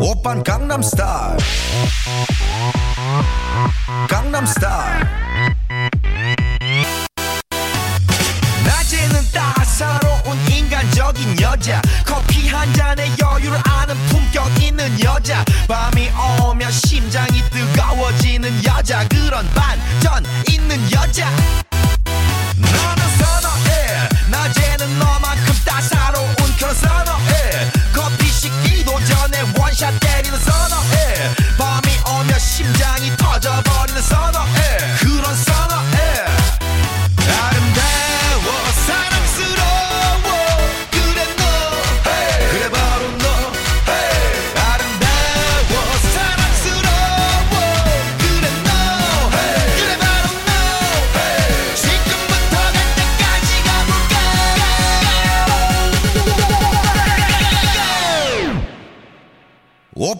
Опан 0.00 0.42
Gangnam 0.42 0.82
Style 0.82 1.36
Gangnam 4.08 4.44
Style 4.46 5.06
낮에는 8.64 9.20
따사로운 9.32 10.38
인간적인 10.50 11.40
여자 11.40 11.82
커피 12.06 12.48
한 12.48 12.72
잔에 12.72 13.10
여유를 13.20 13.58
아는 13.68 13.94
품격 14.08 14.62
있는 14.62 14.88
여자 15.04 15.44
밤이 15.68 16.08
오면 16.42 16.70
심장이 16.70 17.42
뜨거워지는 17.50 18.64
여자 18.64 19.06
그런 19.08 19.46
반전 19.54 20.24
있는 20.48 20.78
여자 20.92 21.28
나는 22.57 23.17
선어해. 23.17 24.09
낮에는 24.29 24.99
너만큼 24.99 25.53
따사로운 25.65 26.35
그런 26.57 26.75
선어해. 26.75 27.71
커피 27.93 28.27
식기도 28.27 28.99
전에 29.05 29.41
원샷 29.57 29.99
때리는 29.99 30.39
선어해. 30.39 31.35
밤이 31.57 31.87
오면 32.09 32.39
심장이 32.39 33.15
터져버리는 33.17 34.01
선어해. 34.01 34.54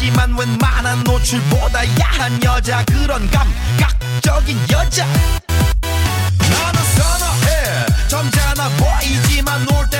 가렸지만 0.00 0.36
웬만한 0.36 1.04
노출보다 1.04 1.80
야한 2.00 2.42
여자 2.42 2.82
그런 2.86 3.30
감각적인 3.30 4.58
여자. 4.70 5.06
나는 6.40 6.82
선어해. 6.96 7.86
점잖아 8.08 8.70
보이지만 8.70 9.66
놀땐 9.66 9.99